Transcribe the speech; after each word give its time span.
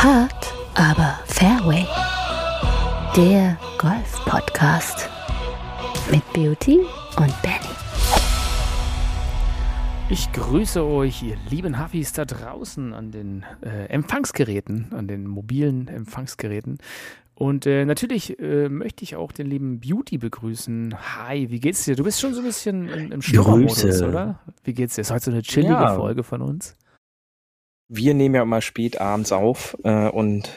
Hard, 0.00 0.54
aber 0.76 1.18
Fairway. 1.26 1.84
Der 3.16 3.58
Golf-Podcast 3.78 5.10
mit 6.08 6.22
Beauty 6.32 6.78
und 7.16 7.42
Benny. 7.42 7.74
Ich 10.08 10.30
grüße 10.30 10.84
euch, 10.84 11.24
ihr 11.24 11.36
lieben 11.50 11.82
Huffis 11.82 12.12
da 12.12 12.24
draußen 12.24 12.94
an 12.94 13.10
den 13.10 13.44
äh, 13.60 13.86
Empfangsgeräten, 13.86 14.92
an 14.92 15.08
den 15.08 15.26
mobilen 15.26 15.88
Empfangsgeräten. 15.88 16.78
Und 17.34 17.66
äh, 17.66 17.84
natürlich 17.84 18.38
äh, 18.38 18.68
möchte 18.68 19.02
ich 19.02 19.16
auch 19.16 19.32
den 19.32 19.48
lieben 19.48 19.80
Beauty 19.80 20.18
begrüßen. 20.18 20.94
Hi, 21.16 21.50
wie 21.50 21.58
geht's 21.58 21.86
dir? 21.86 21.96
Du 21.96 22.04
bist 22.04 22.20
schon 22.20 22.34
so 22.34 22.40
ein 22.40 22.46
bisschen 22.46 22.88
im, 22.88 23.10
im 23.10 23.20
Schlummermodus, 23.20 24.00
oder? 24.02 24.38
Wie 24.62 24.74
geht's 24.74 24.94
dir? 24.94 25.00
Ist 25.00 25.10
heute 25.10 25.24
so 25.24 25.30
eine 25.32 25.42
chillige 25.42 25.72
ja. 25.72 25.96
Folge 25.96 26.22
von 26.22 26.40
uns? 26.40 26.76
Wir 27.88 28.14
nehmen 28.14 28.34
ja 28.34 28.42
immer 28.42 28.60
spät 28.60 29.00
abends 29.00 29.32
auf 29.32 29.76
äh, 29.82 30.08
und 30.08 30.50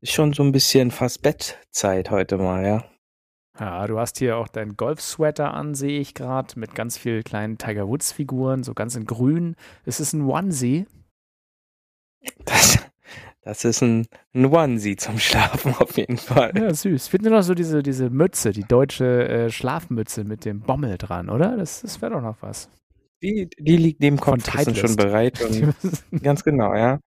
ist 0.00 0.12
schon 0.12 0.32
so 0.34 0.42
ein 0.42 0.52
bisschen 0.52 0.90
fast 0.90 1.22
Bettzeit 1.22 2.10
heute 2.10 2.36
mal, 2.38 2.64
ja. 2.64 2.84
Ja, 3.58 3.86
du 3.86 3.98
hast 3.98 4.18
hier 4.18 4.36
auch 4.36 4.48
deinen 4.48 4.76
Golf-Sweater 4.76 5.54
an, 5.54 5.74
sehe 5.74 5.98
ich 5.98 6.12
gerade, 6.12 6.58
mit 6.60 6.74
ganz 6.74 6.98
vielen 6.98 7.24
kleinen 7.24 7.56
Tiger 7.56 7.88
Woods-Figuren, 7.88 8.62
so 8.62 8.74
ganz 8.74 8.94
in 8.96 9.06
grün. 9.06 9.56
Ist 9.86 10.00
es 10.00 10.12
ein 10.12 10.22
Onesie? 10.28 10.86
Das, 12.44 12.78
das 13.40 13.64
ist 13.64 13.80
ein, 13.80 14.06
ein 14.34 14.44
Onesie 14.46 14.96
zum 14.96 15.18
Schlafen 15.18 15.74
auf 15.78 15.96
jeden 15.96 16.18
Fall. 16.18 16.52
Ja, 16.56 16.74
süß. 16.74 17.08
Finden 17.08 17.26
wir 17.26 17.32
noch 17.32 17.42
so 17.42 17.54
diese, 17.54 17.82
diese 17.82 18.10
Mütze, 18.10 18.52
die 18.52 18.64
deutsche 18.64 19.26
äh, 19.28 19.50
Schlafmütze 19.50 20.24
mit 20.24 20.44
dem 20.44 20.60
Bommel 20.60 20.98
dran, 20.98 21.30
oder? 21.30 21.56
Das, 21.56 21.80
das 21.80 22.02
wäre 22.02 22.12
doch 22.12 22.20
noch 22.20 22.42
was. 22.42 22.68
Die, 23.22 23.48
die 23.58 23.76
liegt 23.76 24.00
neben 24.00 24.18
Kopfkissen 24.18 24.74
schon 24.74 24.96
bereit. 24.96 25.40
ganz 26.22 26.44
genau, 26.44 26.74
ja. 26.74 27.00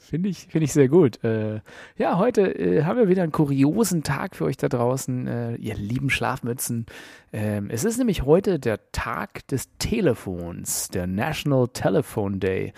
Finde 0.00 0.28
ich, 0.28 0.48
find 0.48 0.64
ich 0.64 0.72
sehr 0.72 0.88
gut. 0.88 1.22
Äh, 1.24 1.60
ja, 1.96 2.18
heute 2.18 2.42
äh, 2.58 2.82
haben 2.82 2.98
wir 2.98 3.08
wieder 3.08 3.22
einen 3.22 3.32
kuriosen 3.32 4.02
Tag 4.02 4.34
für 4.34 4.44
euch 4.44 4.56
da 4.56 4.68
draußen, 4.68 5.26
äh, 5.26 5.54
ihr 5.54 5.76
lieben 5.76 6.10
Schlafmützen. 6.10 6.86
Ähm, 7.32 7.70
es 7.70 7.84
ist 7.84 7.96
nämlich 7.96 8.24
heute 8.24 8.58
der 8.58 8.90
Tag 8.90 9.46
des 9.46 9.68
Telefons, 9.78 10.88
der 10.88 11.06
National 11.06 11.68
Telephone 11.68 12.40
Day. 12.40 12.72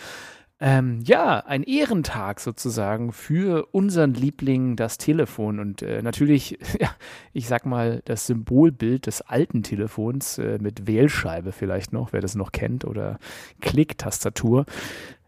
Ähm, 0.66 1.00
ja, 1.04 1.40
ein 1.40 1.62
Ehrentag 1.62 2.40
sozusagen 2.40 3.12
für 3.12 3.68
unseren 3.72 4.14
Liebling, 4.14 4.76
das 4.76 4.96
Telefon. 4.96 5.58
Und 5.60 5.82
äh, 5.82 6.00
natürlich, 6.00 6.58
ja, 6.80 6.88
ich 7.34 7.48
sag 7.48 7.66
mal, 7.66 8.00
das 8.06 8.26
Symbolbild 8.26 9.06
des 9.06 9.20
alten 9.20 9.62
Telefons 9.62 10.38
äh, 10.38 10.56
mit 10.58 10.86
Wählscheibe 10.86 11.52
vielleicht 11.52 11.92
noch, 11.92 12.14
wer 12.14 12.22
das 12.22 12.34
noch 12.34 12.50
kennt, 12.50 12.86
oder 12.86 13.18
Klicktastatur. 13.60 14.64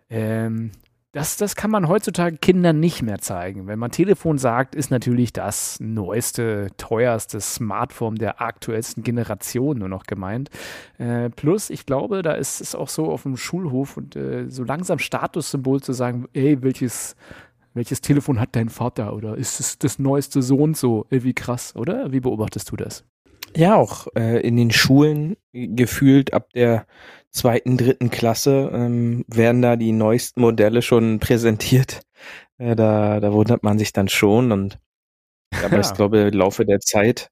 Ähm, 0.09 0.71
das, 1.17 1.39
das 1.39 1.57
kann 1.57 1.71
man 1.71 1.89
heutzutage 1.89 2.37
Kindern 2.37 2.79
nicht 2.79 3.01
mehr 3.01 3.19
zeigen. 3.19 3.67
Wenn 3.67 3.79
man 3.79 3.91
Telefon 3.91 4.37
sagt, 4.37 4.75
ist 4.75 4.91
natürlich 4.91 5.33
das 5.33 5.81
neueste, 5.81 6.69
teuerste 6.77 7.41
Smartphone 7.41 8.17
der 8.17 8.43
aktuellsten 8.43 9.03
Generation 9.03 9.79
nur 9.79 9.89
noch 9.89 10.05
gemeint. 10.05 10.51
Äh, 10.99 11.31
plus, 11.31 11.71
ich 11.71 11.87
glaube, 11.87 12.21
da 12.21 12.33
ist 12.33 12.61
es 12.61 12.75
auch 12.75 12.91
so 12.91 13.11
auf 13.11 13.23
dem 13.23 13.39
Schulhof 13.39 13.97
und 13.97 14.15
äh, 14.15 14.51
so 14.51 14.63
langsam 14.63 14.99
Statussymbol 14.99 15.81
zu 15.81 15.95
sagen, 15.95 16.27
ey, 16.35 16.63
welches, 16.63 17.17
welches 17.73 18.03
Telefon 18.03 18.39
hat 18.39 18.51
dein 18.55 18.69
Vater 18.69 19.15
oder 19.15 19.39
ist 19.39 19.59
es 19.59 19.79
das 19.79 19.99
neueste 19.99 20.43
so 20.43 20.59
und 20.59 20.77
so? 20.77 21.07
Wie 21.09 21.33
krass, 21.33 21.75
oder? 21.77 22.13
Wie 22.13 22.21
beobachtest 22.21 22.71
du 22.71 22.77
das? 22.77 23.05
Ja, 23.57 23.77
auch 23.77 24.07
äh, 24.15 24.41
in 24.41 24.57
den 24.57 24.71
Schulen 24.71 25.37
gefühlt 25.53 26.35
ab 26.35 26.53
der 26.53 26.87
zweiten, 27.31 27.79
dritten 27.79 28.11
Klasse 28.11 28.71
ähm, 28.73 29.25
werden 29.29 29.63
da 29.63 29.77
die 29.77 29.93
neuesten 29.93 30.43
Modelle 30.43 30.83
schon 30.83 31.21
präsentiert. 31.21 32.03
Äh, 32.59 32.77
da, 32.77 33.19
da 33.21 33.33
wundert 33.33 33.63
man 33.63 33.79
sich 33.79 33.93
dann 33.93 34.09
schon 34.09 34.53
und 34.53 34.79
aber 35.65 35.77
ja. 35.77 35.81
ich 35.81 35.95
glaube 35.95 36.19
im 36.19 36.35
Laufe 36.35 36.67
der 36.67 36.81
Zeit, 36.81 37.31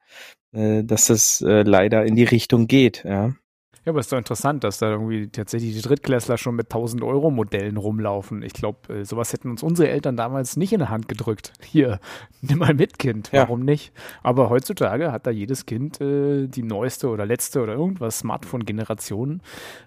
äh, 0.53 0.83
dass 0.85 1.11
es 1.11 1.43
äh, 1.43 1.63
leider 1.63 2.07
in 2.07 2.17
die 2.17 2.25
Richtung 2.25 2.69
geht, 2.69 3.05
ja. 3.05 3.35
Ja, 3.85 3.91
aber 3.91 4.01
es 4.01 4.07
ist 4.07 4.13
doch 4.13 4.19
interessant, 4.19 4.65
dass 4.65 4.79
da 4.79 4.91
irgendwie 4.91 5.29
tatsächlich 5.29 5.75
die 5.75 5.83
Drittklässler 5.83 6.39
schon 6.39 6.57
mit 6.57 6.67
1000 6.67 7.03
Euro 7.03 7.31
Modellen 7.31 7.77
rumlaufen. 7.77 8.43
Ich 8.43 8.55
glaube, 8.55 8.95
äh, 8.95 9.05
sowas 9.05 9.33
hätten 9.35 9.51
uns 9.51 9.63
unsere 9.63 9.91
Eltern 9.91 10.17
damals 10.17 10.57
nicht 10.57 10.73
in 10.73 10.79
der 10.79 10.89
Hand 10.89 11.07
gedrückt. 11.07 11.53
Hier, 11.63 12.01
nimm 12.41 12.59
mal 12.59 12.73
mit, 12.73 12.99
Kind. 12.99 13.31
Warum 13.33 13.61
ja. 13.61 13.65
nicht? 13.67 13.93
Aber 14.23 14.49
heutzutage 14.49 15.13
hat 15.13 15.27
da 15.27 15.31
jedes 15.31 15.67
Kind 15.67 16.01
äh, 16.01 16.47
die 16.47 16.63
neueste 16.63 17.09
oder 17.09 17.27
letzte 17.27 17.61
oder 17.61 17.75
irgendwas 17.75 18.21
Smartphone-Generation. 18.21 19.43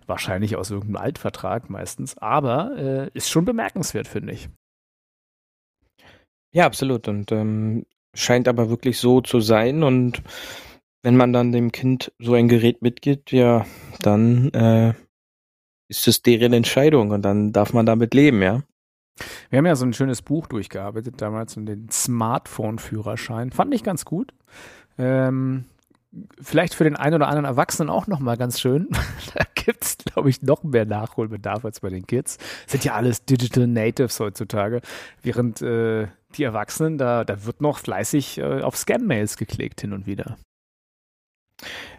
Wahrscheinlich 0.06 0.56
aus 0.56 0.70
irgendeinem 0.70 1.04
Altvertrag 1.04 1.72
meistens. 1.72 2.18
Aber 2.20 2.78
äh, 2.78 3.10
ist 3.16 3.30
schon 3.30 3.46
bemerkenswert, 3.46 4.08
finde 4.08 4.34
ich. 4.34 4.48
Ja, 6.54 6.66
absolut. 6.66 7.08
Und 7.08 7.32
ähm, 7.32 7.86
scheint 8.14 8.48
aber 8.48 8.70
wirklich 8.70 9.00
so 9.00 9.22
zu 9.22 9.40
sein 9.40 9.82
und 9.82 10.22
wenn 11.04 11.16
man 11.16 11.34
dann 11.34 11.52
dem 11.52 11.72
Kind 11.72 12.12
so 12.20 12.34
ein 12.34 12.48
Gerät 12.48 12.82
mitgibt, 12.82 13.32
ja, 13.32 13.66
dann 14.00 14.50
äh, 14.52 14.94
ist 15.88 16.08
es 16.08 16.22
deren 16.22 16.54
Entscheidung 16.54 17.12
und 17.12 17.22
dann 17.22 17.54
darf 17.54 17.74
man 17.74 17.86
damit 17.86 18.14
leben, 18.14 18.42
ja. 18.42 18.64
Wir 19.50 19.58
haben 19.58 19.66
ja 19.66 19.76
so 19.76 19.86
ein 19.86 19.94
schönes 19.94 20.22
Buch 20.22 20.48
durchgearbeitet 20.48 21.16
damals 21.22 21.58
und 21.58 21.66
den 21.66 21.90
Smartphone-Führerschein. 21.90 23.52
Fand 23.52 23.74
ich 23.74 23.84
ganz 23.84 24.06
gut. 24.06 24.34
Ähm, 25.00 25.66
vielleicht 26.42 26.76
für 26.76 26.84
den 26.84 26.96
einen 26.96 27.16
oder 27.16 27.28
anderen 27.28 27.46
Erwachsenen 27.46 27.90
auch 27.90 28.08
nochmal 28.08 28.38
ganz 28.38 28.60
schön. 28.60 28.90
da 29.34 29.44
gibt 29.56 29.84
es, 29.84 29.98
glaube 29.98 30.30
ich, 30.30 30.42
noch 30.42 30.64
mehr 30.64 30.86
Nachholbedarf 30.86 31.66
als 31.66 31.80
bei 31.80 31.90
den 31.90 32.06
Kids. 32.06 32.38
Sind 32.68 32.84
ja 32.84 32.94
alles 32.94 33.26
Digital 33.26 33.68
Natives 33.68 34.20
heutzutage. 34.20 34.82
Während 35.24 35.62
äh, 35.62 36.08
die 36.36 36.44
Erwachsenen, 36.44 36.98
da, 36.98 37.24
da 37.24 37.46
wird 37.46 37.62
noch 37.62 37.80
fleißig 37.80 38.38
äh, 38.38 38.62
auf 38.62 38.78
Scam-Mails 38.78 39.38
geklickt 39.38 39.82
hin 39.82 39.94
und 39.94 40.06
wieder. 40.06 40.38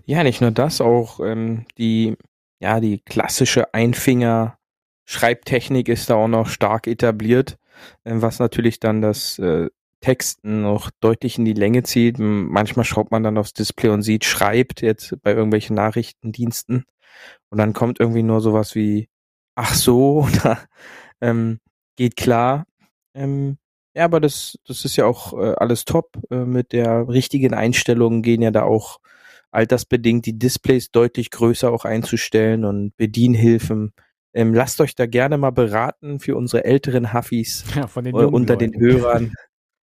Ja, 0.07 0.23
nicht 0.23 0.41
nur 0.41 0.51
das, 0.51 0.81
auch 0.81 1.21
ähm, 1.21 1.67
die, 1.77 2.17
ja, 2.61 2.81
die 2.81 3.01
klassische 3.01 3.75
Einfinger-Schreibtechnik 3.75 5.89
ist 5.89 6.09
da 6.11 6.15
auch 6.15 6.29
noch 6.29 6.49
stark 6.49 6.87
etabliert, 6.87 7.59
äh, 8.05 8.13
was 8.15 8.39
natürlich 8.39 8.81
dann 8.81 9.03
das 9.03 9.39
äh, 9.39 9.69
Texten 10.01 10.63
noch 10.63 10.91
deutlich 11.01 11.39
in 11.39 11.45
die 11.45 11.55
Länge 11.55 11.83
zieht. 11.83 12.19
Manchmal 12.19 12.85
schaut 12.85 13.11
man 13.11 13.23
dann 13.23 13.39
aufs 13.39 13.53
Display 13.53 13.91
und 13.91 14.03
sieht, 14.03 14.25
schreibt 14.25 14.81
jetzt 14.81 15.15
bei 15.23 15.33
irgendwelchen 15.33 15.77
Nachrichtendiensten 15.77 16.85
und 17.51 17.59
dann 17.59 17.73
kommt 17.73 18.01
irgendwie 18.01 18.23
nur 18.23 18.41
sowas 18.41 18.75
wie, 18.75 19.09
ach 19.57 19.75
so, 19.75 20.27
oder 20.29 20.61
ähm, 21.21 21.61
geht 21.97 22.17
klar. 22.17 22.67
Ähm, 23.15 23.59
ja, 23.95 24.05
aber 24.05 24.21
das, 24.21 24.59
das 24.67 24.85
ist 24.85 24.97
ja 24.97 25.07
auch 25.07 25.33
äh, 25.33 25.55
alles 25.57 25.85
top. 25.85 26.19
Äh, 26.31 26.45
mit 26.45 26.73
der 26.73 27.09
richtigen 27.09 27.55
Einstellung 27.55 28.23
gehen 28.23 28.43
ja 28.43 28.53
da 28.53 28.63
auch 28.63 29.01
altersbedingt 29.59 30.25
die 30.25 30.39
Displays 30.39 30.93
deutlich 30.93 31.33
größer 31.33 31.73
auch 31.73 31.85
einzustellen 31.85 32.65
und 32.65 32.97
Bedienhilfen. 32.97 33.93
Ähm, 34.33 34.55
lasst 34.55 34.81
euch 34.81 34.95
da 34.95 35.07
gerne 35.07 35.37
mal 35.37 35.51
beraten 35.51 36.21
für 36.21 36.37
unsere 36.37 36.65
älteren 36.65 37.13
Huffis 37.13 37.65
ja, 37.75 37.87
den 38.01 38.15
äh, 38.15 38.25
unter 38.25 38.55
Leuten. 38.55 38.71
den 38.71 38.81
Hörern. 38.81 39.33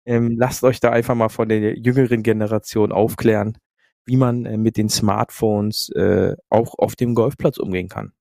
Ähm, 0.04 0.36
lasst 0.36 0.64
euch 0.64 0.80
da 0.80 0.90
einfach 0.90 1.14
mal 1.14 1.28
von 1.28 1.48
der 1.48 1.78
jüngeren 1.78 2.24
Generation 2.24 2.90
aufklären, 2.90 3.58
wie 4.06 4.16
man 4.16 4.44
äh, 4.44 4.56
mit 4.56 4.76
den 4.76 4.88
Smartphones 4.88 5.90
äh, 5.90 6.34
auch 6.48 6.74
auf 6.76 6.96
dem 6.96 7.14
Golfplatz 7.14 7.58
umgehen 7.58 7.88
kann. 7.88 8.12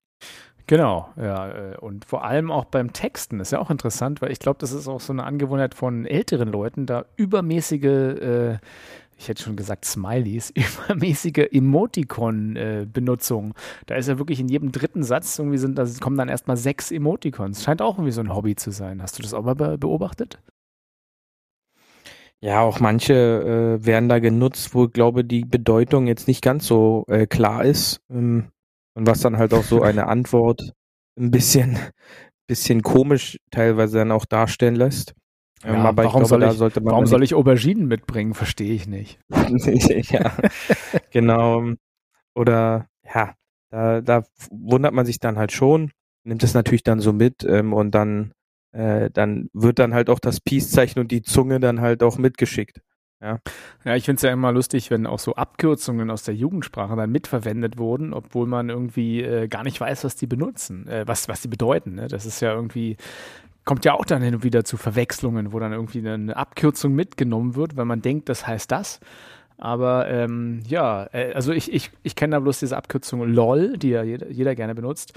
Genau, 0.68 1.10
ja. 1.18 1.50
Äh, 1.50 1.78
und 1.78 2.06
vor 2.06 2.24
allem 2.26 2.52
auch 2.52 2.66
beim 2.66 2.94
Texten 2.94 3.40
ist 3.40 3.52
ja 3.52 3.58
auch 3.58 3.72
interessant, 3.72 4.22
weil 4.22 4.32
ich 4.32 4.38
glaube, 4.38 4.60
das 4.60 4.72
ist 4.72 4.88
auch 4.88 5.02
so 5.02 5.14
eine 5.14 5.24
Angewohnheit 5.24 5.74
von 5.74 6.06
älteren 6.06 6.50
Leuten, 6.50 6.86
da 6.86 7.06
übermäßige 7.16 7.86
äh, 7.86 8.58
ich 9.20 9.28
hätte 9.28 9.44
schon 9.44 9.58
gesagt 9.58 9.86
Smileys, 9.86 10.52
übermäßige 10.56 11.50
Emoticon-Benutzung. 11.52 13.54
da 13.86 13.96
ist 13.96 14.08
ja 14.08 14.18
wirklich 14.18 14.40
in 14.40 14.48
jedem 14.48 14.72
dritten 14.72 15.04
Satz 15.04 15.38
irgendwie 15.38 15.58
sind, 15.58 15.78
da 15.78 15.86
kommen 16.00 16.18
dann 16.18 16.30
erstmal 16.30 16.58
sechs 16.58 16.90
Emoticons. 16.90 17.64
Scheint 17.64 17.82
auch 17.82 17.98
irgendwie 17.98 18.14
so 18.14 18.22
ein 18.22 18.34
Hobby 18.34 18.56
zu 18.56 18.72
sein. 18.72 19.02
Hast 19.02 19.20
du 19.20 19.22
das 19.22 19.34
auch 19.34 19.44
mal 19.44 19.78
beobachtet? 19.78 20.40
Ja, 22.42 22.62
auch 22.62 22.80
manche 22.80 23.14
äh, 23.14 23.86
werden 23.86 24.08
da 24.08 24.20
genutzt, 24.20 24.74
wo, 24.74 24.88
glaube 24.88 25.26
die 25.26 25.44
Bedeutung 25.44 26.08
jetzt 26.08 26.30
nicht 26.30 26.42
ganz 26.42 26.66
so 26.66 27.04
äh, 27.10 27.28
klar 27.28 27.66
ist. 27.66 28.00
Ähm, 28.10 28.52
und 28.96 29.06
was 29.06 29.20
dann 29.20 29.38
halt 29.38 29.54
auch 29.54 29.64
so 29.64 29.82
eine 29.82 30.08
Antwort 30.08 30.72
ein 31.18 31.32
bisschen, 31.32 31.78
bisschen 32.48 32.82
komisch 32.82 33.38
teilweise 33.52 33.98
dann 33.98 34.14
auch 34.14 34.26
darstellen 34.26 34.76
lässt. 34.76 35.14
Ja, 35.64 35.74
ähm, 35.74 35.86
aber 35.86 36.06
warum, 36.06 36.24
glaube, 36.24 36.54
soll, 36.54 36.70
ich, 36.70 36.84
warum 36.84 37.06
soll 37.06 37.24
ich 37.24 37.36
Auberginen 37.36 37.88
mitbringen? 37.88 38.34
Verstehe 38.34 38.74
ich 38.74 38.88
nicht. 38.88 39.20
ja, 40.12 40.32
genau. 41.12 41.74
Oder 42.34 42.88
ja, 43.14 43.34
da, 43.70 44.02
da 44.02 44.24
wundert 44.50 44.94
man 44.94 45.06
sich 45.06 45.20
dann 45.20 45.38
halt 45.38 45.52
schon, 45.52 45.92
nimmt 46.24 46.44
es 46.44 46.54
natürlich 46.54 46.84
dann 46.84 47.00
so 47.00 47.12
mit 47.12 47.44
ähm, 47.44 47.74
und 47.74 47.92
dann, 47.92 48.32
äh, 48.72 49.10
dann 49.12 49.50
wird 49.54 49.80
dann 49.80 49.94
halt 49.94 50.10
auch 50.10 50.20
das 50.20 50.40
Peace-Zeichen 50.40 51.00
und 51.00 51.12
die 51.12 51.22
Zunge 51.22 51.60
dann 51.60 51.82
halt 51.82 52.04
auch 52.04 52.18
mitgeschickt. 52.18 52.82
Ja, 53.22 53.40
ja 53.84 53.96
ich 53.96 54.06
finde 54.06 54.16
es 54.18 54.22
ja 54.22 54.32
immer 54.32 54.52
lustig, 54.54 54.90
wenn 54.92 55.06
auch 55.06 55.20
so 55.20 55.36
Abkürzungen 55.36 56.10
aus 56.10 56.24
der 56.24 56.36
Jugendsprache 56.36 56.96
dann 56.96 57.12
mitverwendet 57.12 57.78
wurden, 57.78 58.14
obwohl 58.14 58.48
man 58.48 58.70
irgendwie 58.70 59.22
äh, 59.22 59.48
gar 59.48 59.64
nicht 59.64 59.82
weiß, 59.82 60.06
was 60.06 60.16
die 60.16 60.28
benutzen, 60.28 60.88
äh, 60.88 61.06
was, 61.06 61.28
was 61.28 61.42
die 61.42 61.50
bedeuten. 61.50 61.96
Ne? 61.96 62.08
Das 62.08 62.26
ist 62.26 62.40
ja 62.40 62.54
irgendwie 62.54 62.96
kommt 63.70 63.86
ja 63.86 63.94
auch 63.94 64.06
dann 64.06 64.24
hin 64.24 64.34
und 64.34 64.44
wieder 64.44 64.66
zu 64.66 64.78
Verwechslungen, 64.78 65.54
wo 65.54 65.60
dann 65.60 65.74
irgendwie 65.74 66.00
eine 66.00 66.36
Abkürzung 66.36 66.96
mitgenommen 66.96 67.56
wird, 67.56 67.78
weil 67.78 67.86
man 67.86 68.02
denkt, 68.02 68.28
das 68.28 68.48
heißt 68.48 68.72
das. 68.72 69.00
Aber 69.60 70.10
ähm, 70.10 70.62
ja, 70.68 71.08
äh, 71.14 71.34
also 71.34 71.52
ich, 71.52 71.72
ich, 71.72 71.92
ich 72.02 72.16
kenne 72.16 72.36
da 72.36 72.40
bloß 72.40 72.62
diese 72.62 72.76
Abkürzung 72.76 73.22
LOL, 73.32 73.78
die 73.78 73.90
ja 73.90 74.02
jeder, 74.02 74.32
jeder 74.32 74.56
gerne 74.56 74.74
benutzt, 74.74 75.14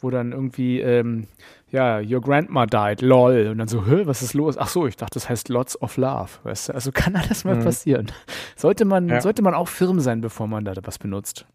wo 0.00 0.10
dann 0.10 0.32
irgendwie, 0.32 0.80
ähm, 0.80 1.28
ja, 1.70 1.98
your 2.00 2.20
grandma 2.20 2.66
died, 2.66 3.00
LOL. 3.00 3.46
Und 3.46 3.56
dann 3.56 3.68
so, 3.68 3.86
hä, 3.86 4.02
was 4.04 4.20
ist 4.20 4.34
los? 4.34 4.58
Ach 4.58 4.68
so, 4.68 4.86
ich 4.86 4.96
dachte, 4.96 5.14
das 5.14 5.30
heißt 5.30 5.48
Lots 5.48 5.80
of 5.80 5.96
Love. 5.96 6.28
Weißt 6.42 6.68
du? 6.68 6.74
Also 6.74 6.92
kann 6.92 7.16
alles 7.16 7.46
mal 7.46 7.56
mhm. 7.56 7.64
passieren. 7.64 8.12
Sollte 8.54 8.84
man, 8.84 9.08
ja. 9.08 9.22
sollte 9.22 9.40
man 9.40 9.54
auch 9.54 9.68
firm 9.68 9.98
sein, 10.00 10.20
bevor 10.20 10.46
man 10.46 10.66
da 10.66 10.74
was 10.82 10.98
benutzt. 10.98 11.46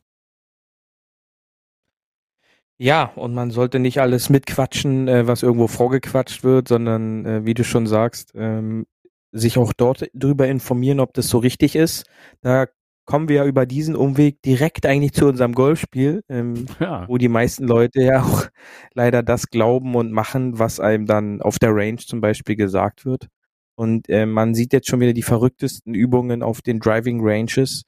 Ja, 2.82 3.12
und 3.16 3.34
man 3.34 3.52
sollte 3.52 3.78
nicht 3.78 4.00
alles 4.00 4.30
mitquatschen, 4.30 5.10
äh, 5.10 5.28
was 5.28 5.44
irgendwo 5.44 5.68
vorgequatscht 5.68 6.46
wird, 6.46 6.70
sondern 6.70 7.26
äh, 7.26 7.46
wie 7.46 7.54
du 7.54 7.66
schon 7.66 7.88
sagst, 7.88 8.32
ähm, 8.36 8.86
sich 9.34 9.58
auch 9.58 9.74
dort 9.74 10.10
drüber 10.14 10.48
informieren, 10.48 11.02
ob 11.02 11.14
das 11.14 11.28
so 11.28 11.40
richtig 11.40 11.76
ist. 11.76 12.06
Da 12.42 12.68
kommen 13.06 13.28
wir 13.28 13.38
ja 13.38 13.46
über 13.46 13.66
diesen 13.66 13.98
Umweg 13.98 14.42
direkt 14.44 14.86
eigentlich 14.86 15.12
zu 15.12 15.28
unserem 15.28 15.54
Golfspiel, 15.54 16.24
ähm, 16.30 16.68
ja. 16.80 17.06
wo 17.10 17.18
die 17.18 17.28
meisten 17.28 17.68
Leute 17.68 18.02
ja 18.02 18.24
auch 18.24 18.48
leider 18.94 19.24
das 19.24 19.50
glauben 19.50 19.96
und 19.96 20.14
machen, 20.14 20.58
was 20.58 20.80
einem 20.80 21.06
dann 21.06 21.42
auf 21.42 21.60
der 21.60 21.76
Range 21.76 21.98
zum 21.98 22.22
Beispiel 22.22 22.56
gesagt 22.56 23.06
wird. 23.06 23.28
Und 23.76 24.08
äh, 24.10 24.26
man 24.26 24.54
sieht 24.56 24.72
jetzt 24.72 24.88
schon 24.88 25.02
wieder 25.02 25.14
die 25.14 25.24
verrücktesten 25.24 25.94
Übungen 25.94 26.44
auf 26.44 26.62
den 26.62 26.80
Driving 26.80 27.20
Ranges. 27.22 27.84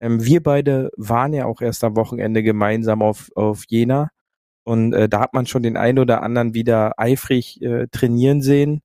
Ähm, 0.00 0.24
wir 0.24 0.42
beide 0.42 0.90
waren 0.96 1.32
ja 1.32 1.46
auch 1.46 1.62
erst 1.62 1.82
am 1.82 1.96
Wochenende 1.96 2.44
gemeinsam 2.44 3.02
auf, 3.02 3.30
auf 3.34 3.64
Jena. 3.68 4.10
Und 4.66 4.92
äh, 4.94 5.08
da 5.08 5.20
hat 5.20 5.32
man 5.32 5.46
schon 5.46 5.62
den 5.62 5.76
einen 5.76 6.00
oder 6.00 6.22
anderen 6.22 6.52
wieder 6.52 6.98
eifrig 6.98 7.62
äh, 7.62 7.86
trainieren 7.92 8.42
sehen. 8.42 8.82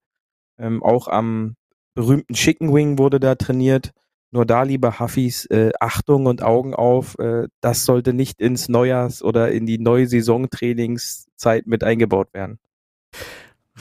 Ähm, 0.59 0.83
auch 0.83 1.07
am 1.07 1.55
berühmten 1.95 2.35
Chicken 2.35 2.71
Wing 2.71 2.99
wurde 2.99 3.19
da 3.19 3.33
trainiert. 3.33 3.91
Nur 4.29 4.45
da, 4.45 4.61
liebe 4.61 4.99
Huffis, 4.99 5.45
äh, 5.47 5.71
Achtung 5.79 6.27
und 6.27 6.43
Augen 6.43 6.75
auf, 6.75 7.17
äh, 7.17 7.47
das 7.61 7.83
sollte 7.83 8.13
nicht 8.13 8.39
ins 8.39 8.69
Neujahrs- 8.69 9.23
oder 9.23 9.51
in 9.51 9.65
die 9.65 9.79
neue 9.79 10.05
Saisontrainingszeit 10.07 11.65
mit 11.65 11.83
eingebaut 11.83 12.31
werden. 12.31 12.59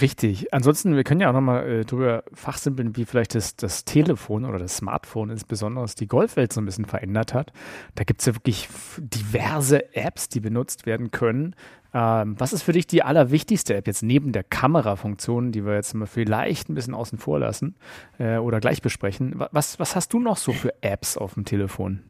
Richtig. 0.00 0.54
Ansonsten, 0.54 0.94
wir 0.94 1.04
können 1.04 1.20
ja 1.20 1.28
auch 1.28 1.34
nochmal 1.34 1.68
äh, 1.68 1.84
drüber 1.84 2.22
fachsimpeln, 2.32 2.96
wie 2.96 3.04
vielleicht 3.04 3.34
das, 3.34 3.56
das 3.56 3.84
Telefon 3.84 4.44
oder 4.44 4.58
das 4.58 4.76
Smartphone 4.76 5.30
insbesondere 5.30 5.84
die 5.98 6.06
Golfwelt 6.06 6.52
so 6.52 6.60
ein 6.60 6.64
bisschen 6.64 6.84
verändert 6.84 7.34
hat. 7.34 7.52
Da 7.96 8.04
gibt 8.04 8.20
es 8.20 8.26
ja 8.26 8.34
wirklich 8.34 8.68
diverse 8.98 9.94
Apps, 9.94 10.28
die 10.28 10.40
benutzt 10.40 10.86
werden 10.86 11.10
können. 11.10 11.56
Ähm, 11.92 12.38
was 12.38 12.52
ist 12.52 12.62
für 12.62 12.72
dich 12.72 12.86
die 12.86 13.02
allerwichtigste 13.02 13.74
App 13.74 13.88
jetzt 13.88 14.02
neben 14.02 14.32
der 14.32 14.44
Kamerafunktion, 14.44 15.50
die 15.50 15.66
wir 15.66 15.74
jetzt 15.74 15.94
mal 15.94 16.06
vielleicht 16.06 16.68
ein 16.68 16.74
bisschen 16.74 16.94
außen 16.94 17.18
vor 17.18 17.40
lassen 17.40 17.76
äh, 18.18 18.36
oder 18.36 18.60
gleich 18.60 18.82
besprechen? 18.82 19.34
Was, 19.50 19.80
was 19.80 19.96
hast 19.96 20.12
du 20.12 20.20
noch 20.20 20.36
so 20.36 20.52
für 20.52 20.82
Apps 20.82 21.16
auf 21.16 21.34
dem 21.34 21.44
Telefon? 21.44 22.04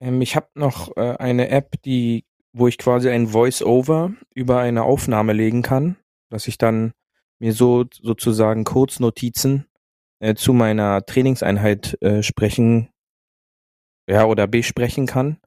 Ähm, 0.00 0.20
ich 0.20 0.34
habe 0.34 0.48
noch 0.54 0.96
äh, 0.96 1.16
eine 1.18 1.48
App, 1.48 1.80
die 1.84 2.24
wo 2.52 2.68
ich 2.68 2.78
quasi 2.78 3.08
ein 3.08 3.28
Voice-Over 3.28 4.12
über 4.34 4.60
eine 4.60 4.82
Aufnahme 4.82 5.32
legen 5.32 5.62
kann, 5.62 5.96
dass 6.30 6.48
ich 6.48 6.58
dann 6.58 6.92
mir 7.38 7.52
so 7.52 7.84
sozusagen 7.90 8.64
Kurznotizen 8.64 9.66
äh, 10.20 10.34
zu 10.34 10.52
meiner 10.52 11.04
Trainingseinheit 11.04 12.00
äh, 12.02 12.22
sprechen, 12.22 12.90
ja, 14.08 14.24
oder 14.26 14.46
besprechen 14.46 15.06
kann, 15.06 15.38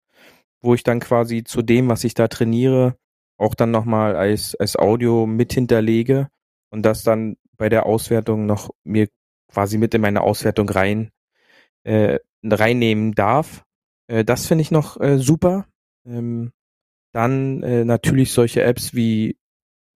wo 0.62 0.74
ich 0.74 0.84
dann 0.84 1.00
quasi 1.00 1.44
zu 1.44 1.62
dem, 1.62 1.90
was 1.90 2.04
ich 2.04 2.13
da 2.13 2.28
trainiere, 2.28 2.98
auch 3.38 3.56
dann 3.56 3.72
nochmal 3.72 4.16
als, 4.16 4.56
als 4.56 4.75
Audio 4.75 5.25
mit 5.25 5.54
hinterlege 5.54 6.30
und 6.69 6.84
das 6.84 7.04
dann 7.04 7.38
bei 7.58 7.69
der 7.69 7.86
Auswertung 7.86 8.46
noch 8.46 8.69
mir 8.84 9.08
quasi 9.51 9.78
mit 9.78 9.94
in 9.94 10.01
meine 10.01 10.22
Auswertung 10.22 10.69
rein 10.69 11.12
äh, 11.84 12.19
reinnehmen 12.44 13.13
darf. 13.13 13.63
Äh, 14.08 14.25
das 14.25 14.48
finde 14.48 14.63
ich 14.63 14.72
noch 14.72 15.00
äh, 15.00 15.18
super. 15.18 15.66
Ähm, 16.06 16.51
dann 17.16 17.64
äh, 17.64 17.86
natürlich 17.86 18.34
solche 18.34 18.62
Apps 18.64 18.94
wie 18.94 19.38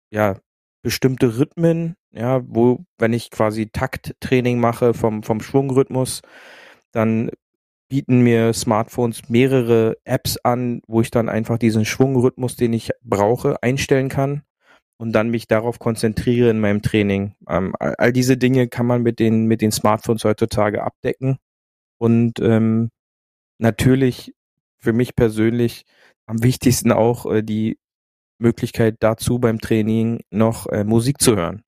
ja 0.10 0.40
bestimmte 0.82 1.38
Rhythmen, 1.38 1.96
ja, 2.12 2.42
wo 2.48 2.86
wenn 2.98 3.12
ich 3.12 3.30
quasi 3.30 3.68
Takttraining 3.68 4.60
mache 4.60 4.94
vom 4.94 5.22
vom 5.24 5.42
Schwungrhythmus, 5.42 6.22
dann 6.94 7.30
bieten 7.90 8.22
mir 8.22 8.54
Smartphones 8.54 9.28
mehrere 9.28 9.98
Apps 10.06 10.38
an, 10.38 10.82
wo 10.88 11.02
ich 11.02 11.12
dann 11.12 11.28
einfach 11.28 11.58
diesen 11.58 11.84
Schwungrhythmus, 11.84 12.56
den 12.56 12.72
ich 12.72 12.92
brauche, 13.04 13.62
einstellen 13.64 14.08
kann 14.08 14.44
und 14.98 15.12
dann 15.12 15.30
mich 15.30 15.48
darauf 15.48 15.78
konzentriere 15.80 16.50
in 16.50 16.62
meinem 16.62 16.82
Training. 16.82 17.36
Ähm, 17.50 17.74
all 17.80 18.14
diese 18.14 18.38
Dinge 18.38 18.70
kann 18.70 18.86
man 18.86 19.02
mit 19.04 19.20
den 19.20 19.46
mit 19.46 19.62
den 19.62 19.72
Smartphones 19.74 20.24
heutzutage 20.24 20.84
abdecken 20.84 21.38
und 21.98 22.40
ähm, 22.40 22.92
natürlich 23.60 24.34
für 24.78 24.94
mich 24.94 25.16
persönlich 25.18 25.86
am 26.30 26.44
wichtigsten 26.44 26.92
auch 26.92 27.26
äh, 27.26 27.42
die 27.42 27.80
Möglichkeit 28.38 28.98
dazu 29.00 29.40
beim 29.40 29.60
Training 29.60 30.22
noch 30.30 30.68
äh, 30.68 30.84
Musik 30.84 31.20
zu 31.20 31.36
hören. 31.36 31.64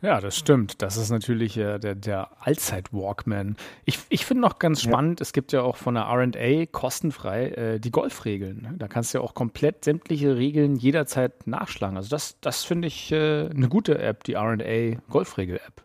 Ja, 0.00 0.20
das 0.20 0.36
stimmt. 0.36 0.80
Das 0.80 0.96
ist 0.96 1.10
natürlich 1.10 1.56
äh, 1.56 1.80
der, 1.80 1.96
der 1.96 2.30
Allzeit-Walkman. 2.40 3.56
Ich, 3.84 3.98
ich 4.10 4.24
finde 4.24 4.42
noch 4.42 4.60
ganz 4.60 4.80
spannend, 4.80 5.18
ja. 5.18 5.22
es 5.22 5.32
gibt 5.32 5.50
ja 5.50 5.62
auch 5.62 5.76
von 5.76 5.94
der 5.94 6.04
RA 6.04 6.66
kostenfrei 6.66 7.48
äh, 7.48 7.80
die 7.80 7.90
Golfregeln. 7.90 8.76
Da 8.78 8.86
kannst 8.86 9.12
du 9.12 9.18
ja 9.18 9.24
auch 9.24 9.34
komplett 9.34 9.84
sämtliche 9.84 10.36
Regeln 10.36 10.76
jederzeit 10.76 11.48
nachschlagen. 11.48 11.96
Also 11.96 12.10
das, 12.10 12.38
das 12.40 12.62
finde 12.62 12.86
ich 12.86 13.10
äh, 13.10 13.48
eine 13.50 13.68
gute 13.68 13.98
App, 13.98 14.22
die 14.22 14.34
RA 14.34 14.94
Golfregel-App. 15.10 15.84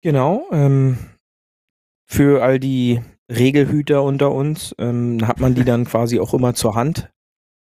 Genau. 0.00 0.46
Ähm, 0.52 0.96
für 2.04 2.44
all 2.44 2.60
die 2.60 3.00
Regelhüter 3.36 4.02
unter 4.02 4.32
uns, 4.32 4.74
ähm, 4.78 5.26
hat 5.26 5.40
man 5.40 5.54
die 5.54 5.64
dann 5.64 5.84
quasi 5.84 6.20
auch 6.20 6.34
immer 6.34 6.54
zur 6.54 6.74
Hand. 6.74 7.10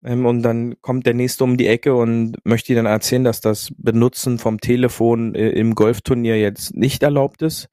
Ähm, 0.04 0.26
und 0.26 0.44
dann 0.44 0.76
kommt 0.82 1.06
der 1.06 1.14
nächste 1.14 1.44
um 1.44 1.58
die 1.58 1.68
Ecke 1.68 1.96
und 1.96 2.38
möchte 2.44 2.76
dann 2.76 2.86
erzählen, 2.86 3.24
dass 3.24 3.42
das 3.42 3.72
Benutzen 3.78 4.38
vom 4.38 4.60
Telefon 4.60 5.36
äh, 5.36 5.50
im 5.50 5.76
Golfturnier 5.76 6.40
jetzt 6.40 6.76
nicht 6.76 7.04
erlaubt 7.04 7.42
ist. 7.42 7.70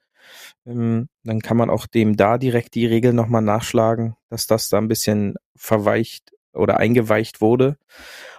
Ähm, 0.66 1.08
dann 1.24 1.40
kann 1.40 1.56
man 1.56 1.70
auch 1.70 1.86
dem 1.86 2.16
da 2.16 2.38
direkt 2.38 2.74
die 2.74 2.86
Regel 2.86 3.12
nochmal 3.12 3.42
nachschlagen, 3.42 4.14
dass 4.30 4.46
das 4.46 4.68
da 4.68 4.78
ein 4.78 4.88
bisschen 4.88 5.34
verweicht 5.56 6.32
oder 6.52 6.78
eingeweicht 6.78 7.40
wurde. 7.40 7.76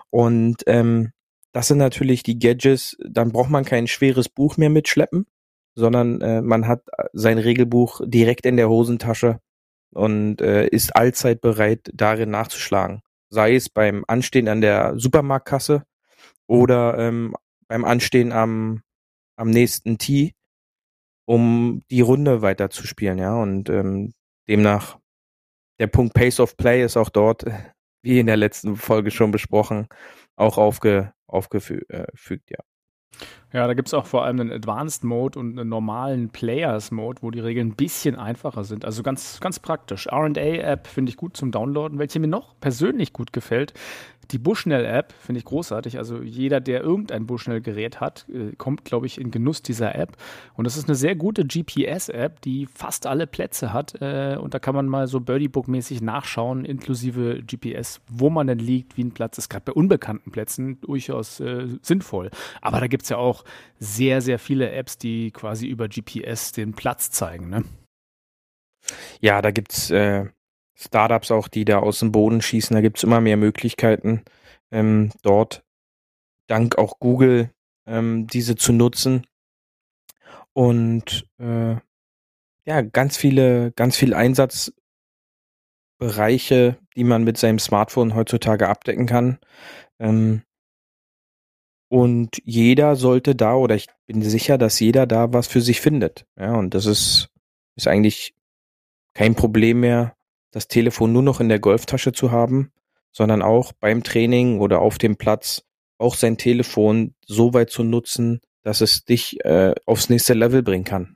Und 0.09 0.63
ähm, 0.67 1.11
das 1.51 1.68
sind 1.68 1.78
natürlich 1.78 2.23
die 2.23 2.39
Gadgets, 2.39 2.97
dann 2.99 3.31
braucht 3.31 3.49
man 3.49 3.66
kein 3.66 3.87
schweres 3.87 4.28
Buch 4.28 4.57
mehr 4.57 4.71
mitschleppen, 4.71 5.28
sondern 5.75 6.21
äh, 6.21 6.42
man 6.42 6.68
hat 6.68 6.83
sein 7.13 7.37
Regelbuch 7.37 8.01
direkt 8.06 8.45
in 8.45 8.57
der 8.57 8.69
Hosentasche 8.69 9.39
und 9.94 10.42
äh, 10.42 10.68
ist 10.68 10.95
allzeit 10.95 11.42
bereit, 11.42 11.89
darin 11.94 12.31
nachzuschlagen. 12.31 13.01
Sei 13.30 13.56
es 13.56 13.69
beim 13.69 14.03
Anstehen 14.07 14.47
an 14.47 14.61
der 14.61 14.94
Supermarktkasse 14.97 15.83
oder 16.47 16.97
ähm, 16.97 17.35
beim 17.68 17.85
Anstehen 17.85 18.31
am, 18.31 18.81
am 19.35 19.49
nächsten 19.49 19.97
Tee, 19.97 20.33
um 21.25 21.83
die 21.89 22.01
Runde 22.01 22.42
weiterzuspielen, 22.42 23.18
ja. 23.18 23.35
Und 23.35 23.69
ähm, 23.69 24.13
demnach 24.47 24.99
der 25.80 25.87
Punkt 25.87 26.13
Pace 26.13 26.39
of 26.39 26.57
Play 26.57 26.83
ist 26.83 26.97
auch 26.97 27.09
dort, 27.09 27.45
wie 28.03 28.19
in 28.19 28.27
der 28.27 28.37
letzten 28.37 28.75
Folge 28.75 29.11
schon 29.11 29.31
besprochen, 29.31 29.87
auch 30.35 30.57
aufge, 30.57 31.13
aufgefügt, 31.27 31.89
äh, 31.89 32.06
ja. 32.49 32.59
Ja, 33.54 33.68
da 33.68 33.76
gibt 33.76 33.88
es 33.88 33.94
auch 33.94 34.07
vor 34.07 34.26
allem 34.26 34.40
einen 34.40 34.52
Advanced 34.52 35.04
Mode 35.04 35.38
und 35.38 35.60
einen 35.60 35.69
normalen 35.69 36.30
Players 36.30 36.90
Mode, 36.90 37.22
wo 37.22 37.30
die 37.30 37.40
Regeln 37.40 37.68
ein 37.68 37.76
bisschen 37.76 38.16
einfacher 38.16 38.64
sind. 38.64 38.83
Also 38.83 39.04
ganz, 39.04 39.40
ganz 39.42 39.60
praktisch. 39.60 40.07
RA-App 40.12 40.88
finde 40.88 41.12
ich 41.12 41.18
gut 41.18 41.38
zum 41.38 41.52
Downloaden. 41.52 42.00
Welche 42.00 42.19
mir 42.19 42.28
noch 42.28 42.60
persönlich 42.60 43.14
gut 43.14 43.31
gefällt, 43.31 43.74
die 44.31 44.38
Bushnell-App 44.38 45.14
finde 45.19 45.40
ich 45.40 45.45
großartig. 45.45 45.98
Also 45.98 46.22
jeder, 46.22 46.60
der 46.62 46.81
irgendein 46.81 47.26
Bushnell-Gerät 47.26 48.00
hat, 48.00 48.26
äh, 48.30 48.56
kommt, 48.56 48.86
glaube 48.86 49.06
ich, 49.06 49.19
in 49.19 49.31
Genuss 49.31 49.62
dieser 49.62 49.95
App. 49.95 50.18
Und 50.56 50.66
das 50.66 50.78
ist 50.78 50.88
eine 50.88 50.95
sehr 50.95 51.16
gute 51.16 51.45
GPS-App, 51.45 52.42
die 52.42 52.66
fast 52.66 53.06
alle 53.06 53.28
Plätze 53.28 53.74
hat. 53.74 54.02
Äh, 54.02 54.38
und 54.40 54.54
da 54.54 54.60
kann 54.60 54.76
man 54.76 54.88
mal 54.88 55.07
so 55.07 55.19
Birdie-Book-mäßig 55.19 56.02
nachschauen, 56.02 56.66
inklusive 56.66 57.44
GPS, 57.44 58.02
wo 58.10 58.30
man 58.30 58.48
denn 58.48 58.60
liegt, 58.60 58.98
wie 58.98 59.04
ein 59.04 59.12
Platz 59.12 59.38
ist. 59.38 59.50
Gerade 59.50 59.66
bei 59.66 59.74
unbekannten 59.74 60.31
Plätzen 60.31 60.80
durchaus 60.81 61.40
äh, 61.40 61.68
sinnvoll. 61.81 62.31
Aber 62.62 62.80
da 62.80 62.88
gibt 62.88 63.04
es 63.04 63.10
ja 63.10 63.18
auch 63.18 63.43
sehr, 63.80 64.21
sehr 64.21 64.40
viele 64.40 64.71
Apps, 64.71 64.97
die 64.97 65.31
quasi 65.31 65.68
über 65.68 65.88
GPS 65.88 66.52
den 66.52 66.73
Platz 66.73 67.12
zeigen. 67.12 67.50
Ne? 67.50 67.64
Ja, 69.21 69.42
da 69.42 69.52
gibt's 69.52 69.92
äh, 69.92 70.26
Startups 70.76 71.31
auch, 71.31 71.47
die 71.47 71.66
da 71.66 71.80
aus 71.80 72.00
dem 72.00 72.12
Boden 72.12 72.42
schießen. 72.42 72.73
Da 72.73 72.81
gibt 72.81 72.97
es 72.97 73.04
immer 73.04 73.21
mehr 73.21 73.38
Möglichkeiten, 73.38 74.23
ähm, 74.71 75.12
dort 75.21 75.64
dank 76.47 76.78
auch 76.78 77.00
Google 77.00 77.52
ähm, 77.88 78.28
diese 78.28 78.56
zu 78.56 78.73
nutzen. 78.73 79.26
Und 80.54 81.26
äh, 81.40 81.76
ja, 82.66 82.81
ganz 82.81 83.18
viele, 83.18 83.71
ganz 83.73 83.97
viele 83.97 84.16
Einsatzbereiche, 84.16 86.78
die 86.95 87.04
man 87.04 87.23
mit 87.23 87.38
seinem 87.38 87.59
Smartphone 87.59 88.16
heutzutage 88.16 88.69
abdecken 88.69 89.06
kann. 89.06 89.40
Ähm, 90.00 90.44
Und 91.94 92.42
jeder 92.44 92.95
sollte 92.95 93.35
da, 93.35 93.54
oder 93.54 93.76
ich 93.76 93.85
bin 94.07 94.23
sicher, 94.23 94.57
dass 94.57 94.80
jeder 94.80 95.06
da 95.06 95.31
was 95.31 95.45
für 95.45 95.62
sich 95.62 95.80
findet. 95.80 96.26
Ja, 96.35 96.56
und 96.56 96.73
das 96.73 96.88
ist, 96.88 97.30
ist 97.76 97.88
eigentlich 97.88 98.33
kein 99.14 99.35
Problem 99.35 99.81
mehr, 99.81 100.16
das 100.50 100.68
Telefon 100.68 101.14
nur 101.14 101.21
noch 101.21 101.40
in 101.40 101.50
der 101.50 101.59
Golftasche 101.59 102.12
zu 102.12 102.31
haben, 102.31 102.71
sondern 103.12 103.44
auch 103.44 103.73
beim 103.73 104.02
Training 104.02 104.59
oder 104.59 104.81
auf 104.81 104.97
dem 104.97 105.18
Platz 105.18 105.66
auch 106.00 106.16
sein 106.16 106.40
Telefon 106.40 107.14
so 107.28 107.54
weit 107.54 107.69
zu 107.69 107.83
nutzen, 107.83 108.42
dass 108.64 108.81
es 108.81 109.06
dich 109.06 109.45
äh, 109.45 109.76
aufs 109.85 110.09
nächste 110.09 110.33
Level 110.33 110.64
bringen 110.64 110.85
kann. 110.85 111.14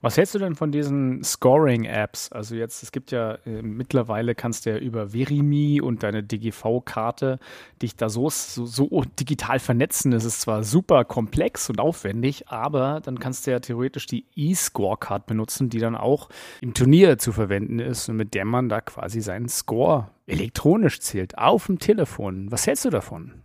Was 0.00 0.16
hältst 0.16 0.34
du 0.34 0.38
denn 0.38 0.54
von 0.54 0.72
diesen 0.72 1.22
Scoring-Apps? 1.22 2.32
Also 2.32 2.54
jetzt, 2.54 2.82
es 2.82 2.92
gibt 2.92 3.10
ja 3.10 3.34
äh, 3.46 3.62
mittlerweile 3.62 4.34
kannst 4.34 4.66
du 4.66 4.70
ja 4.70 4.76
über 4.76 5.12
Verimi 5.12 5.80
und 5.80 6.02
deine 6.02 6.22
DGV-Karte 6.22 7.38
dich 7.82 7.96
da 7.96 8.08
so, 8.08 8.30
so, 8.30 8.66
so, 8.66 9.04
digital 9.18 9.58
vernetzen. 9.58 10.12
Es 10.12 10.24
ist 10.24 10.40
zwar 10.40 10.64
super 10.64 11.04
komplex 11.04 11.70
und 11.70 11.80
aufwendig, 11.80 12.48
aber 12.48 13.00
dann 13.00 13.18
kannst 13.18 13.46
du 13.46 13.50
ja 13.52 13.60
theoretisch 13.60 14.06
die 14.06 14.26
E-Score-Card 14.34 15.26
benutzen, 15.26 15.70
die 15.70 15.78
dann 15.78 15.96
auch 15.96 16.28
im 16.60 16.74
Turnier 16.74 17.18
zu 17.18 17.32
verwenden 17.32 17.78
ist 17.78 18.08
und 18.08 18.16
mit 18.16 18.34
der 18.34 18.44
man 18.44 18.68
da 18.68 18.80
quasi 18.80 19.20
seinen 19.20 19.48
Score 19.48 20.10
elektronisch 20.26 21.00
zählt, 21.00 21.38
auf 21.38 21.66
dem 21.66 21.78
Telefon. 21.78 22.50
Was 22.50 22.66
hältst 22.66 22.84
du 22.84 22.90
davon? 22.90 23.42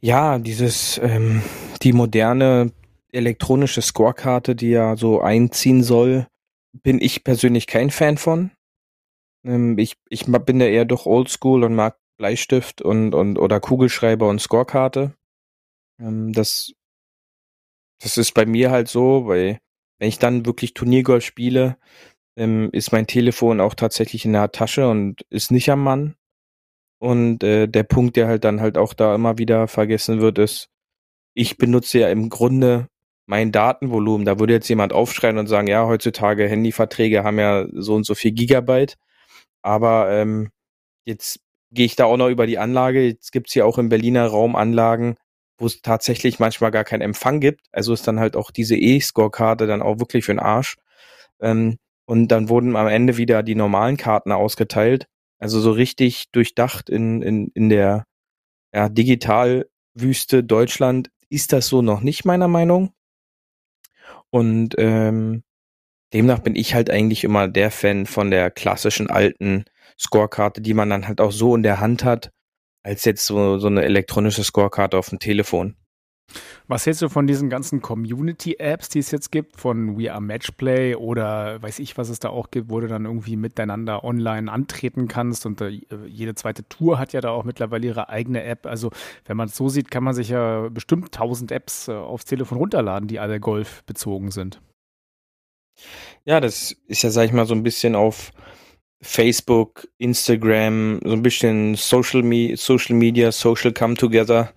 Ja, 0.00 0.38
dieses, 0.38 0.98
ähm, 0.98 1.42
die 1.82 1.92
moderne 1.92 2.72
elektronische 3.12 3.82
Scorekarte, 3.82 4.56
die 4.56 4.70
ja 4.70 4.96
so 4.96 5.20
einziehen 5.20 5.82
soll, 5.82 6.26
bin 6.72 7.00
ich 7.00 7.24
persönlich 7.24 7.66
kein 7.66 7.90
Fan 7.90 8.16
von. 8.16 8.52
Ähm, 9.44 9.78
ich, 9.78 9.96
ich 10.08 10.26
bin 10.26 10.58
da 10.58 10.66
eher 10.66 10.84
doch 10.84 11.06
oldschool 11.06 11.64
und 11.64 11.74
mag 11.74 11.98
Bleistift 12.18 12.82
und, 12.82 13.14
und 13.14 13.38
oder 13.38 13.60
Kugelschreiber 13.60 14.28
und 14.28 14.40
Scorekarte. 14.40 15.14
Ähm, 16.00 16.32
das, 16.32 16.72
das 18.00 18.16
ist 18.16 18.32
bei 18.32 18.46
mir 18.46 18.70
halt 18.70 18.88
so, 18.88 19.26
weil 19.26 19.58
wenn 19.98 20.08
ich 20.08 20.18
dann 20.18 20.46
wirklich 20.46 20.74
Turniergolf 20.74 21.24
spiele, 21.24 21.78
ähm, 22.36 22.70
ist 22.72 22.92
mein 22.92 23.06
Telefon 23.06 23.60
auch 23.60 23.74
tatsächlich 23.74 24.24
in 24.24 24.32
der 24.32 24.52
Tasche 24.52 24.88
und 24.88 25.22
ist 25.30 25.50
nicht 25.50 25.70
am 25.70 25.82
Mann. 25.82 26.16
Und 26.98 27.42
äh, 27.42 27.66
der 27.66 27.82
Punkt, 27.82 28.16
der 28.16 28.28
halt 28.28 28.44
dann 28.44 28.60
halt 28.60 28.78
auch 28.78 28.94
da 28.94 29.14
immer 29.14 29.38
wieder 29.38 29.68
vergessen 29.68 30.20
wird, 30.20 30.38
ist, 30.38 30.70
ich 31.34 31.58
benutze 31.58 31.98
ja 31.98 32.08
im 32.08 32.28
Grunde 32.28 32.88
mein 33.32 33.50
Datenvolumen, 33.50 34.26
da 34.26 34.38
würde 34.38 34.52
jetzt 34.52 34.68
jemand 34.68 34.92
aufschreien 34.92 35.38
und 35.38 35.46
sagen, 35.46 35.66
ja, 35.66 35.86
heutzutage 35.86 36.46
Handyverträge 36.46 37.24
haben 37.24 37.38
ja 37.38 37.64
so 37.72 37.94
und 37.94 38.04
so 38.04 38.14
viel 38.14 38.32
Gigabyte, 38.32 38.98
aber 39.62 40.10
ähm, 40.12 40.50
jetzt 41.06 41.40
gehe 41.70 41.86
ich 41.86 41.96
da 41.96 42.04
auch 42.04 42.18
noch 42.18 42.28
über 42.28 42.46
die 42.46 42.58
Anlage. 42.58 43.06
Jetzt 43.06 43.32
gibt's 43.32 43.54
hier 43.54 43.64
auch 43.64 43.78
im 43.78 43.88
Berliner 43.88 44.26
Raum 44.26 44.54
Anlagen, 44.54 45.16
wo 45.56 45.64
es 45.64 45.80
tatsächlich 45.80 46.40
manchmal 46.40 46.72
gar 46.72 46.84
keinen 46.84 47.00
Empfang 47.00 47.40
gibt. 47.40 47.62
Also 47.72 47.94
ist 47.94 48.06
dann 48.06 48.20
halt 48.20 48.36
auch 48.36 48.50
diese 48.50 48.76
E-Score-Karte 48.76 49.66
dann 49.66 49.80
auch 49.80 49.98
wirklich 49.98 50.26
für 50.26 50.34
den 50.34 50.38
Arsch. 50.38 50.76
Ähm, 51.40 51.78
und 52.04 52.28
dann 52.28 52.50
wurden 52.50 52.76
am 52.76 52.88
Ende 52.88 53.16
wieder 53.16 53.42
die 53.42 53.54
normalen 53.54 53.96
Karten 53.96 54.32
ausgeteilt. 54.32 55.06
Also 55.38 55.58
so 55.58 55.72
richtig 55.72 56.26
durchdacht 56.32 56.90
in, 56.90 57.22
in, 57.22 57.48
in 57.54 57.70
der 57.70 58.04
ja, 58.74 58.90
Digitalwüste 58.90 60.44
Deutschland 60.44 61.08
ist 61.30 61.54
das 61.54 61.68
so 61.68 61.80
noch 61.80 62.02
nicht, 62.02 62.26
meiner 62.26 62.48
Meinung. 62.48 62.92
Und 64.32 64.74
ähm, 64.78 65.42
demnach 66.14 66.40
bin 66.40 66.56
ich 66.56 66.74
halt 66.74 66.90
eigentlich 66.90 67.24
immer 67.24 67.48
der 67.48 67.70
Fan 67.70 68.06
von 68.06 68.30
der 68.30 68.50
klassischen 68.50 69.10
alten 69.10 69.64
Scorekarte, 69.98 70.62
die 70.62 70.74
man 70.74 70.90
dann 70.90 71.06
halt 71.06 71.20
auch 71.20 71.32
so 71.32 71.54
in 71.54 71.62
der 71.62 71.80
Hand 71.80 72.04
hat, 72.04 72.32
als 72.82 73.04
jetzt 73.04 73.26
so, 73.26 73.58
so 73.58 73.66
eine 73.68 73.84
elektronische 73.84 74.44
Scorekarte 74.44 74.98
auf 74.98 75.10
dem 75.10 75.18
Telefon. 75.18 75.76
Was 76.68 76.86
hältst 76.86 77.02
du 77.02 77.08
von 77.08 77.26
diesen 77.26 77.50
ganzen 77.50 77.82
Community-Apps, 77.82 78.88
die 78.88 78.98
es 78.98 79.10
jetzt 79.10 79.32
gibt, 79.32 79.56
von 79.56 79.98
We 79.98 80.12
Are 80.12 80.20
Matchplay 80.20 80.94
oder 80.94 81.60
weiß 81.62 81.78
ich, 81.78 81.96
was 81.98 82.08
es 82.08 82.18
da 82.20 82.30
auch 82.30 82.50
gibt, 82.50 82.70
wo 82.70 82.80
du 82.80 82.88
dann 82.88 83.04
irgendwie 83.04 83.36
miteinander 83.36 84.04
online 84.04 84.50
antreten 84.50 85.08
kannst 85.08 85.46
und 85.46 85.60
äh, 85.60 85.80
jede 86.06 86.34
zweite 86.34 86.68
Tour 86.68 86.98
hat 86.98 87.12
ja 87.12 87.20
da 87.20 87.30
auch 87.30 87.44
mittlerweile 87.44 87.86
ihre 87.86 88.08
eigene 88.08 88.42
App. 88.44 88.66
Also 88.66 88.90
wenn 89.26 89.36
man 89.36 89.48
es 89.48 89.56
so 89.56 89.68
sieht, 89.68 89.90
kann 89.90 90.04
man 90.04 90.14
sich 90.14 90.28
ja 90.28 90.68
bestimmt 90.68 91.12
tausend 91.12 91.52
Apps 91.52 91.88
äh, 91.88 91.92
aufs 91.92 92.24
Telefon 92.24 92.58
runterladen, 92.58 93.08
die 93.08 93.18
alle 93.18 93.40
Golf 93.40 93.82
bezogen 93.84 94.30
sind. 94.30 94.60
Ja, 96.24 96.40
das 96.40 96.72
ist 96.86 97.02
ja, 97.02 97.10
sag 97.10 97.24
ich 97.24 97.32
mal, 97.32 97.46
so 97.46 97.54
ein 97.54 97.62
bisschen 97.62 97.94
auf 97.94 98.32
Facebook, 99.00 99.88
Instagram, 99.98 101.00
so 101.04 101.12
ein 101.12 101.22
bisschen 101.22 101.74
Social, 101.74 102.22
Me 102.22 102.56
Social 102.56 102.94
Media, 102.94 103.32
Social 103.32 103.72
Come 103.72 103.94
Together 103.94 104.52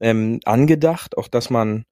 ähm, 0.00 0.40
angedacht, 0.44 1.16
auch 1.16 1.28
dass 1.28 1.50
man 1.50 1.84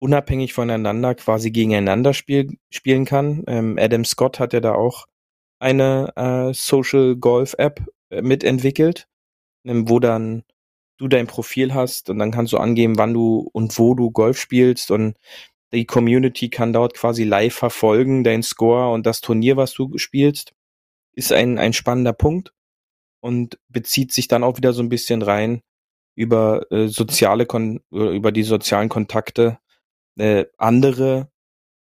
unabhängig 0.00 0.54
voneinander 0.54 1.14
quasi 1.14 1.50
gegeneinander 1.50 2.14
spiel, 2.14 2.56
spielen 2.70 3.04
kann. 3.04 3.44
Ähm, 3.46 3.76
Adam 3.78 4.04
Scott 4.04 4.40
hat 4.40 4.52
ja 4.52 4.60
da 4.60 4.74
auch 4.74 5.06
eine 5.58 6.12
äh, 6.16 6.54
Social 6.54 7.16
Golf 7.16 7.54
App 7.58 7.84
äh, 8.10 8.22
mitentwickelt, 8.22 9.06
ähm, 9.64 9.88
wo 9.88 10.00
dann 10.00 10.44
du 10.98 11.08
dein 11.08 11.26
Profil 11.26 11.74
hast 11.74 12.10
und 12.10 12.18
dann 12.18 12.30
kannst 12.30 12.52
du 12.52 12.58
angeben, 12.58 12.98
wann 12.98 13.14
du 13.14 13.48
und 13.52 13.78
wo 13.78 13.94
du 13.94 14.10
Golf 14.10 14.38
spielst 14.38 14.90
und 14.90 15.16
die 15.72 15.86
Community 15.86 16.50
kann 16.50 16.72
dort 16.72 16.94
quasi 16.94 17.24
live 17.24 17.54
verfolgen, 17.54 18.24
dein 18.24 18.42
Score 18.42 18.92
und 18.92 19.06
das 19.06 19.20
Turnier, 19.20 19.56
was 19.56 19.72
du 19.72 19.96
spielst, 19.98 20.52
ist 21.14 21.32
ein, 21.32 21.58
ein 21.58 21.72
spannender 21.72 22.12
Punkt 22.12 22.52
und 23.20 23.58
bezieht 23.68 24.12
sich 24.12 24.28
dann 24.28 24.44
auch 24.44 24.56
wieder 24.56 24.72
so 24.72 24.82
ein 24.82 24.88
bisschen 24.88 25.22
rein 25.22 25.62
über 26.14 26.70
äh, 26.70 26.88
soziale 26.88 27.46
Kon 27.46 27.80
über 27.90 28.32
die 28.32 28.42
sozialen 28.42 28.88
Kontakte 28.88 29.58
äh, 30.18 30.46
andere 30.58 31.30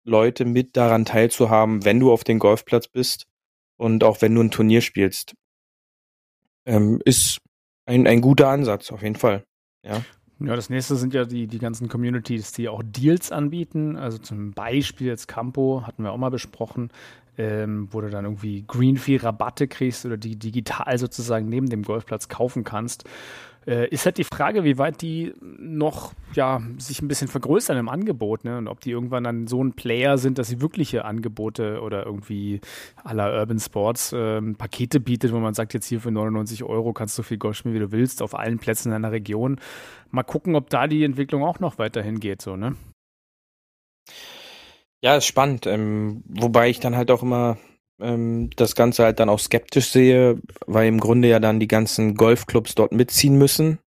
Leute 0.05 0.45
mit 0.45 0.75
daran 0.75 1.05
teilzuhaben, 1.05 1.85
wenn 1.85 1.99
du 1.99 2.11
auf 2.11 2.23
dem 2.23 2.39
Golfplatz 2.39 2.87
bist 2.87 3.27
und 3.77 4.03
auch 4.03 4.21
wenn 4.21 4.35
du 4.35 4.41
ein 4.41 4.51
Turnier 4.51 4.81
spielst, 4.81 5.35
ähm, 6.65 7.01
ist 7.05 7.39
ein, 7.85 8.07
ein 8.07 8.21
guter 8.21 8.49
Ansatz, 8.49 8.91
auf 8.91 9.01
jeden 9.01 9.15
Fall. 9.15 9.45
Ja. 9.83 10.01
Ja, 10.39 10.55
das 10.57 10.69
nächste 10.69 10.95
sind 10.97 11.13
ja 11.13 11.23
die, 11.23 11.47
die 11.47 11.59
ganzen 11.59 11.87
Communities, 11.87 12.51
die 12.51 12.67
auch 12.67 12.81
Deals 12.83 13.31
anbieten. 13.31 13.95
Also 13.95 14.17
zum 14.17 14.51
Beispiel 14.51 15.07
jetzt 15.07 15.27
Campo, 15.27 15.83
hatten 15.85 16.03
wir 16.03 16.11
auch 16.11 16.17
mal 16.17 16.31
besprochen, 16.31 16.89
ähm, 17.37 17.87
wo 17.91 18.01
du 18.01 18.09
dann 18.09 18.25
irgendwie 18.25 18.65
Greenfee-Rabatte 18.67 19.67
kriegst 19.67 20.05
oder 20.05 20.17
die 20.17 20.37
digital 20.37 20.97
sozusagen 20.97 21.47
neben 21.47 21.69
dem 21.69 21.83
Golfplatz 21.83 22.27
kaufen 22.27 22.63
kannst. 22.63 23.05
Äh, 23.65 23.87
ist 23.89 24.05
halt 24.05 24.17
die 24.17 24.23
Frage, 24.23 24.63
wie 24.63 24.77
weit 24.77 25.01
die 25.01 25.33
noch 25.41 26.13
ja, 26.33 26.61
sich 26.77 27.01
ein 27.01 27.07
bisschen 27.07 27.27
vergrößern 27.27 27.77
im 27.77 27.89
Angebot 27.89 28.43
ne? 28.43 28.57
und 28.57 28.67
ob 28.67 28.81
die 28.81 28.91
irgendwann 28.91 29.23
dann 29.23 29.47
so 29.47 29.63
ein 29.63 29.73
Player 29.73 30.17
sind, 30.17 30.37
dass 30.37 30.47
sie 30.47 30.61
wirkliche 30.61 31.05
Angebote 31.05 31.81
oder 31.81 32.05
irgendwie 32.05 32.59
aller 33.03 33.33
Urban 33.39 33.59
Sports 33.59 34.13
ähm, 34.15 34.55
Pakete 34.55 34.99
bietet, 34.99 35.31
wo 35.31 35.39
man 35.39 35.53
sagt, 35.53 35.73
jetzt 35.73 35.87
hier 35.87 36.01
für 36.01 36.11
99 36.11 36.63
Euro 36.63 36.93
kannst 36.93 37.17
du 37.17 37.23
viel 37.23 37.37
Golf 37.37 37.57
spielen, 37.57 37.75
wie 37.75 37.79
du 37.79 37.91
willst, 37.91 38.21
auf 38.21 38.37
allen 38.37 38.59
Plätzen 38.59 38.89
in 38.89 38.93
deiner 38.93 39.11
Region. 39.11 39.59
Mal 40.11 40.23
gucken, 40.23 40.55
ob 40.55 40.69
da 40.69 40.87
die 40.87 41.03
Entwicklung 41.03 41.43
auch 41.43 41.59
noch 41.59 41.77
weiterhin 41.77 42.19
geht, 42.19 42.41
so, 42.41 42.55
ne? 42.55 42.75
Ja, 45.01 45.17
ist 45.17 45.25
spannend. 45.25 45.67
Ähm, 45.67 46.23
wobei 46.27 46.69
ich 46.69 46.79
dann 46.79 46.95
halt 46.95 47.11
auch 47.11 47.23
immer 47.23 47.57
ähm, 48.03 48.49
das 48.55 48.75
Ganze 48.75 49.03
halt 49.03 49.19
dann 49.19 49.29
auch 49.29 49.39
skeptisch 49.39 49.89
sehe, 49.89 50.39
weil 50.67 50.87
im 50.87 50.99
Grunde 50.99 51.29
ja 51.29 51.39
dann 51.39 51.59
die 51.59 51.67
ganzen 51.67 52.15
Golfclubs 52.15 52.75
dort 52.75 52.91
mitziehen 52.91 53.37
müssen. 53.37 53.79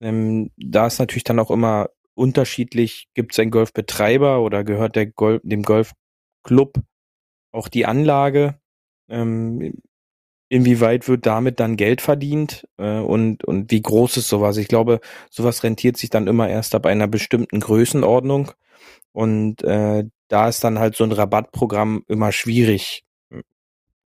Ähm, 0.00 0.50
da 0.56 0.86
ist 0.86 0.98
natürlich 0.98 1.24
dann 1.24 1.38
auch 1.38 1.50
immer 1.50 1.88
unterschiedlich, 2.14 3.08
gibt 3.14 3.32
es 3.32 3.38
einen 3.38 3.50
Golfbetreiber 3.50 4.40
oder 4.42 4.64
gehört 4.64 4.96
der 4.96 5.06
Golf, 5.06 5.40
dem 5.44 5.62
Golfclub 5.62 6.74
auch 7.52 7.68
die 7.68 7.86
Anlage? 7.86 8.60
Ähm, 9.08 9.82
inwieweit 10.48 11.08
wird 11.08 11.26
damit 11.26 11.58
dann 11.58 11.76
Geld 11.76 12.00
verdient 12.00 12.68
äh, 12.78 12.98
und, 13.00 13.44
und 13.44 13.70
wie 13.70 13.82
groß 13.82 14.18
ist 14.18 14.28
sowas? 14.28 14.56
Ich 14.58 14.68
glaube, 14.68 15.00
sowas 15.30 15.62
rentiert 15.64 15.96
sich 15.96 16.10
dann 16.10 16.26
immer 16.26 16.48
erst 16.48 16.74
ab 16.74 16.86
einer 16.86 17.08
bestimmten 17.08 17.60
Größenordnung. 17.60 18.52
Und 19.12 19.62
äh, 19.64 20.04
da 20.28 20.48
ist 20.48 20.64
dann 20.64 20.78
halt 20.78 20.96
so 20.96 21.04
ein 21.04 21.12
Rabattprogramm 21.12 22.04
immer 22.08 22.32
schwierig, 22.32 23.04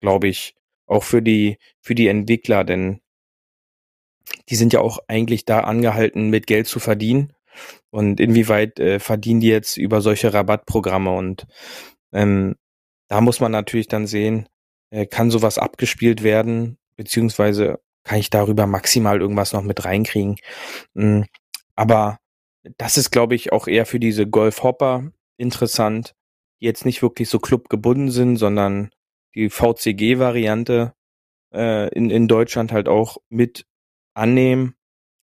glaube 0.04 0.28
ich, 0.28 0.54
auch 0.86 1.04
für 1.04 1.22
die, 1.22 1.58
für 1.80 1.96
die 1.96 2.10
Entwickler, 2.10 2.66
denn 2.66 3.00
die 4.50 4.56
sind 4.56 4.74
ja 4.74 4.82
auch 4.82 5.00
eigentlich 5.08 5.46
da 5.46 5.62
angehalten, 5.62 6.30
mit 6.30 6.46
Geld 6.46 6.68
zu 6.68 6.80
verdienen. 6.80 7.32
Und 7.90 8.20
inwieweit 8.20 8.80
äh, 8.80 9.00
verdienen 9.00 9.40
die 9.40 9.48
jetzt 9.48 9.78
über 9.78 10.02
solche 10.02 10.34
Rabattprogramme? 10.34 11.12
Und 11.12 11.48
ähm, 12.12 12.56
da 13.08 13.22
muss 13.22 13.40
man 13.40 13.54
natürlich 13.54 13.88
dann 13.88 14.06
sehen, 14.06 14.50
äh, 14.90 15.06
kann 15.06 15.32
sowas 15.32 15.58
abgespielt 15.58 16.22
werden, 16.22 16.78
beziehungsweise 16.98 17.80
kann 18.04 18.20
ich 18.20 18.30
darüber 18.30 18.68
maximal 18.68 19.22
irgendwas 19.22 19.54
noch 19.54 19.64
mit 19.64 19.86
reinkriegen. 19.86 20.36
Mhm. 20.96 21.28
Aber 21.76 22.20
das 22.78 22.98
ist, 22.98 23.12
glaube 23.12 23.36
ich, 23.36 23.54
auch 23.54 23.68
eher 23.68 23.86
für 23.86 24.02
diese 24.02 24.28
Golfhopper 24.28 25.12
interessant, 25.38 26.14
die 26.60 26.66
jetzt 26.66 26.86
nicht 26.86 27.02
wirklich 27.02 27.30
so 27.30 27.40
clubgebunden 27.40 28.12
sind, 28.12 28.36
sondern 28.36 28.90
die 29.36 29.50
VCG-Variante 29.50 30.94
äh, 31.54 31.90
in, 31.90 32.10
in 32.10 32.28
Deutschland 32.28 32.72
halt 32.72 32.88
auch 32.88 33.18
mit 33.30 33.66
annehmen. 34.14 34.76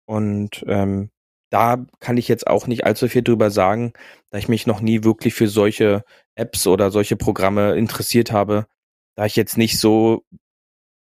Und 0.06 0.64
ähm, 0.68 1.12
da 1.52 1.86
kann 2.00 2.18
ich 2.18 2.28
jetzt 2.28 2.48
auch 2.48 2.68
nicht 2.68 2.86
allzu 2.86 3.08
viel 3.08 3.24
drüber 3.24 3.52
sagen, 3.52 3.94
da 4.30 4.38
ich 4.38 4.48
mich 4.48 4.68
noch 4.68 4.82
nie 4.82 5.04
wirklich 5.04 5.34
für 5.34 5.48
solche 5.48 6.04
Apps 6.36 6.68
oder 6.68 6.92
solche 6.92 7.16
Programme 7.16 7.76
interessiert 7.76 8.32
habe, 8.32 8.68
da 9.16 9.26
ich 9.26 9.36
jetzt 9.36 9.58
nicht 9.58 9.80
so 9.80 10.24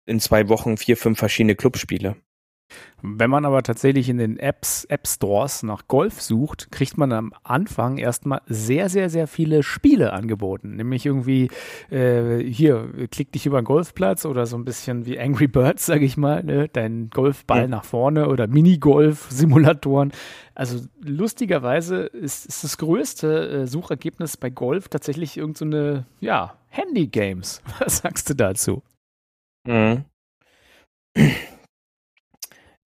in 0.06 0.20
zwei 0.20 0.48
Wochen 0.48 0.76
vier, 0.76 0.96
fünf 0.96 1.18
verschiedene 1.18 1.54
Clubs 1.56 1.80
spiele. 1.80 2.16
Wenn 3.02 3.28
man 3.28 3.44
aber 3.44 3.62
tatsächlich 3.62 4.08
in 4.08 4.16
den 4.16 4.38
Apps, 4.38 4.86
App 4.86 5.06
Stores 5.06 5.62
nach 5.62 5.88
Golf 5.88 6.22
sucht, 6.22 6.72
kriegt 6.72 6.96
man 6.96 7.12
am 7.12 7.34
Anfang 7.42 7.98
erstmal 7.98 8.40
sehr, 8.46 8.88
sehr, 8.88 9.10
sehr 9.10 9.26
viele 9.26 9.62
Spiele 9.62 10.14
angeboten. 10.14 10.76
Nämlich 10.76 11.04
irgendwie, 11.04 11.50
äh, 11.90 12.38
hier, 12.38 12.88
klick 13.10 13.30
dich 13.32 13.44
über 13.44 13.58
einen 13.58 13.66
Golfplatz 13.66 14.24
oder 14.24 14.46
so 14.46 14.56
ein 14.56 14.64
bisschen 14.64 15.04
wie 15.04 15.20
Angry 15.20 15.48
Birds, 15.48 15.84
sag 15.84 16.00
ich 16.00 16.16
mal, 16.16 16.42
ne? 16.42 16.68
dein 16.72 17.10
Golfball 17.10 17.62
ja. 17.62 17.68
nach 17.68 17.84
vorne 17.84 18.28
oder 18.28 18.46
Minigolf-Simulatoren. 18.46 20.12
Also 20.54 20.86
lustigerweise 21.02 22.04
ist, 22.04 22.46
ist 22.46 22.64
das 22.64 22.78
größte 22.78 23.48
äh, 23.48 23.66
Suchergebnis 23.66 24.38
bei 24.38 24.48
Golf 24.48 24.88
tatsächlich 24.88 25.36
irgendeine, 25.36 26.06
so 26.20 26.26
ja, 26.26 26.56
Handy-Games. 26.68 27.60
Was 27.80 27.98
sagst 27.98 28.30
du 28.30 28.34
dazu? 28.34 28.82
Mhm. 29.66 30.04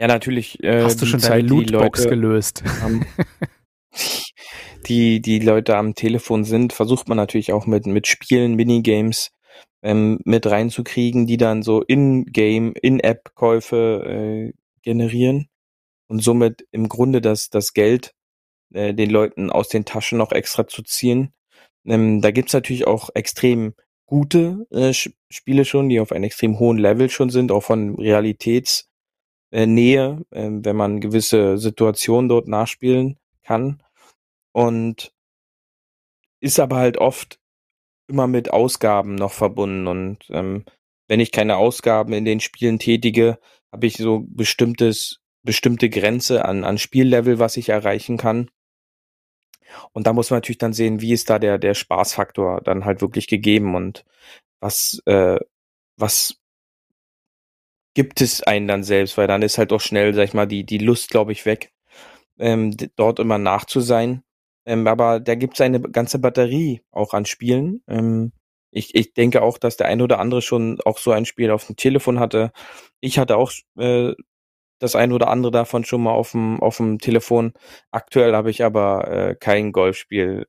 Ja, 0.01 0.07
natürlich. 0.07 0.63
Äh, 0.63 0.83
Hast 0.83 1.03
du 1.03 1.07
schon 1.07 1.21
Zeit, 1.21 1.31
deine 1.31 1.49
Lootbox 1.49 2.05
Leute, 2.05 2.11
gelöst? 2.11 2.63
Am, 2.83 3.05
die, 4.87 5.21
die 5.21 5.39
Leute 5.41 5.77
am 5.77 5.95
Telefon 5.95 6.45
sind, 6.45 6.73
versucht 6.73 7.09
man 7.09 7.17
natürlich 7.17 7.53
auch 7.53 7.67
mit, 7.67 7.87
mit 7.87 8.07
Spielen, 8.07 8.55
Minigames 8.55 9.31
ähm, 9.83 10.21
mit 10.25 10.47
reinzukriegen, 10.47 11.27
die 11.27 11.37
dann 11.37 11.63
so 11.63 11.83
in-Game, 11.83 12.75
in-App-Käufe 12.81 14.05
äh, 14.07 14.53
generieren 14.83 15.49
und 16.09 16.23
somit 16.23 16.67
im 16.71 16.89
Grunde 16.89 17.21
das, 17.21 17.51
das 17.51 17.73
Geld 17.73 18.13
äh, 18.73 18.95
den 18.95 19.11
Leuten 19.11 19.51
aus 19.51 19.69
den 19.69 19.85
Taschen 19.85 20.19
noch 20.19 20.33
extra 20.33 20.67
zu 20.67 20.83
ziehen. 20.83 21.33
Ähm, 21.85 22.21
da 22.21 22.31
gibt's 22.31 22.53
natürlich 22.53 22.87
auch 22.87 23.11
extrem 23.15 23.75
gute 24.07 24.67
äh, 24.71 24.93
Spiele 24.93 25.65
schon, 25.65 25.89
die 25.89 26.01
auf 26.01 26.13
einem 26.13 26.25
extrem 26.25 26.59
hohen 26.59 26.79
Level 26.79 27.11
schon 27.11 27.31
sind, 27.31 27.53
auch 27.53 27.63
von 27.63 27.97
Realitäts- 27.97 28.88
äh, 29.51 29.67
Nähe, 29.67 30.25
äh, 30.31 30.49
wenn 30.51 30.77
man 30.77 31.01
gewisse 31.01 31.59
Situationen 31.59 32.29
dort 32.29 32.49
nachspielen 32.49 33.19
kann. 33.43 33.83
Und 34.53 35.13
ist 36.41 36.61
aber 36.61 36.77
halt 36.77 36.99
oft 36.99 37.41
immer 38.09 38.27
mit 38.27 38.51
Ausgaben 38.51 39.15
noch 39.15 39.33
verbunden. 39.33 39.87
Und 39.87 40.19
ähm, 40.31 40.65
wenn 41.09 41.21
ich 41.21 41.33
keine 41.33 41.57
Ausgaben 41.57 42.13
in 42.13 42.25
den 42.25 42.41
Spielen 42.41 42.79
tätige, 42.79 43.39
habe 43.73 43.87
ich 43.87 43.97
so 43.97 44.25
bestimmtes, 44.29 45.21
bestimmte 45.43 45.91
Grenze 45.91 46.45
an, 46.45 46.65
an 46.65 46.79
Spiellevel, 46.79 47.39
was 47.39 47.57
ich 47.57 47.69
erreichen 47.69 48.17
kann. 48.17 48.51
Und 49.93 50.07
da 50.07 50.13
muss 50.13 50.31
man 50.31 50.39
natürlich 50.39 50.59
dann 50.59 50.73
sehen, 50.73 51.01
wie 51.01 51.13
ist 51.13 51.29
da 51.29 51.39
der, 51.39 51.59
der 51.59 51.75
Spaßfaktor 51.75 52.63
dann 52.63 52.85
halt 52.85 53.03
wirklich 53.03 53.27
gegeben 53.27 53.75
und 53.75 54.05
was, 54.61 55.03
äh, 55.07 55.39
was 55.97 56.37
gibt 57.99 58.21
es 58.21 58.45
einen 58.45 58.69
dann 58.69 58.85
selbst, 58.85 59.19
weil 59.19 59.27
dann 59.27 59.43
ist 59.43 59.59
halt 59.59 59.73
auch 59.73 59.81
schnell, 59.81 60.15
sag 60.15 60.23
ich 60.23 60.33
mal, 60.33 60.47
die, 60.47 60.63
die 60.65 60.79
Lust, 60.79 61.11
glaube 61.11 61.33
ich, 61.33 61.45
weg, 61.47 61.73
ähm, 62.39 62.77
dort 62.95 63.19
immer 63.19 63.39
nach 63.39 63.65
zu 63.65 63.81
sein. 63.81 64.23
Ähm, 64.67 64.87
aber 64.87 65.19
da 65.19 65.35
gibt 65.35 65.55
es 65.55 65.61
eine 65.63 65.81
ganze 65.81 66.21
Batterie 66.21 66.81
auch 66.93 67.13
an 67.13 67.25
Spielen. 67.25 67.83
Ähm, 67.89 68.31
ich, 68.71 68.95
ich 68.95 69.15
denke 69.15 69.43
auch, 69.43 69.59
dass 69.59 69.77
der 69.79 69.89
ein 69.89 70.01
oder 70.01 70.21
andere 70.21 70.43
schon 70.43 70.81
auch 70.85 70.99
so 70.99 71.11
ein 71.11 71.25
Spiel 71.25 71.51
auf 71.51 71.67
dem 71.67 71.75
Telefon 71.75 72.21
hatte. 72.21 72.53
Ich 73.01 73.19
hatte 73.19 73.37
auch 73.37 73.51
äh, 73.77 74.15
das 74.79 74.95
ein 74.95 75.13
oder 75.13 75.27
andere 75.27 75.51
davon 75.51 75.85
schon 75.85 76.05
mal 76.05 76.13
auf 76.13 76.31
dem, 76.31 76.63
auf 76.63 76.77
dem 76.77 77.01
Telefon. 77.01 77.53
Aktuell 77.91 78.33
habe 78.33 78.51
ich 78.51 78.63
aber 78.63 79.09
äh, 79.09 79.35
kein 79.35 79.73
Golfspiel 79.73 80.47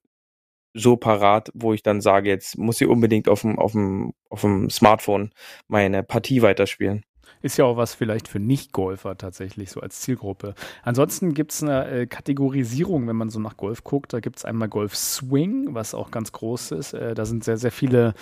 so 0.75 0.97
parat, 0.97 1.49
wo 1.55 1.73
ich 1.73 1.81
dann 1.81 1.99
sage, 2.01 2.29
jetzt 2.29 2.59
muss 2.59 2.79
ich 2.79 2.87
unbedingt 2.87 3.27
auf 3.27 3.41
dem, 3.41 3.57
auf 3.57 3.71
dem, 3.71 4.13
auf 4.29 4.41
dem 4.41 4.69
Smartphone 4.69 5.31
meine 5.67 6.03
Partie 6.03 6.43
weiterspielen. 6.43 7.03
Ist 7.41 7.57
ja 7.57 7.65
auch 7.65 7.77
was 7.77 7.93
vielleicht 7.93 8.27
für 8.27 8.39
Nicht-Golfer 8.39 9.17
tatsächlich, 9.17 9.71
so 9.71 9.79
als 9.79 10.01
Zielgruppe. 10.01 10.55
Ansonsten 10.83 11.33
gibt 11.33 11.53
es 11.53 11.63
eine 11.63 11.87
äh, 11.87 12.05
Kategorisierung, 12.05 13.07
wenn 13.07 13.15
man 13.15 13.29
so 13.29 13.39
nach 13.39 13.55
Golf 13.55 13.83
guckt. 13.83 14.11
Da 14.11 14.19
gibt 14.19 14.37
es 14.37 14.45
einmal 14.45 14.67
Golf 14.67 14.95
Swing, 14.95 15.73
was 15.73 15.93
auch 15.93 16.11
ganz 16.11 16.31
groß 16.33 16.71
ist. 16.71 16.93
Äh, 16.93 17.15
da 17.15 17.25
sind 17.25 17.43
sehr, 17.43 17.57
sehr 17.57 17.71
viele 17.71 18.13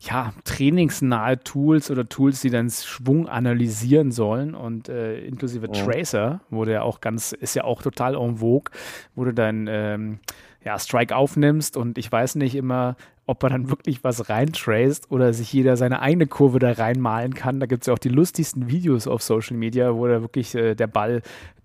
ja, 0.00 0.34
trainingsnahe 0.44 1.42
Tools 1.42 1.90
oder 1.90 2.06
Tools, 2.06 2.42
die 2.42 2.50
dann 2.50 2.68
Schwung 2.70 3.28
analysieren 3.28 4.12
sollen. 4.12 4.54
Und 4.54 4.88
äh, 4.88 5.20
inklusive 5.20 5.68
ja. 5.72 5.84
Tracer 5.84 6.40
wurde 6.50 6.72
ja 6.72 6.82
auch 6.82 7.00
ganz, 7.00 7.32
ist 7.32 7.54
ja 7.54 7.64
auch 7.64 7.80
total 7.80 8.14
en 8.14 8.36
vogue, 8.36 8.70
wo 9.14 9.24
du 9.24 9.32
dein 9.32 9.66
ähm, 9.70 10.18
ja, 10.66 10.78
Strike 10.80 11.14
aufnimmst 11.14 11.76
und 11.76 11.96
ich 11.96 12.10
weiß 12.10 12.34
nicht 12.34 12.56
immer, 12.56 12.96
ob 13.26 13.42
er 13.42 13.50
dann 13.50 13.70
wirklich 13.70 14.04
was 14.04 14.28
reintraced 14.28 15.10
oder 15.10 15.32
sich 15.32 15.52
jeder 15.52 15.76
seine 15.76 16.00
eigene 16.00 16.26
Kurve 16.26 16.58
da 16.60 16.72
reinmalen 16.72 17.34
kann. 17.34 17.60
Da 17.60 17.66
gibt 17.66 17.82
es 17.82 17.86
ja 17.88 17.94
auch 17.94 17.98
die 17.98 18.08
lustigsten 18.08 18.68
Videos 18.68 19.06
auf 19.08 19.22
Social 19.22 19.56
Media, 19.56 19.94
wo 19.94 20.06
da 20.06 20.20
wirklich 20.20 20.54
äh, 20.54 20.74
der 20.74 20.86
Ball 20.86 21.22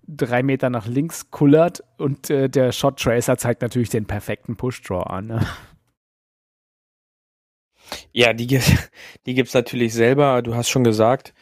drei 0.08 0.42
Meter 0.42 0.70
nach 0.70 0.86
links 0.86 1.30
kullert 1.30 1.82
und 1.98 2.28
äh, 2.30 2.48
der 2.48 2.72
Shot 2.72 2.98
Tracer 2.98 3.38
zeigt 3.38 3.62
natürlich 3.62 3.90
den 3.90 4.06
perfekten 4.06 4.56
Push-Draw 4.56 5.04
an. 5.04 5.26
Ne? 5.28 5.46
Ja, 8.12 8.32
die, 8.32 8.46
die 9.26 9.34
gibt 9.34 9.48
es 9.48 9.54
natürlich 9.54 9.94
selber. 9.94 10.42
Du 10.42 10.54
hast 10.54 10.68
schon 10.68 10.84
gesagt, 10.84 11.32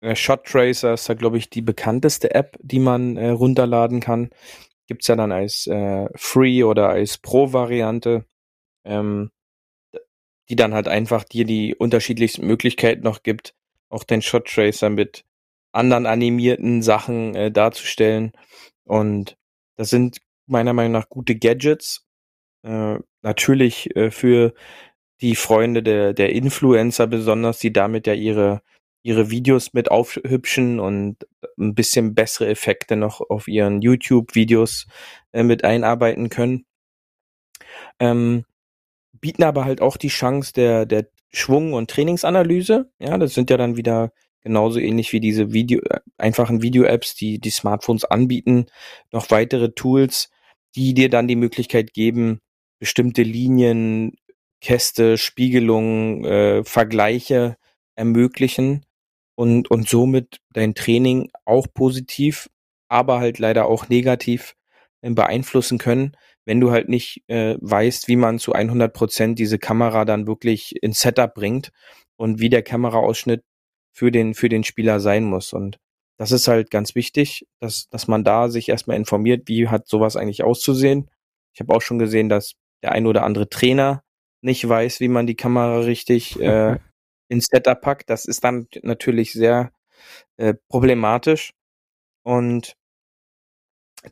äh, 0.00 0.14
Shot 0.14 0.44
Tracer 0.44 0.94
ist 0.94 1.08
da, 1.08 1.14
glaube 1.14 1.38
ich, 1.38 1.48
die 1.48 1.62
bekannteste 1.62 2.34
App, 2.34 2.56
die 2.60 2.80
man 2.80 3.16
äh, 3.16 3.30
runterladen 3.30 4.00
kann. 4.00 4.30
Gibt 4.86 5.02
es 5.02 5.08
ja 5.08 5.16
dann 5.16 5.32
als 5.32 5.66
äh, 5.66 6.06
Free 6.16 6.64
oder 6.64 6.90
als 6.90 7.18
Pro-Variante. 7.18 8.24
Ähm, 8.84 9.30
die 10.50 10.56
dann 10.56 10.74
halt 10.74 10.88
einfach 10.88 11.22
dir 11.22 11.44
die 11.44 11.76
unterschiedlichsten 11.76 12.44
Möglichkeiten 12.44 13.04
noch 13.04 13.22
gibt, 13.22 13.54
auch 13.88 14.02
den 14.02 14.20
Shot 14.20 14.46
Tracer 14.48 14.90
mit 14.90 15.24
anderen 15.72 16.06
animierten 16.06 16.82
Sachen 16.82 17.36
äh, 17.36 17.52
darzustellen. 17.52 18.32
Und 18.84 19.36
das 19.76 19.90
sind 19.90 20.18
meiner 20.46 20.72
Meinung 20.72 20.92
nach 20.92 21.08
gute 21.08 21.36
Gadgets. 21.36 22.04
Äh, 22.64 22.98
natürlich 23.22 23.94
äh, 23.94 24.10
für 24.10 24.52
die 25.20 25.36
Freunde 25.36 25.84
der, 25.84 26.14
der 26.14 26.32
Influencer 26.32 27.06
besonders, 27.06 27.60
die 27.60 27.72
damit 27.72 28.08
ja 28.08 28.14
ihre, 28.14 28.62
ihre 29.04 29.30
Videos 29.30 29.72
mit 29.72 29.90
aufhübschen 29.90 30.80
und 30.80 31.28
ein 31.58 31.76
bisschen 31.76 32.14
bessere 32.16 32.48
Effekte 32.48 32.96
noch 32.96 33.20
auf 33.20 33.46
ihren 33.46 33.82
YouTube-Videos 33.82 34.86
äh, 35.32 35.44
mit 35.44 35.62
einarbeiten 35.62 36.28
können. 36.28 36.64
Ähm, 38.00 38.44
bieten 39.20 39.42
aber 39.42 39.64
halt 39.64 39.80
auch 39.80 39.96
die 39.96 40.08
Chance 40.08 40.52
der, 40.52 40.86
der 40.86 41.08
Schwung- 41.30 41.72
und 41.72 41.90
Trainingsanalyse. 41.90 42.90
Ja, 42.98 43.18
das 43.18 43.34
sind 43.34 43.50
ja 43.50 43.56
dann 43.56 43.76
wieder 43.76 44.12
genauso 44.42 44.78
ähnlich 44.78 45.12
wie 45.12 45.20
diese 45.20 45.52
Video, 45.52 45.80
äh, 45.82 46.00
einfachen 46.18 46.62
Video-Apps, 46.62 47.14
die 47.14 47.38
die 47.38 47.50
Smartphones 47.50 48.04
anbieten, 48.04 48.66
noch 49.12 49.30
weitere 49.30 49.72
Tools, 49.72 50.30
die 50.74 50.94
dir 50.94 51.10
dann 51.10 51.28
die 51.28 51.36
Möglichkeit 51.36 51.92
geben, 51.92 52.40
bestimmte 52.78 53.22
Linien, 53.22 54.16
Käste, 54.60 55.18
Spiegelungen, 55.18 56.24
äh, 56.24 56.64
Vergleiche 56.64 57.56
ermöglichen 57.96 58.86
und, 59.34 59.70
und 59.70 59.88
somit 59.88 60.38
dein 60.52 60.74
Training 60.74 61.30
auch 61.44 61.66
positiv, 61.72 62.48
aber 62.88 63.20
halt 63.20 63.38
leider 63.38 63.66
auch 63.66 63.88
negativ 63.88 64.54
äh, 65.02 65.10
beeinflussen 65.10 65.78
können 65.78 66.16
wenn 66.50 66.60
du 66.60 66.72
halt 66.72 66.88
nicht 66.88 67.22
äh, 67.28 67.56
weißt, 67.60 68.08
wie 68.08 68.16
man 68.16 68.40
zu 68.40 68.52
100 68.52 68.92
Prozent 68.92 69.38
diese 69.38 69.60
Kamera 69.60 70.04
dann 70.04 70.26
wirklich 70.26 70.82
ins 70.82 70.98
Setup 70.98 71.32
bringt 71.32 71.70
und 72.16 72.40
wie 72.40 72.48
der 72.48 72.64
Kameraausschnitt 72.64 73.44
für 73.92 74.10
den, 74.10 74.34
für 74.34 74.48
den 74.48 74.64
Spieler 74.64 74.98
sein 74.98 75.22
muss. 75.22 75.52
Und 75.52 75.78
das 76.18 76.32
ist 76.32 76.48
halt 76.48 76.72
ganz 76.72 76.96
wichtig, 76.96 77.46
dass, 77.60 77.88
dass 77.90 78.08
man 78.08 78.24
da 78.24 78.48
sich 78.48 78.68
erstmal 78.68 78.96
informiert, 78.96 79.46
wie 79.46 79.68
hat 79.68 79.86
sowas 79.86 80.16
eigentlich 80.16 80.42
auszusehen. 80.42 81.08
Ich 81.54 81.60
habe 81.60 81.72
auch 81.72 81.82
schon 81.82 82.00
gesehen, 82.00 82.28
dass 82.28 82.54
der 82.82 82.90
ein 82.90 83.06
oder 83.06 83.22
andere 83.22 83.48
Trainer 83.48 84.02
nicht 84.42 84.68
weiß, 84.68 84.98
wie 84.98 85.06
man 85.06 85.28
die 85.28 85.36
Kamera 85.36 85.78
richtig 85.78 86.40
äh, 86.40 86.80
ins 87.28 87.46
Setup 87.46 87.80
packt. 87.80 88.10
Das 88.10 88.24
ist 88.24 88.42
dann 88.42 88.66
natürlich 88.82 89.34
sehr 89.34 89.70
äh, 90.36 90.54
problematisch. 90.68 91.52
Und 92.24 92.74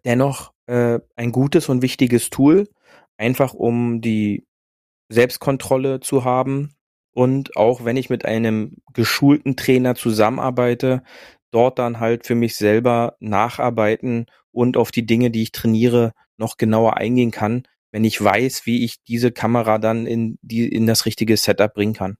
dennoch 0.05 0.53
äh, 0.68 1.00
ein 1.16 1.33
gutes 1.33 1.68
und 1.68 1.83
wichtiges 1.83 2.31
Tool, 2.31 2.68
einfach 3.16 3.54
um 3.54 4.00
die 4.00 4.46
Selbstkontrolle 5.09 6.00
zu 6.00 6.24
haben 6.24 6.74
und 7.12 7.57
auch 7.57 7.85
wenn 7.85 7.96
ich 7.96 8.11
mit 8.11 8.24
einem 8.24 8.76
geschulten 8.92 9.57
Trainer 9.57 9.94
zusammenarbeite, 9.94 11.02
dort 11.50 11.78
dann 11.78 11.98
halt 12.00 12.26
für 12.26 12.35
mich 12.35 12.57
selber 12.57 13.16
nacharbeiten 13.18 14.26
und 14.52 14.76
auf 14.76 14.90
die 14.90 15.07
Dinge, 15.07 15.31
die 15.31 15.42
ich 15.42 15.52
trainiere, 15.52 16.12
noch 16.37 16.59
genauer 16.59 16.96
eingehen 16.98 17.31
kann, 17.31 17.62
wenn 17.90 18.04
ich 18.04 18.22
weiß, 18.22 18.66
wie 18.66 18.85
ich 18.85 19.02
diese 19.02 19.33
Kamera 19.33 19.78
dann 19.78 20.07
in 20.07 20.38
die 20.42 20.68
in 20.68 20.87
das 20.87 21.07
richtige 21.07 21.37
Setup 21.37 21.72
bringen 21.72 21.94
kann. 21.94 22.16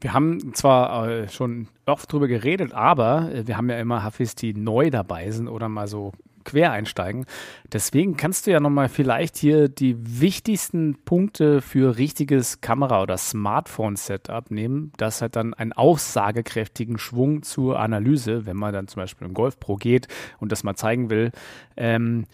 Wir 0.00 0.14
haben 0.14 0.54
zwar 0.54 1.08
äh, 1.08 1.28
schon 1.28 1.68
oft 1.84 2.10
drüber 2.10 2.26
geredet, 2.26 2.72
aber 2.72 3.30
äh, 3.34 3.46
wir 3.46 3.56
haben 3.56 3.68
ja 3.68 3.78
immer 3.78 4.02
Hafis, 4.02 4.34
die 4.34 4.54
neu 4.54 4.88
dabei 4.88 5.30
sind 5.30 5.48
oder 5.48 5.68
mal 5.68 5.88
so 5.88 6.12
quer 6.50 6.72
einsteigen. 6.72 7.26
Deswegen 7.72 8.16
kannst 8.16 8.46
du 8.46 8.50
ja 8.50 8.60
nochmal 8.60 8.88
vielleicht 8.88 9.36
hier 9.36 9.68
die 9.68 9.96
wichtigsten 10.20 10.96
Punkte 11.04 11.60
für 11.62 11.96
richtiges 11.96 12.60
Kamera- 12.60 13.02
oder 13.02 13.16
Smartphone-Setup 13.16 14.50
nehmen, 14.50 14.92
das 14.96 15.22
hat 15.22 15.36
dann 15.36 15.54
einen 15.54 15.72
aussagekräftigen 15.72 16.98
Schwung 16.98 17.42
zur 17.42 17.78
Analyse, 17.78 18.46
wenn 18.46 18.56
man 18.56 18.72
dann 18.72 18.88
zum 18.88 19.02
Beispiel 19.02 19.26
im 19.26 19.34
Golf 19.34 19.60
Pro 19.60 19.76
geht 19.76 20.08
und 20.38 20.52
das 20.52 20.64
mal 20.64 20.74
zeigen 20.74 21.10
will. 21.10 21.30
Ähm, 21.76 22.26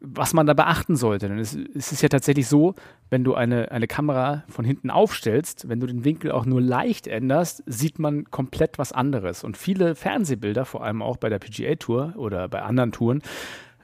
was 0.00 0.32
man 0.32 0.46
da 0.46 0.54
beachten 0.54 0.96
sollte. 0.96 1.28
Denn 1.28 1.38
es, 1.38 1.56
es, 1.74 1.92
ist 1.92 2.02
ja 2.02 2.08
tatsächlich 2.08 2.46
so, 2.46 2.74
wenn 3.08 3.24
du 3.24 3.34
eine, 3.34 3.70
eine 3.70 3.86
Kamera 3.86 4.44
von 4.48 4.64
hinten 4.64 4.90
aufstellst, 4.90 5.68
wenn 5.68 5.80
du 5.80 5.86
den 5.86 6.04
Winkel 6.04 6.32
auch 6.32 6.44
nur 6.44 6.60
leicht 6.60 7.06
änderst, 7.06 7.62
sieht 7.66 7.98
man 7.98 8.24
komplett 8.24 8.78
was 8.78 8.92
anderes. 8.92 9.44
Und 9.44 9.56
viele 9.56 9.94
Fernsehbilder, 9.94 10.64
vor 10.64 10.84
allem 10.84 11.02
auch 11.02 11.16
bei 11.16 11.28
der 11.28 11.38
PGA 11.38 11.74
Tour 11.76 12.14
oder 12.16 12.48
bei 12.48 12.62
anderen 12.62 12.92
Touren, 12.92 13.22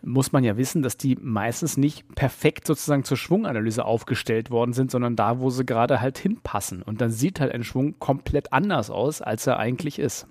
muss 0.03 0.33
man 0.33 0.45
ja 0.45 0.57
wissen, 0.57 0.83
dass 0.83 0.97
die 0.97 1.16
meistens 1.21 1.77
nicht 1.77 2.14
perfekt 2.14 2.66
sozusagen 2.66 3.05
zur 3.05 3.16
Schwunganalyse 3.16 3.85
aufgestellt 3.85 4.51
worden 4.51 4.73
sind, 4.73 4.90
sondern 4.90 5.16
da, 5.16 5.40
wo 5.40 5.51
sie 5.51 5.66
gerade 5.66 6.01
halt 6.01 6.19
hinpassen. 6.19 6.83
Und 6.83 7.01
dann 7.01 7.11
sieht 7.11 7.40
halt 7.40 7.53
ein 7.53 7.64
Schwung 7.64 7.99
komplett 7.99 8.53
anders 8.53 8.90
aus, 8.90 9.21
als 9.21 9.47
er 9.47 9.59
eigentlich 9.59 9.99
ist. 9.99 10.29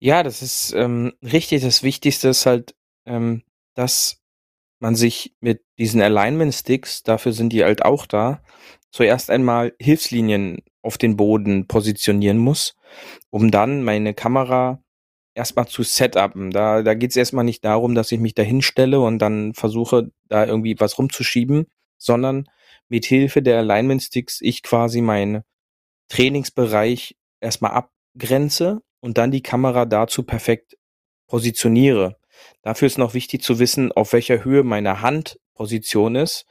Ja, 0.00 0.22
das 0.22 0.42
ist 0.42 0.74
ähm, 0.74 1.14
richtig. 1.22 1.62
Das 1.62 1.82
Wichtigste 1.82 2.28
ist 2.28 2.46
halt 2.46 2.74
ähm, 3.06 3.42
dass 3.74 4.22
man 4.80 4.94
sich 4.94 5.34
mit 5.40 5.62
diesen 5.78 6.02
Alignment-Sticks, 6.02 7.02
dafür 7.02 7.32
sind 7.32 7.52
die 7.52 7.64
halt 7.64 7.84
auch 7.84 8.06
da, 8.06 8.42
zuerst 8.90 9.30
einmal 9.30 9.74
Hilfslinien 9.80 10.62
auf 10.82 10.98
den 10.98 11.16
Boden 11.16 11.66
positionieren 11.66 12.38
muss, 12.38 12.76
um 13.30 13.50
dann 13.50 13.82
meine 13.82 14.14
Kamera 14.14 14.82
erstmal 15.34 15.66
zu 15.66 15.82
setupen. 15.82 16.50
Da, 16.50 16.82
da 16.82 16.94
geht 16.94 17.10
es 17.10 17.16
erstmal 17.16 17.44
nicht 17.44 17.64
darum, 17.64 17.94
dass 17.94 18.12
ich 18.12 18.20
mich 18.20 18.34
da 18.34 18.42
hinstelle 18.42 19.00
und 19.00 19.18
dann 19.18 19.54
versuche, 19.54 20.10
da 20.28 20.46
irgendwie 20.46 20.76
was 20.78 20.98
rumzuschieben, 20.98 21.66
sondern 21.98 22.48
mit 22.88 23.04
Hilfe 23.06 23.42
der 23.42 23.58
Alignment 23.58 24.02
Sticks 24.02 24.40
ich 24.40 24.62
quasi 24.62 25.00
meinen 25.00 25.42
Trainingsbereich 26.08 27.16
erstmal 27.40 27.72
abgrenze 27.72 28.82
und 29.00 29.18
dann 29.18 29.30
die 29.30 29.42
Kamera 29.42 29.86
dazu 29.86 30.22
perfekt 30.22 30.76
positioniere. 31.28 32.16
Dafür 32.62 32.86
ist 32.86 32.98
noch 32.98 33.14
wichtig 33.14 33.42
zu 33.42 33.58
wissen, 33.58 33.92
auf 33.92 34.12
welcher 34.12 34.44
Höhe 34.44 34.62
meine 34.62 35.00
Handposition 35.00 36.16
ist, 36.16 36.46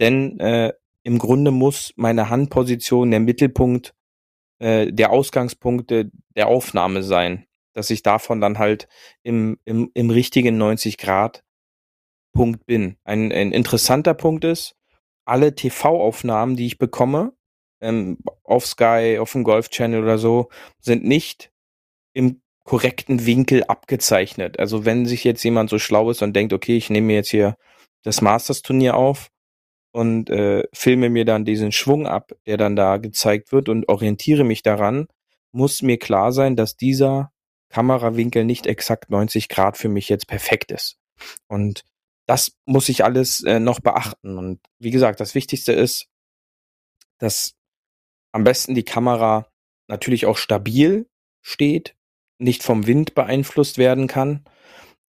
denn 0.00 0.38
äh, 0.40 0.72
im 1.02 1.18
Grunde 1.18 1.50
muss 1.50 1.92
meine 1.96 2.30
Handposition 2.30 3.10
der 3.10 3.20
Mittelpunkt 3.20 3.94
äh, 4.58 4.92
der 4.92 5.10
Ausgangspunkte 5.10 6.10
der 6.36 6.48
Aufnahme 6.48 7.02
sein, 7.02 7.46
dass 7.74 7.90
ich 7.90 8.02
davon 8.02 8.40
dann 8.40 8.58
halt 8.58 8.88
im, 9.22 9.58
im, 9.64 9.90
im 9.94 10.10
richtigen 10.10 10.56
90 10.56 10.98
Grad 10.98 11.44
Punkt 12.32 12.66
bin. 12.66 12.96
Ein, 13.04 13.32
ein 13.32 13.52
interessanter 13.52 14.14
Punkt 14.14 14.44
ist, 14.44 14.76
alle 15.24 15.54
TV-Aufnahmen, 15.54 16.56
die 16.56 16.66
ich 16.66 16.78
bekomme, 16.78 17.32
ähm, 17.80 18.18
auf 18.42 18.66
Sky, 18.66 19.18
auf 19.20 19.32
dem 19.32 19.44
Golf 19.44 19.68
Channel 19.68 20.02
oder 20.02 20.18
so, 20.18 20.48
sind 20.80 21.04
nicht 21.04 21.52
im 22.12 22.42
korrekten 22.64 23.26
Winkel 23.26 23.64
abgezeichnet. 23.64 24.58
Also 24.58 24.84
wenn 24.84 25.06
sich 25.06 25.22
jetzt 25.22 25.42
jemand 25.44 25.70
so 25.70 25.78
schlau 25.78 26.10
ist 26.10 26.22
und 26.22 26.34
denkt, 26.34 26.52
okay, 26.52 26.76
ich 26.76 26.90
nehme 26.90 27.08
mir 27.08 27.16
jetzt 27.16 27.30
hier 27.30 27.56
das 28.02 28.20
Masters-Turnier 28.20 28.96
auf 28.96 29.30
und 29.92 30.30
äh, 30.30 30.64
filme 30.72 31.10
mir 31.10 31.24
dann 31.24 31.44
diesen 31.44 31.72
Schwung 31.72 32.06
ab, 32.06 32.32
der 32.46 32.56
dann 32.56 32.74
da 32.74 32.96
gezeigt 32.96 33.52
wird 33.52 33.68
und 33.68 33.88
orientiere 33.88 34.44
mich 34.44 34.62
daran, 34.62 35.06
muss 35.52 35.82
mir 35.82 35.98
klar 35.98 36.32
sein, 36.32 36.56
dass 36.56 36.76
dieser 36.76 37.32
Kamerawinkel 37.68 38.44
nicht 38.44 38.66
exakt 38.66 39.10
90 39.10 39.48
Grad 39.48 39.76
für 39.76 39.88
mich 39.88 40.08
jetzt 40.08 40.26
perfekt 40.26 40.72
ist. 40.72 40.96
Und 41.48 41.84
das 42.26 42.56
muss 42.64 42.88
ich 42.88 43.04
alles 43.04 43.42
äh, 43.44 43.60
noch 43.60 43.80
beachten. 43.80 44.38
Und 44.38 44.60
wie 44.78 44.90
gesagt, 44.90 45.20
das 45.20 45.34
Wichtigste 45.34 45.72
ist, 45.72 46.08
dass 47.18 47.54
am 48.32 48.44
besten 48.44 48.74
die 48.74 48.84
Kamera 48.84 49.46
natürlich 49.86 50.26
auch 50.26 50.38
stabil 50.38 51.06
steht, 51.42 51.94
nicht 52.38 52.62
vom 52.62 52.86
Wind 52.86 53.14
beeinflusst 53.14 53.78
werden 53.78 54.06
kann 54.06 54.44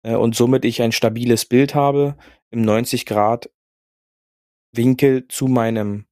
äh, 0.02 0.14
und 0.14 0.34
somit 0.34 0.64
ich 0.64 0.82
ein 0.82 0.92
stabiles 0.92 1.44
Bild 1.44 1.74
habe 1.74 2.16
im 2.50 2.62
90 2.62 3.06
Grad 3.06 3.50
Winkel 4.72 5.26
zu 5.28 5.46
meinem 5.46 6.06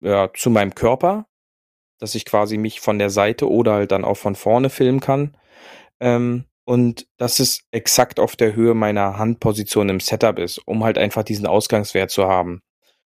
ja, 0.00 0.30
zu 0.34 0.50
meinem 0.50 0.74
Körper, 0.74 1.26
dass 1.98 2.14
ich 2.14 2.24
quasi 2.24 2.58
mich 2.58 2.80
von 2.80 2.98
der 2.98 3.10
Seite 3.10 3.48
oder 3.50 3.74
halt 3.74 3.92
dann 3.92 4.04
auch 4.04 4.16
von 4.16 4.34
vorne 4.34 4.70
filmen 4.70 5.00
kann. 5.00 5.36
Ähm, 6.00 6.46
und 6.64 7.08
dass 7.16 7.40
es 7.40 7.62
exakt 7.72 8.20
auf 8.20 8.36
der 8.36 8.54
Höhe 8.54 8.74
meiner 8.74 9.18
Handposition 9.18 9.88
im 9.88 10.00
Setup 10.00 10.38
ist, 10.38 10.58
um 10.58 10.84
halt 10.84 10.98
einfach 10.98 11.24
diesen 11.24 11.46
Ausgangswert 11.46 12.10
zu 12.10 12.28
haben. 12.28 12.62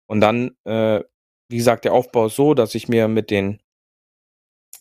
Und 0.07 0.21
dann, 0.21 0.53
äh, 0.65 1.03
wie 1.49 1.57
gesagt, 1.57 1.85
der 1.85 1.93
Aufbau 1.93 2.27
ist 2.27 2.37
so, 2.37 2.55
dass 2.55 2.75
ich 2.75 2.89
mir 2.89 3.09
mit 3.09 3.31
den 3.31 3.61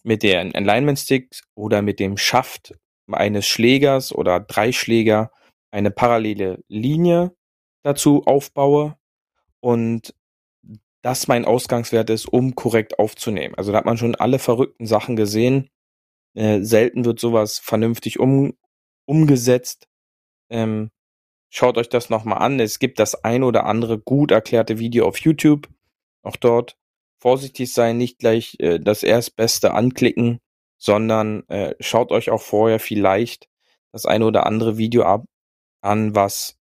mit 0.09 0.23
den 0.23 0.55
Alignment 0.55 0.97
Sticks 0.97 1.43
oder 1.53 1.83
mit 1.83 1.99
dem 1.99 2.17
Schaft 2.17 2.73
eines 3.11 3.45
Schlägers 3.45 4.11
oder 4.11 4.39
drei 4.39 4.71
Schläger 4.71 5.31
eine 5.69 5.91
parallele 5.91 6.63
Linie 6.67 7.35
dazu 7.83 8.23
aufbaue 8.25 8.97
und 9.59 10.15
das 11.03 11.27
mein 11.27 11.45
Ausgangswert 11.45 12.09
ist, 12.09 12.25
um 12.25 12.55
korrekt 12.55 12.97
aufzunehmen. 12.97 13.53
Also 13.53 13.71
da 13.71 13.77
hat 13.77 13.85
man 13.85 13.99
schon 13.99 14.15
alle 14.15 14.39
verrückten 14.39 14.87
Sachen 14.87 15.15
gesehen. 15.15 15.69
Äh, 16.33 16.61
selten 16.61 17.05
wird 17.05 17.19
sowas 17.19 17.59
vernünftig 17.59 18.19
um, 18.19 18.57
umgesetzt. 19.05 19.87
Ähm, 20.49 20.89
schaut 21.51 21.77
euch 21.77 21.87
das 21.87 22.09
nochmal 22.09 22.39
an. 22.39 22.59
Es 22.59 22.79
gibt 22.79 22.97
das 22.97 23.23
ein 23.23 23.43
oder 23.43 23.67
andere 23.67 23.99
gut 23.99 24.31
erklärte 24.31 24.79
Video 24.79 25.07
auf 25.07 25.19
YouTube. 25.19 25.69
Auch 26.23 26.35
dort 26.35 26.77
vorsichtig 27.19 27.73
sein, 27.73 27.97
nicht 27.97 28.19
gleich 28.19 28.55
äh, 28.59 28.79
das 28.79 29.03
Erstbeste 29.03 29.73
anklicken, 29.73 30.39
sondern 30.77 31.47
äh, 31.49 31.75
schaut 31.79 32.11
euch 32.11 32.29
auch 32.29 32.41
vorher 32.41 32.79
vielleicht 32.79 33.47
das 33.91 34.05
eine 34.05 34.25
oder 34.25 34.45
andere 34.45 34.77
Video 34.77 35.03
ab 35.03 35.25
an, 35.81 36.15
was 36.15 36.57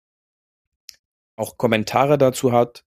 auch 1.37 1.57
Kommentare 1.57 2.19
dazu 2.19 2.53
hat. 2.53 2.85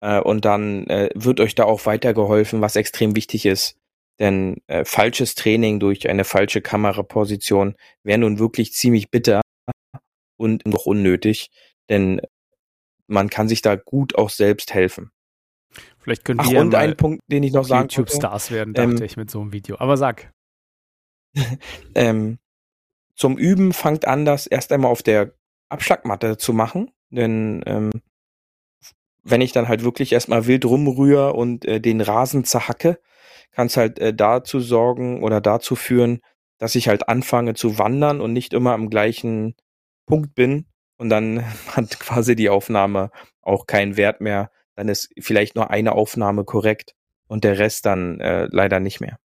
Äh, 0.00 0.20
und 0.20 0.44
dann 0.44 0.86
äh, 0.88 1.10
wird 1.14 1.40
euch 1.40 1.54
da 1.54 1.64
auch 1.64 1.86
weitergeholfen, 1.86 2.60
was 2.60 2.76
extrem 2.76 3.16
wichtig 3.16 3.46
ist. 3.46 3.76
Denn 4.18 4.62
äh, 4.66 4.84
falsches 4.84 5.34
Training 5.34 5.80
durch 5.80 6.08
eine 6.08 6.24
falsche 6.24 6.60
Kameraposition 6.60 7.76
wäre 8.02 8.18
nun 8.18 8.38
wirklich 8.38 8.72
ziemlich 8.72 9.10
bitter 9.10 9.40
und 10.36 10.66
noch 10.66 10.86
unnötig, 10.86 11.50
denn 11.88 12.20
man 13.06 13.30
kann 13.30 13.48
sich 13.48 13.62
da 13.62 13.76
gut 13.76 14.16
auch 14.16 14.30
selbst 14.30 14.74
helfen. 14.74 15.10
Vielleicht 15.98 16.24
können 16.24 16.40
Ach, 16.40 16.50
wir 16.50 16.60
und 16.60 16.72
ja 16.72 16.78
ein 16.80 16.96
Punkt, 16.96 17.22
den 17.30 17.42
ich 17.42 17.52
noch 17.52 17.64
sagen 17.64 17.88
YouTube-Stars 17.88 18.50
werden, 18.50 18.74
dachte 18.74 18.90
ähm, 18.90 19.02
ich, 19.02 19.16
mit 19.16 19.30
so 19.30 19.40
einem 19.40 19.52
Video. 19.52 19.76
Aber 19.78 19.96
sag. 19.96 20.32
ähm, 21.94 22.38
zum 23.14 23.36
Üben 23.36 23.72
fangt 23.72 24.06
an, 24.06 24.24
das 24.24 24.46
erst 24.46 24.72
einmal 24.72 24.90
auf 24.90 25.02
der 25.02 25.34
Abschlagmatte 25.68 26.38
zu 26.38 26.52
machen, 26.52 26.90
denn 27.10 27.62
ähm, 27.66 27.90
wenn 29.22 29.40
ich 29.40 29.52
dann 29.52 29.68
halt 29.68 29.84
wirklich 29.84 30.12
erstmal 30.12 30.46
wild 30.46 30.64
rumrühre 30.64 31.34
und 31.34 31.64
äh, 31.64 31.80
den 31.80 32.00
Rasen 32.00 32.44
zerhacke, 32.44 32.98
kann 33.50 33.66
es 33.66 33.76
halt 33.76 33.98
äh, 33.98 34.14
dazu 34.14 34.60
sorgen 34.60 35.22
oder 35.22 35.40
dazu 35.40 35.76
führen, 35.76 36.20
dass 36.58 36.74
ich 36.74 36.88
halt 36.88 37.08
anfange 37.08 37.54
zu 37.54 37.78
wandern 37.78 38.20
und 38.20 38.32
nicht 38.32 38.52
immer 38.52 38.72
am 38.72 38.88
gleichen 38.88 39.54
Punkt 40.06 40.34
bin 40.34 40.66
und 40.96 41.10
dann 41.10 41.44
hat 41.76 41.98
quasi 42.00 42.36
die 42.36 42.48
Aufnahme 42.48 43.10
auch 43.42 43.66
keinen 43.66 43.96
Wert 43.96 44.20
mehr, 44.20 44.50
dann 44.78 44.88
ist 44.88 45.12
vielleicht 45.18 45.56
nur 45.56 45.70
eine 45.70 45.92
Aufnahme 45.92 46.44
korrekt 46.44 46.94
und 47.26 47.42
der 47.42 47.58
Rest 47.58 47.84
dann 47.84 48.20
äh, 48.20 48.46
leider 48.52 48.78
nicht 48.78 49.00
mehr. 49.00 49.18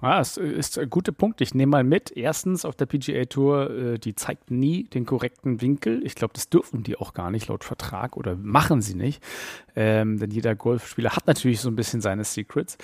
Ah, 0.00 0.20
es 0.20 0.36
ist 0.38 0.78
ein 0.78 0.88
guter 0.88 1.12
Punkt. 1.12 1.40
Ich 1.42 1.54
nehme 1.54 1.70
mal 1.70 1.84
mit. 1.84 2.16
Erstens, 2.16 2.64
auf 2.64 2.74
der 2.74 2.86
PGA 2.86 3.24
Tour, 3.24 3.70
äh, 3.70 3.98
die 3.98 4.14
zeigt 4.14 4.50
nie 4.50 4.84
den 4.84 5.04
korrekten 5.04 5.60
Winkel. 5.60 6.02
Ich 6.06 6.14
glaube, 6.14 6.32
das 6.34 6.48
dürfen 6.48 6.84
die 6.84 6.96
auch 6.96 7.12
gar 7.12 7.30
nicht 7.30 7.48
laut 7.48 7.64
Vertrag 7.64 8.16
oder 8.16 8.34
machen 8.36 8.80
sie 8.80 8.94
nicht. 8.94 9.22
Ähm, 9.76 10.18
denn 10.18 10.30
jeder 10.30 10.54
Golfspieler 10.54 11.14
hat 11.14 11.26
natürlich 11.26 11.60
so 11.60 11.68
ein 11.68 11.76
bisschen 11.76 12.00
seine 12.00 12.24
Secrets. 12.24 12.78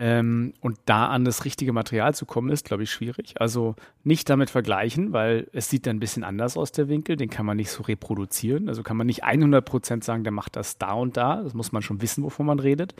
Ähm, 0.00 0.54
und 0.60 0.78
da 0.84 1.08
an 1.08 1.24
das 1.24 1.44
richtige 1.44 1.72
Material 1.72 2.14
zu 2.14 2.24
kommen, 2.24 2.50
ist, 2.50 2.64
glaube 2.64 2.84
ich, 2.84 2.90
schwierig. 2.90 3.34
Also 3.40 3.74
nicht 4.04 4.30
damit 4.30 4.48
vergleichen, 4.48 5.12
weil 5.12 5.48
es 5.52 5.68
sieht 5.68 5.86
dann 5.86 5.96
ein 5.96 6.00
bisschen 6.00 6.22
anders 6.22 6.56
aus, 6.56 6.70
der 6.70 6.88
Winkel. 6.88 7.16
Den 7.16 7.30
kann 7.30 7.44
man 7.44 7.56
nicht 7.56 7.70
so 7.70 7.82
reproduzieren. 7.82 8.68
Also 8.68 8.84
kann 8.84 8.96
man 8.96 9.08
nicht 9.08 9.24
100% 9.24 10.04
sagen, 10.04 10.22
der 10.22 10.32
macht 10.32 10.54
das 10.54 10.78
da 10.78 10.92
und 10.92 11.16
da. 11.16 11.42
Das 11.42 11.52
muss 11.52 11.72
man 11.72 11.82
schon 11.82 12.00
wissen, 12.00 12.22
wovon 12.22 12.46
man 12.46 12.60
redet. 12.60 12.94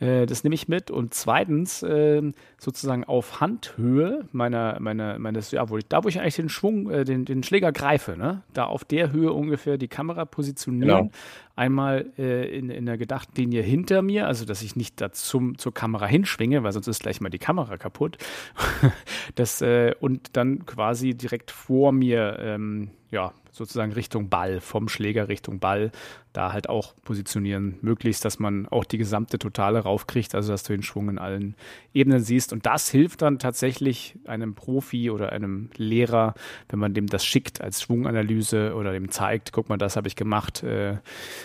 Äh, 0.00 0.26
das 0.26 0.42
nehme 0.42 0.56
ich 0.56 0.66
mit. 0.66 0.90
Und 0.90 1.14
zweitens, 1.14 1.84
äh, 1.84 2.20
sozusagen 2.58 3.04
auf 3.04 3.40
Handhöhe 3.40 4.26
meiner, 4.32 4.80
meiner, 4.80 5.20
meines, 5.20 5.52
ja, 5.52 5.68
wo 5.68 5.78
ich, 5.78 5.86
da 5.86 6.02
wo 6.02 6.08
ich 6.08 6.18
eigentlich 6.18 6.36
den 6.36 6.48
Schwung, 6.48 6.90
äh, 6.90 7.04
den, 7.04 7.24
den 7.24 7.44
Schläger 7.44 7.70
greife, 7.70 8.16
ne? 8.16 8.42
da 8.52 8.64
auf 8.64 8.84
der 8.84 9.12
Höhe 9.12 9.32
ungefähr 9.32 9.78
die 9.78 9.88
Kamera 9.88 10.24
positionieren. 10.24 10.88
Genau. 10.88 11.10
Einmal 11.54 12.12
äh, 12.18 12.56
in, 12.56 12.70
in 12.70 12.86
der 12.86 12.96
Gedachtlinie 12.96 13.62
hinter 13.62 14.02
mir, 14.02 14.26
also 14.26 14.44
dass 14.44 14.62
ich 14.62 14.76
nicht 14.76 15.00
da 15.00 15.12
zum, 15.12 15.58
zur 15.58 15.74
Kamera 15.74 16.06
hinschwinge, 16.06 16.62
weil 16.62 16.72
sonst 16.72 16.88
ist 16.88 17.02
gleich 17.02 17.20
mal 17.20 17.28
die 17.28 17.38
Kamera 17.38 17.76
kaputt. 17.76 18.18
das, 19.34 19.60
äh, 19.60 19.94
und 20.00 20.36
dann 20.36 20.64
quasi 20.64 21.14
direkt 21.14 21.50
vor 21.50 21.92
mir, 21.92 22.38
ähm, 22.40 22.90
ja, 23.12 23.32
sozusagen 23.52 23.92
Richtung 23.92 24.30
Ball, 24.30 24.60
vom 24.60 24.88
Schläger 24.88 25.28
Richtung 25.28 25.60
Ball, 25.60 25.92
da 26.32 26.54
halt 26.54 26.70
auch 26.70 26.94
positionieren, 27.04 27.76
möglichst, 27.82 28.24
dass 28.24 28.38
man 28.38 28.66
auch 28.68 28.84
die 28.86 28.96
gesamte 28.96 29.38
Totale 29.38 29.80
raufkriegt, 29.80 30.34
also 30.34 30.52
dass 30.52 30.62
du 30.62 30.72
den 30.72 30.82
Schwung 30.82 31.10
in 31.10 31.18
allen 31.18 31.54
Ebenen 31.92 32.20
siehst. 32.20 32.54
Und 32.54 32.64
das 32.64 32.88
hilft 32.88 33.20
dann 33.20 33.38
tatsächlich 33.38 34.18
einem 34.24 34.54
Profi 34.54 35.10
oder 35.10 35.32
einem 35.32 35.68
Lehrer, 35.76 36.32
wenn 36.70 36.78
man 36.78 36.94
dem 36.94 37.06
das 37.06 37.26
schickt 37.26 37.60
als 37.60 37.82
Schwunganalyse 37.82 38.74
oder 38.74 38.92
dem 38.92 39.10
zeigt, 39.10 39.52
guck 39.52 39.68
mal, 39.68 39.76
das 39.76 39.96
habe 39.96 40.08
ich 40.08 40.16
gemacht. 40.16 40.62
Äh, 40.62 40.96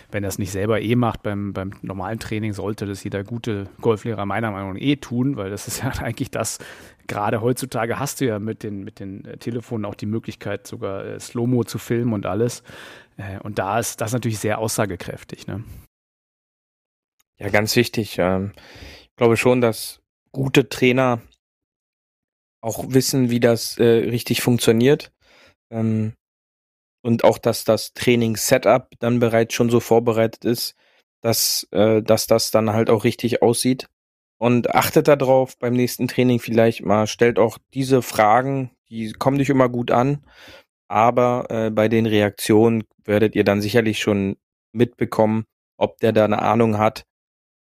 wenn 0.09 0.23
er 0.23 0.29
es 0.29 0.39
nicht 0.39 0.51
selber 0.51 0.79
eh 0.81 0.95
macht, 0.95 1.23
beim, 1.23 1.51
beim 1.51 1.73
normalen 1.81 2.19
Training 2.19 2.53
sollte 2.53 2.85
das 2.85 3.03
jeder 3.03 3.25
gute 3.25 3.65
Golflehrer 3.81 4.25
meiner 4.25 4.51
Meinung 4.51 4.75
nach 4.75 4.81
eh 4.81 4.95
tun, 4.95 5.35
weil 5.35 5.49
das 5.49 5.67
ist 5.67 5.83
ja 5.83 5.89
eigentlich 5.99 6.31
das, 6.31 6.59
gerade 7.07 7.41
heutzutage 7.41 7.99
hast 7.99 8.21
du 8.21 8.25
ja 8.25 8.39
mit 8.39 8.63
den, 8.63 8.83
mit 8.83 8.99
den 8.99 9.25
äh, 9.25 9.37
Telefonen 9.37 9.85
auch 9.85 9.95
die 9.95 10.05
Möglichkeit, 10.05 10.67
sogar 10.67 11.05
äh, 11.05 11.19
Slow-Mo 11.19 11.63
zu 11.63 11.77
filmen 11.77 12.13
und 12.13 12.25
alles. 12.25 12.63
Äh, 13.17 13.39
und 13.39 13.59
da 13.59 13.79
ist 13.79 14.01
das 14.01 14.13
natürlich 14.13 14.39
sehr 14.39 14.59
aussagekräftig. 14.59 15.47
Ne? 15.47 15.63
Ja, 17.39 17.49
ganz 17.49 17.75
wichtig. 17.75 18.17
Ähm, 18.19 18.53
ich 19.01 19.15
glaube 19.15 19.37
schon, 19.37 19.61
dass 19.61 20.01
gute 20.31 20.69
Trainer 20.69 21.21
auch 22.61 22.85
wissen, 22.89 23.29
wie 23.29 23.39
das 23.39 23.77
äh, 23.77 23.83
richtig 23.83 24.41
funktioniert. 24.41 25.11
Ähm, 25.71 26.13
und 27.03 27.23
auch, 27.23 27.37
dass 27.37 27.63
das 27.63 27.93
Training-Setup 27.93 28.89
dann 28.99 29.19
bereits 29.19 29.53
schon 29.53 29.69
so 29.69 29.79
vorbereitet 29.79 30.45
ist, 30.45 30.75
dass, 31.21 31.67
äh, 31.71 32.01
dass 32.01 32.27
das 32.27 32.51
dann 32.51 32.73
halt 32.73 32.89
auch 32.89 33.03
richtig 33.03 33.41
aussieht. 33.41 33.87
Und 34.39 34.75
achtet 34.75 35.07
darauf 35.07 35.57
beim 35.57 35.73
nächsten 35.73 36.07
Training 36.07 36.39
vielleicht 36.39 36.85
mal, 36.85 37.07
stellt 37.07 37.39
auch 37.39 37.57
diese 37.73 38.01
Fragen, 38.01 38.71
die 38.89 39.11
kommen 39.13 39.37
nicht 39.37 39.49
immer 39.49 39.67
gut 39.67 39.91
an, 39.91 40.23
aber 40.87 41.47
äh, 41.49 41.69
bei 41.71 41.87
den 41.87 42.05
Reaktionen 42.05 42.83
werdet 43.03 43.35
ihr 43.35 43.43
dann 43.43 43.61
sicherlich 43.61 43.99
schon 43.99 44.37
mitbekommen, 44.71 45.45
ob 45.77 45.97
der 45.99 46.13
da 46.13 46.25
eine 46.25 46.41
Ahnung 46.41 46.77
hat 46.77 47.05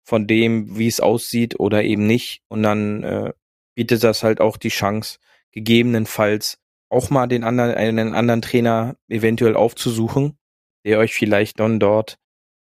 von 0.04 0.26
dem, 0.26 0.78
wie 0.78 0.86
es 0.86 1.00
aussieht 1.00 1.58
oder 1.58 1.82
eben 1.82 2.06
nicht. 2.06 2.42
Und 2.48 2.62
dann 2.62 3.02
äh, 3.02 3.32
bietet 3.74 4.04
das 4.04 4.22
halt 4.22 4.40
auch 4.40 4.56
die 4.56 4.68
Chance, 4.68 5.18
gegebenenfalls 5.52 6.58
auch 6.88 7.10
mal 7.10 7.26
den 7.26 7.42
anderen, 7.42 7.74
einen 7.74 8.14
anderen 8.14 8.42
Trainer 8.42 8.96
eventuell 9.08 9.56
aufzusuchen, 9.56 10.38
der 10.84 10.98
euch 10.98 11.14
vielleicht 11.14 11.58
dann 11.58 11.80
dort 11.80 12.18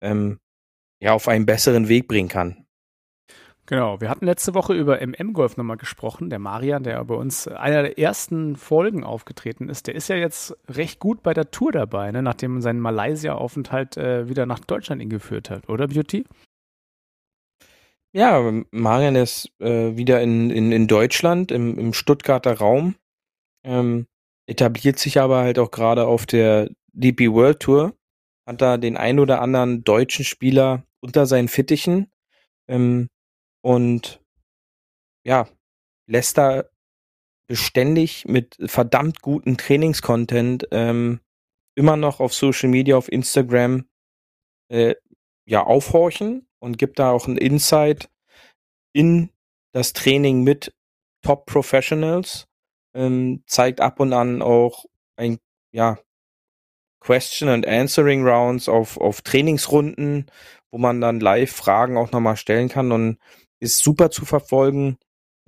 ähm, 0.01 0.39
ja 1.01 1.13
auf 1.13 1.29
einen 1.29 1.47
besseren 1.47 1.89
Weg 1.89 2.09
bringen 2.09 2.29
kann. 2.29 2.68
Genau, 3.69 4.01
wir 4.01 4.09
hatten 4.09 4.25
letzte 4.25 4.55
Woche 4.55 4.73
über 4.73 5.07
MM-Golf 5.07 5.59
nochmal 5.59 5.77
gesprochen. 5.77 6.31
Der 6.31 6.39
Marian, 6.39 6.85
der 6.85 7.05
bei 7.05 7.15
uns 7.15 7.47
einer 7.47 7.83
der 7.83 7.99
ersten 7.99 8.57
Folgen 8.57 9.05
aufgetreten 9.05 9.69
ist, 9.69 9.87
der 9.87 9.95
ist 9.95 10.09
ja 10.09 10.17
jetzt 10.17 10.57
recht 10.71 11.01
gut 11.01 11.23
bei 11.23 11.35
der 11.35 11.51
Tour 11.51 11.71
dabei, 11.71 12.11
ne? 12.11 12.23
nachdem 12.23 12.63
sein 12.63 12.81
Malaysia-Aufenthalt 12.81 13.99
äh, 13.99 14.27
wieder 14.27 14.47
nach 14.47 14.61
Deutschland 14.61 15.03
ihn 15.03 15.11
geführt 15.11 15.51
hat, 15.51 15.69
oder 15.69 15.89
Beauty? 15.89 16.25
Ja, 18.13 18.41
Marian 18.71 19.17
ist 19.17 19.53
äh, 19.59 19.95
wieder 19.99 20.23
in, 20.23 20.49
in, 20.49 20.73
in 20.73 20.87
Deutschland, 20.87 21.53
im, 21.53 21.79
im 21.79 21.93
Stuttgarter 21.93 22.57
Raum, 22.57 22.95
ähm, 23.65 24.07
etabliert 24.47 24.99
sich 24.99 25.21
aber 25.21 25.41
halt 25.41 25.59
auch 25.59 25.71
gerade 25.71 26.07
auf 26.07 26.25
der 26.25 26.71
DP 26.95 27.33
World 27.33 27.61
Tour, 27.61 27.93
hat 28.47 28.63
da 28.63 28.79
den 28.79 28.97
ein 28.97 29.19
oder 29.19 29.43
anderen 29.43 29.85
deutschen 29.85 30.25
Spieler 30.25 30.85
unter 31.01 31.27
seinen 31.27 31.49
Fittichen. 31.49 32.11
Ähm, 32.67 33.09
und 33.63 34.23
ja, 35.25 35.49
lässt 36.07 36.39
da 36.39 36.65
beständig 37.49 38.27
mit 38.27 38.57
verdammt 38.67 39.23
guten 39.23 39.57
Trainingscontent 39.57 40.69
ähm, 40.71 41.21
immer 41.75 41.97
noch 41.97 42.21
auf 42.21 42.35
Social 42.35 42.69
Media, 42.69 42.97
auf 42.97 43.11
Instagram 43.11 43.89
äh, 44.71 44.95
ja 45.47 45.63
aufhorchen 45.63 46.47
und 46.61 46.79
gibt 46.79 46.99
da 46.99 47.11
auch 47.11 47.27
einen 47.27 47.39
Insight 47.39 48.11
in 48.93 49.31
das 49.73 49.93
Training 49.93 50.43
mit 50.43 50.75
Top 51.23 51.47
Professionals, 51.47 52.47
ähm, 52.95 53.43
zeigt 53.47 53.81
ab 53.81 54.01
und 54.01 54.13
an 54.13 54.43
auch 54.43 54.85
ein 55.17 55.39
ja 55.73 55.99
Question 57.01 57.49
and 57.49 57.67
Answering 57.67 58.27
Rounds 58.27 58.69
auf 58.69 58.99
auf 58.99 59.23
Trainingsrunden, 59.23 60.27
wo 60.71 60.79
man 60.79 61.01
dann 61.01 61.21
live 61.21 61.53
Fragen 61.53 61.97
auch 61.97 62.13
nochmal 62.13 62.37
stellen 62.37 62.69
kann 62.69 62.93
und 62.93 63.19
ist 63.61 63.83
super 63.83 64.11
zu 64.11 64.25
verfolgen, 64.25 64.99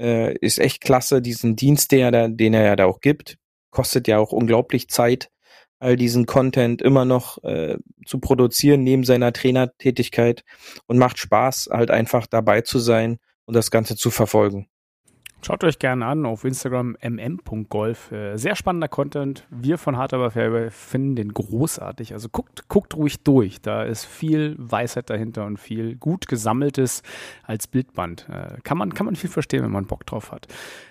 äh, 0.01 0.37
ist 0.38 0.59
echt 0.59 0.81
klasse, 0.81 1.23
diesen 1.23 1.57
Dienst, 1.57 1.92
der, 1.92 2.11
der, 2.11 2.29
den 2.29 2.55
er 2.55 2.64
ja 2.64 2.77
da 2.77 2.87
auch 2.87 3.01
gibt, 3.01 3.37
kostet 3.70 4.09
ja 4.09 4.18
auch 4.18 4.33
unglaublich 4.33 4.88
Zeit, 4.88 5.31
all 5.79 5.96
diesen 5.96 6.27
Content 6.27 6.83
immer 6.83 7.05
noch 7.05 7.42
äh, 7.42 7.79
zu 8.07 8.18
produzieren 8.18 8.83
neben 8.83 9.05
seiner 9.05 9.33
Trainertätigkeit 9.33 10.44
und 10.87 10.99
macht 10.99 11.18
Spaß, 11.18 11.68
halt 11.73 11.90
einfach 11.90 12.27
dabei 12.27 12.61
zu 12.61 12.79
sein 12.79 13.18
und 13.46 13.55
das 13.55 13.70
Ganze 13.70 13.96
zu 13.96 14.11
verfolgen. 14.11 14.68
Schaut 15.42 15.64
euch 15.64 15.79
gerne 15.79 16.05
an 16.05 16.26
auf 16.26 16.44
Instagram 16.44 16.96
mm.golf. 17.03 18.12
Äh, 18.12 18.37
sehr 18.37 18.55
spannender 18.57 18.88
Content. 18.88 19.46
Wir 19.48 19.79
von 19.79 19.96
Hard 19.96 20.12
Aber 20.12 20.31
Fairway 20.31 20.70
finden 20.70 21.16
den 21.16 21.33
großartig. 21.33 22.12
Also 22.12 22.29
guckt, 22.29 22.68
guckt 22.68 22.94
ruhig 22.94 23.22
durch. 23.22 23.62
Da 23.62 23.83
ist 23.85 24.05
viel 24.05 24.55
Weisheit 24.59 25.09
dahinter 25.09 25.46
und 25.46 25.59
viel 25.59 25.96
gut 25.96 26.29
gesammeltes 26.29 27.03
als 27.44 27.66
Bildband. 27.66 28.29
Äh, 28.29 28.61
kann, 28.64 28.76
man, 28.76 28.92
kann 28.92 29.07
man 29.07 29.16
viel 29.16 29.31
verstehen, 29.31 29.62
wenn 29.62 29.70
man 29.70 29.87
Bock 29.87 30.05
drauf 30.05 30.31
hat. 30.31 30.46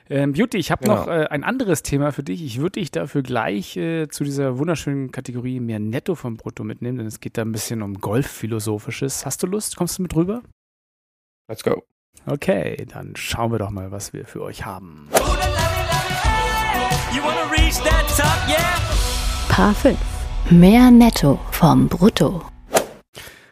Ähm, 0.09 0.33
Beauty, 0.33 0.57
ich 0.57 0.71
habe 0.71 0.83
genau. 0.83 0.95
noch 0.95 1.07
äh, 1.07 1.27
ein 1.29 1.43
anderes 1.43 1.83
Thema 1.83 2.11
für 2.11 2.23
dich. 2.23 2.43
Ich 2.43 2.59
würde 2.59 2.79
dich 2.79 2.89
dafür 2.89 3.21
gleich 3.21 3.77
äh, 3.77 4.07
zu 4.07 4.23
dieser 4.23 4.57
wunderschönen 4.57 5.11
Kategorie 5.11 5.59
mehr 5.59 5.79
Netto 5.79 6.15
vom 6.15 6.37
Brutto 6.37 6.63
mitnehmen, 6.63 6.97
denn 6.97 7.07
es 7.07 7.19
geht 7.19 7.37
da 7.37 7.43
ein 7.43 7.51
bisschen 7.51 7.83
um 7.83 7.93
Golfphilosophisches. 7.95 9.27
Hast 9.27 9.43
du 9.43 9.47
Lust? 9.47 9.75
Kommst 9.75 9.99
du 9.99 10.01
mit 10.01 10.15
rüber? 10.15 10.41
Let's 11.47 11.63
go. 11.63 11.83
Okay, 12.25 12.85
dann 12.87 13.15
schauen 13.15 13.51
wir 13.51 13.59
doch 13.59 13.71
mal, 13.71 13.91
was 13.91 14.13
wir 14.13 14.25
für 14.25 14.41
euch 14.43 14.65
haben. 14.65 15.07
Paar 19.49 19.73
5. 19.73 19.97
Mehr 20.51 20.91
Netto 20.91 21.39
vom 21.51 21.87
Brutto. 21.87 22.43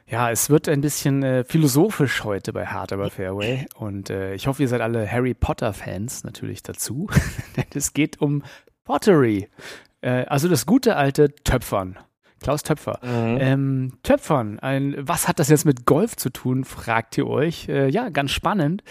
Ja, 0.09 0.31
es 0.31 0.49
wird 0.49 0.69
ein 0.69 0.79
bisschen 0.79 1.21
äh, 1.21 1.43
philosophisch 1.43 2.23
heute 2.23 2.53
bei 2.53 2.65
Hard 2.65 2.93
Aber 2.93 3.09
Fairway 3.09 3.65
und 3.75 4.09
äh, 4.09 4.35
ich 4.35 4.47
hoffe, 4.47 4.61
ihr 4.61 4.69
seid 4.69 4.79
alle 4.79 5.11
Harry 5.11 5.33
Potter 5.33 5.73
Fans 5.73 6.23
natürlich 6.23 6.63
dazu, 6.63 7.09
denn 7.57 7.65
es 7.73 7.93
geht 7.93 8.21
um 8.21 8.43
Pottery, 8.85 9.49
äh, 9.99 10.25
also 10.27 10.47
das 10.47 10.65
gute 10.65 10.95
alte 10.95 11.35
Töpfern. 11.43 11.97
Klaus 12.41 12.63
Töpfer. 12.63 12.99
Mhm. 13.03 13.37
Ähm, 13.39 13.93
Töpfern, 14.03 14.59
ein, 14.59 14.95
was 14.99 15.27
hat 15.27 15.39
das 15.39 15.49
jetzt 15.49 15.65
mit 15.65 15.85
Golf 15.85 16.15
zu 16.15 16.29
tun, 16.29 16.63
fragt 16.63 17.17
ihr 17.17 17.27
euch. 17.27 17.67
Äh, 17.69 17.89
ja, 17.89 18.09
ganz 18.09 18.31
spannend, 18.31 18.83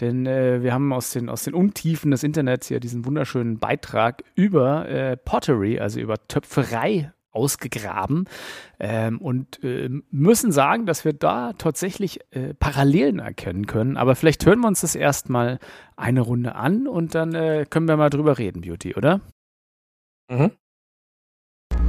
denn 0.00 0.26
äh, 0.26 0.62
wir 0.62 0.72
haben 0.72 0.92
aus 0.92 1.10
den, 1.10 1.28
aus 1.28 1.44
den 1.44 1.54
Untiefen 1.54 2.10
des 2.10 2.22
Internets 2.22 2.68
hier 2.68 2.80
diesen 2.80 3.04
wunderschönen 3.04 3.58
Beitrag 3.58 4.22
über 4.34 4.88
äh, 4.88 5.16
Pottery, 5.16 5.80
also 5.80 6.00
über 6.00 6.16
Töpferei 6.28 7.12
ausgegraben 7.32 8.28
ähm, 8.80 9.18
und 9.18 9.62
äh, 9.62 9.88
müssen 10.10 10.52
sagen, 10.52 10.86
dass 10.86 11.04
wir 11.04 11.12
da 11.12 11.52
tatsächlich 11.52 12.20
äh, 12.32 12.54
Parallelen 12.54 13.18
erkennen 13.20 13.66
können. 13.66 13.96
Aber 13.96 14.16
vielleicht 14.16 14.44
hören 14.46 14.60
wir 14.60 14.68
uns 14.68 14.80
das 14.80 14.94
erstmal 14.94 15.58
eine 15.96 16.22
Runde 16.22 16.54
an 16.54 16.88
und 16.88 17.14
dann 17.14 17.34
äh, 17.34 17.66
können 17.68 17.88
wir 17.88 17.96
mal 17.96 18.10
drüber 18.10 18.38
reden, 18.38 18.62
Beauty, 18.62 18.96
oder? 18.96 19.20
Mhm. 20.28 20.52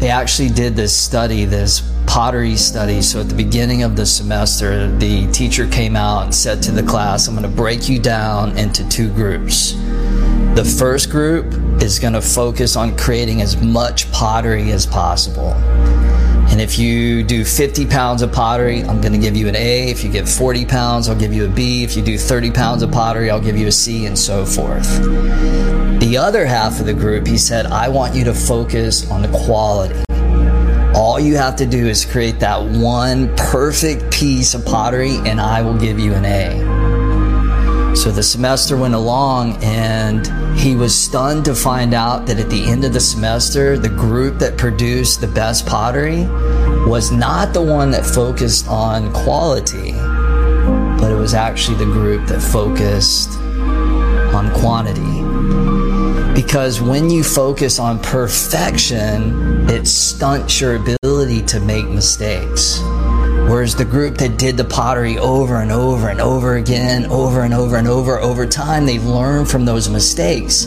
They 0.02 0.10
actually 0.10 0.50
did 0.50 0.76
this 0.76 0.98
study, 0.98 1.46
this 1.46 1.88
pottery 2.08 2.56
study. 2.56 3.04
So 3.04 3.22
at 3.22 3.30
the 3.30 3.36
beginning 3.36 3.84
of 3.84 3.96
the 3.96 4.04
semester, 4.08 4.90
the 4.98 5.32
teacher 5.32 5.68
came 5.68 5.96
out 5.96 6.24
and 6.24 6.34
said 6.34 6.64
to 6.64 6.72
the 6.72 6.82
class, 6.82 7.28
I'm 7.28 7.36
going 7.36 7.48
to 7.48 7.56
break 7.56 7.88
you 7.88 8.00
down 8.00 8.58
into 8.58 8.84
two 8.90 9.14
groups. 9.14 9.74
The 10.56 10.66
first 10.80 11.12
group 11.12 11.54
is 11.84 12.00
going 12.00 12.14
to 12.14 12.22
focus 12.22 12.76
on 12.76 12.98
creating 12.98 13.44
as 13.44 13.62
much 13.62 14.12
pottery 14.12 14.72
as 14.72 14.88
possible. 14.88 15.54
And 16.52 16.60
if 16.60 16.78
you 16.78 17.24
do 17.24 17.46
50 17.46 17.86
pounds 17.86 18.22
of 18.22 18.34
pottery, 18.34 18.84
I'm 18.84 19.00
going 19.00 19.14
to 19.14 19.18
give 19.18 19.38
you 19.38 19.48
an 19.48 19.56
A. 19.56 19.90
If 19.90 20.04
you 20.04 20.12
get 20.12 20.28
40 20.28 20.66
pounds, 20.66 21.08
I'll 21.08 21.16
give 21.16 21.34
you 21.34 21.46
a 21.46 21.48
B. 21.48 21.86
If 21.86 21.96
you 21.96 22.04
do 22.04 22.18
30 22.18 22.52
pounds 22.52 22.84
of 22.84 22.92
pottery, 22.92 23.32
I'll 23.32 23.40
give 23.40 23.56
you 23.56 23.68
a 23.68 23.72
C, 23.72 24.06
and 24.06 24.20
so 24.20 24.46
forth. 24.46 24.86
The 26.02 26.18
other 26.20 26.46
half 26.46 26.82
of 26.82 26.86
the 26.86 26.94
group, 26.94 27.26
he 27.26 27.38
said, 27.38 27.68
I 27.68 27.88
want 27.88 28.16
you 28.16 28.26
to 28.26 28.34
focus 28.34 29.10
on 29.10 29.22
the 29.22 29.30
quality. 29.30 30.04
All 30.94 31.22
you 31.22 31.38
have 31.38 31.56
to 31.56 31.66
do 31.66 31.88
is 31.88 32.04
create 32.04 32.42
that 32.42 32.62
one 32.62 33.34
perfect 33.38 34.12
piece 34.12 34.54
of 34.54 34.66
pottery, 34.66 35.16
and 35.26 35.40
I 35.40 35.62
will 35.62 35.78
give 35.78 36.00
you 36.00 36.14
an 36.14 36.26
A. 36.26 37.96
So 37.96 38.12
the 38.12 38.24
semester 38.24 38.76
went 38.76 38.94
along, 38.94 39.64
and 39.64 40.28
he 40.56 40.76
was 40.76 40.96
stunned 40.96 41.46
to 41.46 41.56
find 41.56 41.94
out 41.94 42.26
that 42.28 42.40
at 42.40 42.50
the 42.50 42.64
end 42.66 42.84
of 42.84 42.94
the 42.94 43.00
semester, 43.00 43.78
the 43.78 43.90
group 43.90 44.38
that 44.40 44.58
produced 44.58 45.22
the 45.22 45.28
best 45.28 45.66
pottery 45.66 46.28
was 46.88 47.12
not 47.12 47.54
the 47.54 47.62
one 47.62 47.92
that 47.92 48.06
focused 48.06 48.68
on 48.68 49.12
quality, 49.14 49.92
but 51.00 51.12
it 51.12 51.18
was 51.18 51.34
actually 51.34 51.78
the 51.78 51.92
group 51.92 52.28
that 52.28 52.42
focused 52.42 53.30
on 54.34 54.52
quantity. 54.60 55.02
Because 56.34 56.82
when 56.82 57.10
you 57.10 57.24
focus 57.24 57.80
on 57.80 58.00
perfection, 58.00 59.70
it 59.70 59.88
stunts 59.88 60.62
your 60.62 60.76
ability 60.76 61.42
to 61.44 61.60
make 61.60 61.88
mistakes. 61.88 62.80
Whereas 63.50 63.76
the 63.76 63.86
group 63.86 64.18
that 64.18 64.38
did 64.38 64.58
the 64.58 64.64
pottery 64.64 65.18
over 65.18 65.62
and 65.62 65.72
over 65.72 66.10
and 66.10 66.22
over 66.22 66.56
again, 66.56 67.06
over 67.06 67.44
and 67.44 67.54
over 67.54 67.78
and 67.78 67.88
over, 67.88 68.20
over 68.20 68.46
time, 68.46 68.86
they 68.86 69.00
learned 69.00 69.50
from 69.50 69.66
those 69.66 69.90
mistakes 69.90 70.66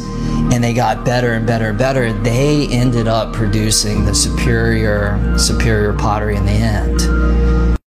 and 0.53 0.63
they 0.63 0.75
got 0.75 1.05
better 1.05 1.33
and 1.33 1.47
better 1.47 1.71
and 1.71 1.79
better. 1.79 2.13
They 2.23 2.69
ended 2.69 3.09
up 3.09 3.33
producing 3.33 4.05
the 4.05 4.15
superior, 4.15 5.19
superior 5.39 5.93
pottery 5.95 6.37
in 6.37 6.45
the 6.45 6.53
end. 6.53 7.79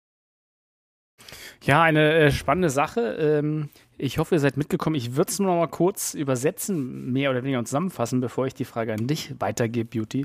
Ja, 1.62 1.82
eine 1.82 2.14
äh, 2.14 2.30
spannende 2.30 2.70
Sache. 2.70 3.00
Ähm, 3.20 3.68
Ich 4.00 4.18
hoffe, 4.18 4.36
ihr 4.36 4.38
seid 4.38 4.56
mitgekommen. 4.56 4.94
Ich 4.94 5.16
würde 5.16 5.28
es 5.28 5.40
nur 5.40 5.48
noch 5.48 5.58
mal 5.58 5.66
kurz 5.66 6.14
übersetzen, 6.14 7.12
mehr 7.12 7.30
oder 7.30 7.42
weniger 7.42 7.64
zusammenfassen, 7.64 8.20
bevor 8.20 8.46
ich 8.46 8.54
die 8.54 8.64
Frage 8.64 8.94
an 8.94 9.08
dich 9.08 9.34
weitergebe, 9.40 9.88
Beauty. 9.90 10.24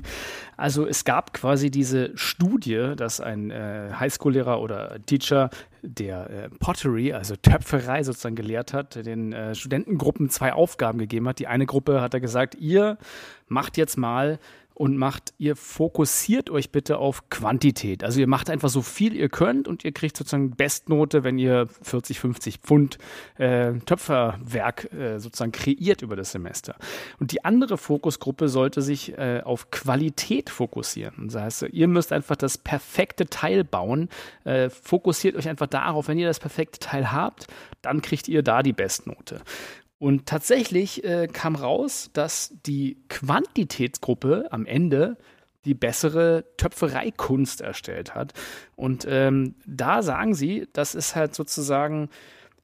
Also 0.56 0.86
es 0.86 1.04
gab 1.04 1.32
quasi 1.34 1.72
diese 1.72 2.16
Studie, 2.16 2.92
dass 2.96 3.20
ein 3.20 3.50
äh, 3.50 3.90
Highschool-Lehrer 3.98 4.60
oder 4.60 5.04
Teacher, 5.06 5.50
der 5.82 6.30
äh, 6.30 6.48
Pottery, 6.60 7.12
also 7.12 7.34
Töpferei 7.34 8.04
sozusagen 8.04 8.36
gelehrt 8.36 8.72
hat, 8.72 8.94
den 9.04 9.32
äh, 9.32 9.56
Studentengruppen 9.56 10.30
zwei 10.30 10.52
Aufgaben 10.52 10.98
gegeben 10.98 11.26
hat. 11.26 11.40
Die 11.40 11.48
eine 11.48 11.66
Gruppe 11.66 12.00
hat 12.00 12.14
er 12.14 12.20
gesagt, 12.20 12.54
ihr 12.54 12.96
macht 13.48 13.76
jetzt 13.76 13.98
mal 13.98 14.38
und 14.74 14.96
macht, 14.96 15.34
ihr 15.38 15.54
fokussiert 15.54 16.50
euch 16.50 16.70
bitte 16.70 16.98
auf 16.98 17.30
Quantität. 17.30 18.02
Also 18.02 18.20
ihr 18.20 18.26
macht 18.26 18.50
einfach 18.50 18.68
so 18.68 18.82
viel 18.82 19.14
ihr 19.14 19.28
könnt 19.28 19.68
und 19.68 19.84
ihr 19.84 19.92
kriegt 19.92 20.16
sozusagen 20.16 20.50
Bestnote, 20.50 21.22
wenn 21.22 21.38
ihr 21.38 21.68
40, 21.82 22.18
50 22.18 22.58
Pfund 22.58 22.98
äh, 23.38 23.74
Töpferwerk 23.86 24.92
äh, 24.92 25.18
sozusagen 25.18 25.52
kreiert 25.52 26.02
über 26.02 26.16
das 26.16 26.32
Semester. 26.32 26.74
Und 27.20 27.30
die 27.30 27.44
andere 27.44 27.78
Fokusgruppe 27.78 28.48
sollte 28.48 28.82
sich 28.82 29.16
äh, 29.16 29.42
auf 29.44 29.70
Qualität 29.70 30.50
fokussieren. 30.50 31.28
Das 31.28 31.42
heißt, 31.42 31.66
ihr 31.70 31.88
müsst 31.88 32.12
einfach 32.12 32.36
das 32.36 32.58
perfekte 32.58 33.26
Teil 33.26 33.62
bauen. 33.62 34.08
Äh, 34.42 34.70
fokussiert 34.70 35.36
euch 35.36 35.48
einfach 35.48 35.68
darauf, 35.68 36.08
wenn 36.08 36.18
ihr 36.18 36.26
das 36.26 36.40
perfekte 36.40 36.80
Teil 36.80 37.12
habt, 37.12 37.46
dann 37.80 38.02
kriegt 38.02 38.26
ihr 38.26 38.42
da 38.42 38.62
die 38.62 38.72
Bestnote. 38.72 39.40
Und 40.04 40.26
tatsächlich 40.26 41.02
äh, 41.02 41.28
kam 41.28 41.56
raus, 41.56 42.10
dass 42.12 42.54
die 42.66 42.98
Quantitätsgruppe 43.08 44.48
am 44.50 44.66
Ende 44.66 45.16
die 45.64 45.72
bessere 45.72 46.44
Töpfereikunst 46.58 47.62
erstellt 47.62 48.14
hat. 48.14 48.34
Und 48.76 49.06
ähm, 49.08 49.54
da 49.64 50.02
sagen 50.02 50.34
sie, 50.34 50.68
das 50.74 50.94
ist 50.94 51.16
halt 51.16 51.34
sozusagen, 51.34 52.10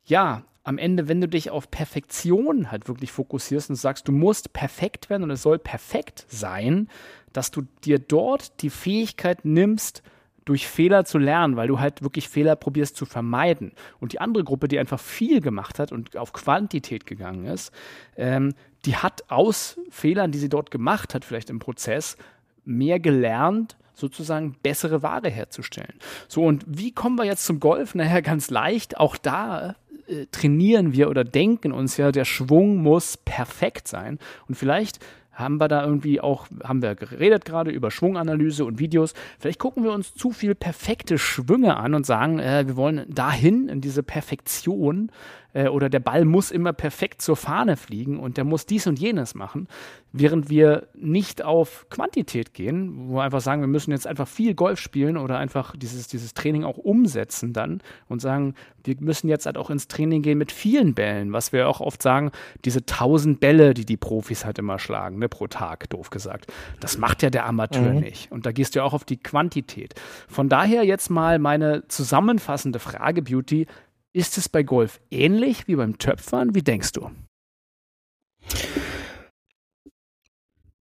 ja, 0.05 0.43
am 0.65 0.77
Ende, 0.77 1.09
wenn 1.09 1.23
du 1.23 1.29
dich 1.29 1.49
auf 1.49 1.71
Perfektion 1.71 2.71
halt 2.71 2.89
wirklich 2.89 3.11
fokussierst 3.11 3.71
und 3.71 3.77
sagst, 3.77 4.07
du 4.07 4.13
musst 4.13 4.53
perfekt 4.53 5.09
werden 5.09 5.23
und 5.23 5.31
es 5.31 5.41
soll 5.41 5.59
perfekt 5.59 6.27
sein, 6.29 6.91
dass 7.33 7.51
du 7.51 7.63
dir 7.85 7.99
dort 7.99 8.61
die 8.61 8.69
Fähigkeit 8.69 9.47
nimmst, 9.47 10.03
durch 10.51 10.67
Fehler 10.67 11.05
zu 11.05 11.19
lernen, 11.19 11.55
weil 11.55 11.69
du 11.69 11.79
halt 11.79 12.03
wirklich 12.03 12.29
Fehler 12.29 12.57
probierst 12.57 12.97
zu 12.97 13.07
vermeiden. 13.07 13.71
Und 14.01 14.13
die 14.13 14.21
andere 14.21 14.43
Gruppe, 14.43 14.67
die 14.67 14.81
einfach 14.81 14.99
viel 14.99 15.41
gemacht 15.41 15.79
hat 15.79 15.93
und 15.93 16.17
auf 16.17 16.33
Quantität 16.33 17.07
gegangen 17.07 17.47
ist, 17.47 17.73
ähm, 18.17 18.55
die 18.85 18.97
hat 18.97 19.31
aus 19.31 19.79
Fehlern, 19.91 20.33
die 20.33 20.39
sie 20.39 20.49
dort 20.49 20.73
gemacht 20.73 21.15
hat, 21.15 21.25
vielleicht 21.25 21.51
im 21.51 21.61
Prozess, 21.61 22.17
mehr 22.65 22.99
gelernt, 22.99 23.77
sozusagen 23.95 24.57
bessere 24.61 25.05
Ware 25.05 25.31
herzustellen. 25.31 25.95
So, 26.27 26.43
und 26.43 26.65
wie 26.67 26.91
kommen 26.91 27.15
wir 27.15 27.27
jetzt 27.27 27.47
zum 27.47 27.61
Golf? 27.61 27.95
Naja, 27.95 28.19
ganz 28.19 28.51
leicht. 28.51 28.99
Auch 28.99 29.17
da 29.17 29.77
äh, 30.09 30.27
trainieren 30.33 30.93
wir 30.93 31.11
oder 31.11 31.23
denken 31.23 31.71
uns 31.71 31.97
ja, 31.97 32.11
der 32.11 32.25
Schwung 32.25 32.79
muss 32.79 33.17
perfekt 33.17 33.87
sein. 33.87 34.19
Und 34.49 34.57
vielleicht 34.57 34.99
haben 35.41 35.59
wir 35.59 35.69
da 35.69 35.85
irgendwie 35.85 36.21
auch, 36.21 36.47
haben 36.63 36.83
wir 36.83 36.95
geredet 36.95 37.45
gerade 37.45 37.71
über 37.71 37.91
Schwunganalyse 37.91 38.65
und 38.65 38.79
Videos. 38.79 39.15
Vielleicht 39.39 39.59
gucken 39.59 39.83
wir 39.85 39.93
uns 39.93 40.15
zu 40.15 40.31
viel 40.31 40.55
perfekte 40.55 41.19
Schwünge 41.19 41.77
an 41.77 41.95
und 41.95 42.07
sagen, 42.07 42.39
äh, 42.39 42.67
wir 42.67 42.77
wollen 42.77 43.05
dahin 43.09 43.69
in 43.69 43.81
diese 43.81 44.03
Perfektion 44.03 45.11
äh, 45.53 45.69
oder 45.69 45.89
der 45.89 46.01
Ball 46.01 46.25
muss 46.25 46.51
immer 46.51 46.73
perfekt 46.73 47.23
zur 47.23 47.37
Fahne 47.37 47.77
fliegen 47.77 48.19
und 48.19 48.37
der 48.37 48.45
muss 48.45 48.67
dies 48.67 48.87
und 48.87 48.99
jenes 48.99 49.35
machen, 49.35 49.69
während 50.13 50.51
wir 50.51 50.89
nicht 50.95 51.43
auf 51.43 51.87
Quantität 51.91 52.55
gehen, 52.55 53.09
wo 53.09 53.17
wir 53.17 53.23
einfach 53.23 53.41
sagen, 53.41 53.61
wir 53.61 53.69
müssen 53.69 53.91
jetzt 53.93 54.07
einfach 54.07 54.29
viel 54.29 54.55
Golf 54.55 54.81
spielen 54.81 55.17
oder 55.17 55.39
einfach 55.39 55.77
dieses, 55.77 56.09
dieses 56.09 56.35
Training 56.35 56.65
auch 56.65 56.79
umsetzen 56.79 57.53
dann 57.53 57.81
und 58.09 58.21
sagen, 58.21 58.55
wir 58.85 58.97
müssen 59.01 59.29
jetzt 59.29 59.47
halt 59.47 59.59
auch 59.59 59.71
ins 59.71 59.89
Training 59.89 60.23
gehen 60.23 60.39
mit 60.39 60.53
vielen 60.53 60.95
Bällen, 60.95 61.33
was 61.33 61.53
wir 61.53 61.69
auch 61.69 61.81
oft 61.81 62.03
sagen, 62.03 62.31
diese 62.65 62.87
tausend 62.87 63.41
Bälle, 63.41 63.75
die 63.75 63.85
die 63.85 63.97
Profis 63.97 64.45
halt 64.45 64.59
immer 64.59 64.79
schlagen, 64.79 65.19
ne, 65.19 65.29
pro 65.29 65.47
Tag, 65.47 65.89
doof 65.91 66.11
gesagt. 66.11 66.53
Das 66.81 66.99
macht 66.99 67.23
ja 67.23 67.31
der 67.31 67.47
Amateur 67.47 67.93
mhm. 67.93 68.01
nicht. 68.01 68.33
Und 68.33 68.47
da 68.47 68.53
gehst 68.53 68.75
du 68.75 68.81
ja 68.81 68.85
auch 68.85 68.95
auf 68.95 69.05
die 69.05 69.19
Quantität. 69.19 69.95
Von 70.29 70.49
daher 70.49 70.85
jetzt 70.85 71.11
mal 71.11 71.39
meine 71.39 71.87
zusammenfassende 71.89 72.79
Frage, 72.79 73.23
Beauty. 73.23 73.67
Ist 74.13 74.39
es 74.39 74.49
bei 74.49 74.63
Golf 74.65 75.01
ähnlich 75.11 75.69
wie 75.69 75.77
beim 75.77 75.99
Töpfern? 75.99 76.55
Wie 76.55 76.63
denkst 76.63 76.93
du? 76.93 77.11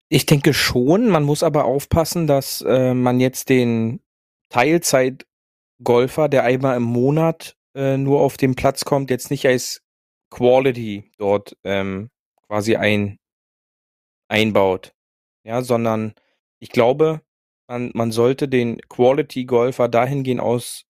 Ich 0.10 0.26
denke 0.26 0.54
schon. 0.56 1.10
Man 1.10 1.24
muss 1.24 1.44
aber 1.44 1.66
aufpassen, 1.66 2.26
dass 2.26 2.62
äh, 2.62 2.96
man 2.96 3.20
jetzt 3.20 3.50
den 3.50 4.02
Teilzeitgolfer, 4.50 6.28
der 6.28 6.44
einmal 6.44 6.78
im 6.78 6.84
Monat 6.84 7.56
äh, 7.76 7.98
nur 7.98 8.22
auf 8.22 8.38
den 8.38 8.56
Platz 8.56 8.84
kommt, 8.84 9.12
jetzt 9.12 9.30
nicht 9.30 9.46
als 9.46 9.84
Quality 10.32 11.12
dort 11.18 11.56
ähm, 11.64 12.10
quasi 12.48 12.76
ein, 12.76 13.20
einbaut. 14.28 14.96
Ja, 15.44 15.62
sondern 15.62 16.16
ich 16.60 16.70
glaube, 16.70 17.22
man, 17.68 17.92
man 17.94 18.12
sollte 18.12 18.48
den 18.48 18.82
Quality-Golfer 18.90 19.88
dahingehend 19.88 20.42
aus, 20.42 20.86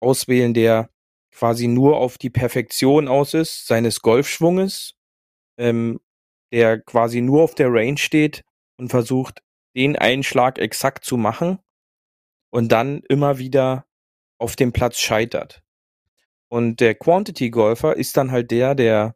auswählen, 0.00 0.54
der 0.54 0.88
quasi 1.36 1.68
nur 1.68 1.98
auf 1.98 2.16
die 2.16 2.30
Perfektion 2.30 3.08
aus 3.08 3.34
ist, 3.34 3.66
seines 3.66 4.00
Golfschwunges, 4.00 4.94
ähm, 5.58 6.00
der 6.50 6.80
quasi 6.80 7.20
nur 7.20 7.42
auf 7.42 7.54
der 7.54 7.70
Range 7.70 7.98
steht 7.98 8.42
und 8.78 8.88
versucht, 8.88 9.42
den 9.76 9.96
Einschlag 9.96 10.58
exakt 10.58 11.04
zu 11.04 11.18
machen 11.18 11.58
und 12.50 12.72
dann 12.72 13.02
immer 13.10 13.36
wieder 13.36 13.84
auf 14.38 14.56
dem 14.56 14.72
Platz 14.72 14.98
scheitert. 14.98 15.62
Und 16.48 16.80
der 16.80 16.94
Quantity-Golfer 16.94 17.96
ist 17.96 18.16
dann 18.16 18.30
halt 18.30 18.50
der, 18.50 18.74
der 18.74 19.14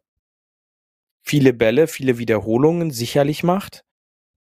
viele 1.23 1.53
Bälle, 1.53 1.87
viele 1.87 2.19
Wiederholungen 2.19 2.91
sicherlich 2.91 3.41
macht, 3.41 3.83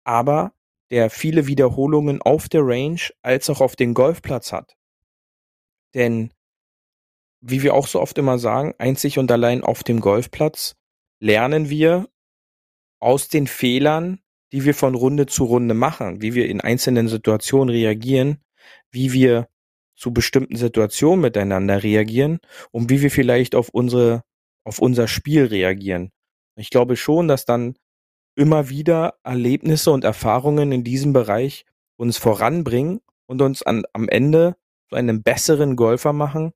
aber 0.03 0.53
der 0.89 1.11
viele 1.11 1.45
Wiederholungen 1.45 2.23
auf 2.23 2.49
der 2.49 2.61
Range 2.63 3.01
als 3.21 3.51
auch 3.51 3.61
auf 3.61 3.75
dem 3.75 3.93
Golfplatz 3.93 4.51
hat. 4.51 4.75
Denn 5.93 6.31
wie 7.41 7.63
wir 7.63 7.73
auch 7.73 7.87
so 7.87 8.01
oft 8.01 8.17
immer 8.17 8.39
sagen, 8.39 8.73
einzig 8.77 9.19
und 9.19 9.31
allein 9.31 9.63
auf 9.63 9.83
dem 9.83 9.99
Golfplatz 9.99 10.75
lernen 11.19 11.69
wir 11.69 12.07
aus 12.99 13.27
den 13.29 13.47
Fehlern, 13.47 14.19
die 14.51 14.65
wir 14.65 14.73
von 14.73 14.95
Runde 14.95 15.25
zu 15.25 15.45
Runde 15.45 15.73
machen, 15.73 16.21
wie 16.21 16.33
wir 16.33 16.47
in 16.47 16.61
einzelnen 16.61 17.07
Situationen 17.07 17.69
reagieren, 17.69 18.39
wie 18.91 19.13
wir 19.13 19.47
zu 19.95 20.13
bestimmten 20.13 20.55
Situationen 20.55 21.21
miteinander 21.21 21.83
reagieren 21.83 22.39
und 22.71 22.89
wie 22.89 23.01
wir 23.01 23.11
vielleicht 23.11 23.55
auf 23.55 23.69
unsere, 23.69 24.23
auf 24.63 24.79
unser 24.79 25.07
Spiel 25.07 25.45
reagieren. 25.45 26.11
Ich 26.55 26.69
glaube 26.69 26.95
schon, 26.95 27.27
dass 27.27 27.45
dann 27.45 27.75
immer 28.35 28.69
wieder 28.69 29.15
Erlebnisse 29.23 29.91
und 29.91 30.03
Erfahrungen 30.03 30.71
in 30.71 30.83
diesem 30.83 31.13
Bereich 31.13 31.65
uns 31.97 32.17
voranbringen 32.17 33.01
und 33.25 33.41
uns 33.41 33.63
an, 33.63 33.83
am 33.93 34.07
Ende 34.07 34.55
zu 34.89 34.95
einem 34.95 35.23
besseren 35.23 35.75
Golfer 35.75 36.13
machen, 36.13 36.53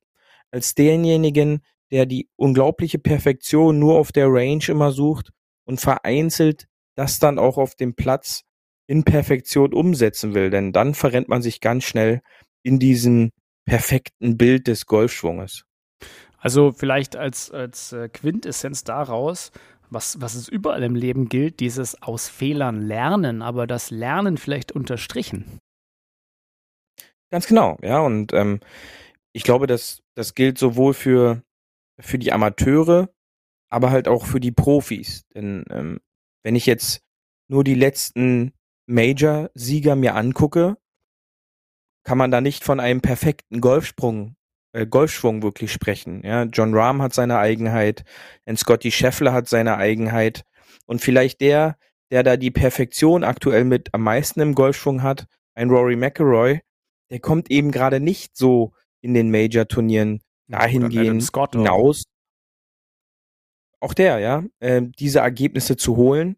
als 0.52 0.74
denjenigen, 0.74 1.62
der 1.90 2.06
die 2.06 2.28
unglaubliche 2.36 2.98
Perfektion 2.98 3.78
nur 3.78 3.98
auf 3.98 4.12
der 4.12 4.28
Range 4.28 4.64
immer 4.68 4.92
sucht 4.92 5.30
und 5.64 5.80
vereinzelt 5.80 6.66
das 6.94 7.18
dann 7.18 7.38
auch 7.38 7.58
auf 7.58 7.74
dem 7.74 7.94
Platz 7.94 8.42
in 8.86 9.04
Perfektion 9.04 9.72
umsetzen 9.72 10.34
will, 10.34 10.50
denn 10.50 10.72
dann 10.72 10.94
verrennt 10.94 11.28
man 11.28 11.42
sich 11.42 11.60
ganz 11.60 11.84
schnell 11.84 12.20
in 12.62 12.78
diesem 12.78 13.30
perfekten 13.64 14.36
Bild 14.36 14.66
des 14.66 14.86
Golfschwunges. 14.86 15.64
Also 16.38 16.72
vielleicht 16.72 17.16
als, 17.16 17.50
als 17.50 17.92
äh, 17.92 18.08
Quintessenz 18.08 18.84
daraus, 18.84 19.52
was, 19.90 20.20
was 20.20 20.34
es 20.34 20.48
überall 20.48 20.82
im 20.82 20.94
Leben 20.96 21.28
gilt, 21.28 21.60
dieses 21.60 22.02
aus 22.02 22.28
Fehlern 22.28 22.82
lernen, 22.82 23.42
aber 23.42 23.66
das 23.66 23.90
Lernen 23.90 24.36
vielleicht 24.36 24.72
unterstrichen. 24.72 25.58
Ganz 27.30 27.46
genau, 27.46 27.78
ja, 27.82 28.00
und 28.00 28.32
ähm, 28.32 28.60
ich 29.32 29.44
glaube, 29.44 29.66
dass 29.66 30.02
das 30.14 30.34
gilt 30.34 30.58
sowohl 30.58 30.94
für, 30.94 31.42
für 31.98 32.18
die 32.18 32.32
Amateure, 32.32 33.08
aber 33.68 33.90
halt 33.90 34.08
auch 34.08 34.26
für 34.26 34.40
die 34.40 34.52
Profis. 34.52 35.24
Denn 35.34 35.64
ähm, 35.70 36.00
wenn 36.42 36.56
ich 36.56 36.66
jetzt 36.66 37.02
nur 37.48 37.64
die 37.64 37.74
letzten 37.74 38.52
Major-Sieger 38.86 39.96
mir 39.96 40.14
angucke, 40.14 40.76
kann 42.04 42.18
man 42.18 42.30
da 42.30 42.40
nicht 42.40 42.64
von 42.64 42.80
einem 42.80 43.00
perfekten 43.00 43.60
Golfsprung, 43.60 44.36
äh, 44.72 44.86
Golfschwung 44.86 45.42
wirklich 45.42 45.72
sprechen. 45.72 46.22
Ja, 46.24 46.44
John 46.44 46.74
Rahm 46.74 47.00
hat 47.00 47.14
seine 47.14 47.38
Eigenheit, 47.38 48.04
ein 48.44 48.56
Scotty 48.56 48.90
Scheffler 48.90 49.32
hat 49.32 49.48
seine 49.48 49.76
Eigenheit 49.76 50.44
und 50.86 51.00
vielleicht 51.00 51.40
der, 51.40 51.76
der 52.10 52.22
da 52.22 52.36
die 52.36 52.50
Perfektion 52.50 53.24
aktuell 53.24 53.64
mit 53.64 53.94
am 53.94 54.02
meisten 54.02 54.40
im 54.40 54.54
Golfschwung 54.54 55.02
hat, 55.02 55.26
ein 55.54 55.70
Rory 55.70 55.96
McIlroy, 55.96 56.60
der 57.10 57.20
kommt 57.20 57.50
eben 57.50 57.70
gerade 57.70 58.00
nicht 58.00 58.36
so 58.36 58.72
in 59.02 59.14
den 59.14 59.30
Major-Turnieren 59.30 60.22
dahingehend 60.48 61.28
hinaus. 61.52 62.04
Auch 63.80 63.94
der, 63.94 64.20
ja, 64.20 64.44
äh, 64.60 64.82
diese 64.98 65.18
Ergebnisse 65.20 65.76
zu 65.76 65.96
holen, 65.96 66.36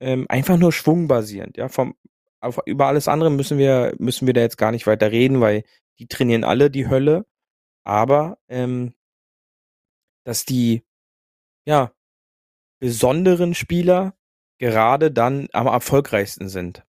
ähm, 0.00 0.26
einfach 0.28 0.58
nur 0.58 0.72
schwungbasierend, 0.72 1.56
ja, 1.56 1.68
vom 1.68 1.94
auf, 2.40 2.60
über 2.66 2.86
alles 2.86 3.08
andere 3.08 3.30
müssen 3.30 3.56
wir 3.56 3.94
müssen 3.98 4.26
wir 4.26 4.34
da 4.34 4.42
jetzt 4.42 4.58
gar 4.58 4.70
nicht 4.70 4.86
weiter 4.86 5.10
reden, 5.10 5.40
weil 5.40 5.64
die 5.98 6.06
trainieren 6.06 6.44
alle 6.44 6.70
die 6.70 6.88
Hölle, 6.88 7.24
aber 7.84 8.38
ähm, 8.48 8.94
dass 10.24 10.44
die 10.44 10.84
ja 11.66 11.92
besonderen 12.80 13.54
Spieler 13.54 14.14
gerade 14.58 15.10
dann 15.10 15.48
am 15.52 15.66
erfolgreichsten 15.66 16.48
sind. 16.50 16.84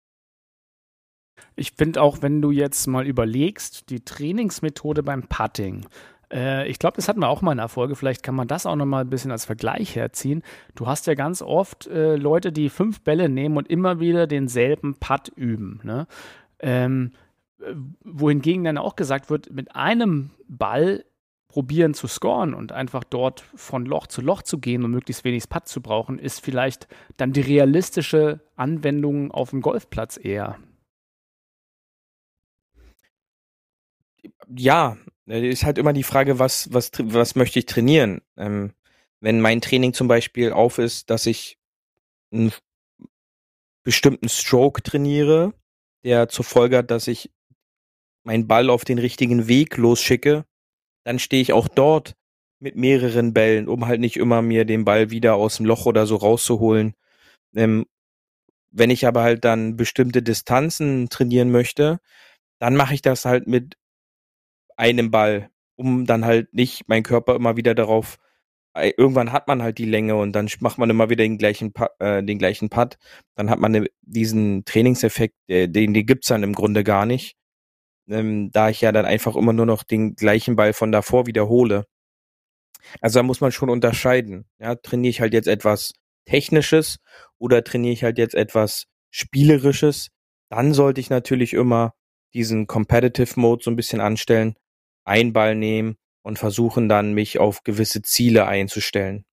Ich 1.56 1.72
finde 1.72 2.02
auch, 2.02 2.22
wenn 2.22 2.42
du 2.42 2.52
jetzt 2.52 2.88
mal 2.88 3.06
überlegst, 3.06 3.90
die 3.90 4.04
Trainingsmethode 4.04 5.04
beim 5.04 5.24
Putting. 5.24 5.86
Äh, 6.32 6.68
ich 6.68 6.80
glaube, 6.80 6.98
das 6.98 7.08
hatten 7.08 7.22
wir 7.22 7.30
auch 7.30 7.42
mal 7.42 7.54
in 7.54 7.58
der 7.58 7.70
Folge. 7.70 7.96
Vielleicht 7.96 8.24
kann 8.24 8.36
man 8.36 8.48
das 8.48 8.66
auch 8.66 8.76
noch 8.76 8.86
mal 8.86 9.02
ein 9.02 9.10
bisschen 9.10 9.32
als 9.32 9.46
Vergleich 9.46 9.96
herziehen. 9.96 10.44
Du 10.76 10.88
hast 10.88 11.08
ja 11.08 11.14
ganz 11.14 11.42
oft 11.42 11.88
äh, 11.88 12.16
Leute, 12.16 12.52
die 12.52 12.70
fünf 12.70 13.02
Bälle 13.02 13.30
nehmen 13.30 13.58
und 13.58 13.70
immer 13.70 14.00
wieder 14.00 14.28
denselben 14.28 14.96
Putt 14.96 15.30
üben. 15.36 15.80
Ne? 15.84 16.08
Ähm, 16.60 17.12
äh, 17.62 17.74
wohingegen 18.04 18.64
dann 18.64 18.78
auch 18.78 18.96
gesagt 18.96 19.30
wird, 19.30 19.52
mit 19.52 19.76
einem 19.76 20.32
Ball 20.48 21.06
probieren 21.48 21.94
zu 21.94 22.08
scoren 22.08 22.54
und 22.54 22.74
einfach 22.74 23.06
dort 23.06 23.46
von 23.56 23.86
Loch 23.86 24.08
zu 24.08 24.22
Loch 24.22 24.42
zu 24.42 24.60
gehen 24.60 24.84
und 24.84 24.92
möglichst 24.92 25.24
wenig 25.24 25.48
Putt 25.48 25.70
zu 25.70 25.80
brauchen, 25.80 26.20
ist 26.20 26.44
vielleicht 26.44 26.90
dann 27.16 27.32
die 27.32 27.40
realistische 27.40 28.42
Anwendung 28.58 29.32
auf 29.32 29.52
dem 29.52 29.62
Golfplatz 29.62 30.20
eher. 30.22 30.58
Ja, 34.56 34.98
äh, 35.28 35.48
ist 35.50 35.64
halt 35.64 35.78
immer 35.78 35.94
die 35.94 36.04
Frage, 36.04 36.40
was, 36.40 36.72
was, 36.74 36.92
was 37.02 37.36
möchte 37.36 37.60
ich 37.60 37.66
trainieren? 37.66 38.22
Ähm, 38.38 38.74
wenn 39.22 39.42
mein 39.42 39.62
Training 39.62 39.94
zum 39.94 40.08
Beispiel 40.08 40.52
auf 40.52 40.78
ist, 40.78 41.10
dass 41.10 41.26
ich 41.26 41.58
einen 42.32 42.52
bestimmten 43.84 44.30
Stroke 44.30 44.84
trainiere, 44.84 45.54
der 46.04 46.30
zur 46.30 46.46
Folge 46.46 46.78
hat, 46.78 46.92
dass 46.92 47.08
ich 47.08 47.32
meinen 48.24 48.48
Ball 48.48 48.70
auf 48.70 48.86
den 48.86 49.00
richtigen 49.00 49.48
Weg 49.48 49.78
losschicke, 49.78 50.46
dann 51.04 51.20
stehe 51.20 51.42
ich 51.42 51.54
auch 51.54 51.68
dort 51.68 52.16
mit 52.60 52.76
mehreren 52.76 53.34
Bällen, 53.34 53.68
um 53.68 53.86
halt 53.86 54.00
nicht 54.00 54.18
immer 54.18 54.42
mir 54.42 54.66
den 54.66 54.86
Ball 54.86 55.12
wieder 55.12 55.36
aus 55.36 55.58
dem 55.58 55.66
Loch 55.66 55.86
oder 55.86 56.08
so 56.08 56.16
rauszuholen. 56.16 56.96
Ähm, 57.56 57.86
wenn 58.72 58.90
ich 58.90 59.08
aber 59.08 59.22
halt 59.22 59.46
dann 59.46 59.78
bestimmte 59.78 60.22
Distanzen 60.22 61.10
trainieren 61.10 61.52
möchte, 61.52 62.00
dann 62.60 62.76
mache 62.76 62.94
ich 62.96 63.02
das 63.02 63.26
halt 63.26 63.48
mit 63.48 63.78
einem 64.78 65.12
Ball, 65.12 65.50
um 65.76 66.06
dann 66.06 66.26
halt 66.26 66.54
nicht 66.54 66.88
mein 66.88 67.04
Körper 67.04 67.36
immer 67.36 67.58
wieder 67.58 67.76
darauf 67.76 68.18
irgendwann 68.98 69.32
hat 69.32 69.48
man 69.48 69.64
halt 69.64 69.78
die 69.78 69.86
Länge 69.86 70.16
und 70.16 70.34
dann 70.34 70.50
macht 70.60 70.78
man 70.78 70.90
immer 70.90 71.10
wieder 71.10 71.24
den 71.24 71.38
gleichen 71.38 71.74
äh, 72.00 72.22
den 72.24 72.38
gleichen 72.38 72.70
Putt. 72.70 72.98
Dann 73.36 73.50
hat 73.50 73.60
man 73.60 73.72
ne, 73.72 73.88
diesen 74.02 74.66
Trainingseffekt, 74.66 75.36
äh, 75.48 75.68
den, 75.70 75.94
den 75.94 76.06
gibt's 76.06 76.28
dann 76.28 76.44
im 76.44 76.54
Grunde 76.54 76.84
gar 76.84 77.06
nicht. 77.06 77.38
Ähm, 78.10 78.52
da 78.52 78.70
ich 78.70 78.82
ja 78.82 78.92
dann 78.92 79.06
einfach 79.06 79.36
immer 79.36 79.54
nur 79.54 79.66
noch 79.66 79.84
den 79.84 80.16
gleichen 80.16 80.56
Ball 80.56 80.74
von 80.74 80.92
davor 80.92 81.26
wiederhole. 81.26 81.86
Also 83.02 83.20
da 83.20 83.24
muss 83.24 83.42
man 83.42 83.52
schon 83.52 83.70
unterscheiden. 83.70 84.46
Ja, 84.60 84.76
trainiere 84.76 85.10
ich 85.10 85.22
halt 85.22 85.34
jetzt 85.34 85.48
etwas 85.48 85.94
Technisches 86.26 86.98
oder 87.38 87.64
trainiere 87.64 87.94
ich 87.94 88.04
halt 88.04 88.18
jetzt 88.18 88.36
etwas 88.36 88.88
Spielerisches, 89.12 90.10
dann 90.50 90.74
sollte 90.74 91.00
ich 91.00 91.10
natürlich 91.10 91.54
immer 91.54 91.94
diesen 92.34 92.68
Competitive 92.68 93.40
Mode 93.40 93.64
so 93.64 93.72
ein 93.72 93.78
bisschen 93.78 94.02
anstellen, 94.02 94.56
einen 95.06 95.34
Ball 95.34 95.56
nehmen 95.56 95.96
und 96.24 96.40
versuchen 96.40 96.90
dann, 96.90 97.14
mich 97.14 97.40
auf 97.40 97.64
gewisse 97.64 98.02
Ziele 98.02 98.48
einzustellen. 98.48 99.24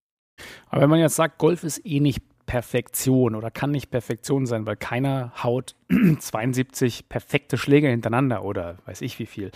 Aber 0.69 0.83
wenn 0.83 0.91
man 0.91 1.01
jetzt 1.01 1.17
sagt, 1.17 1.39
Golf 1.39 1.65
ist 1.65 1.85
eh 1.85 2.01
nicht 2.01 2.23
Perfektion 2.47 3.35
oder 3.35 3.51
kann 3.51 3.71
nicht 3.71 3.91
Perfektion 3.91 4.47
sein, 4.47 4.67
weil 4.67 4.77
keiner 4.77 5.33
haut 5.43 5.75
72 6.19 7.09
perfekte 7.09 7.57
Schläge 7.57 7.89
hintereinander 7.89 8.45
oder 8.45 8.79
weiß 8.85 9.01
ich 9.01 9.19
wie 9.19 9.27
viel. 9.27 9.51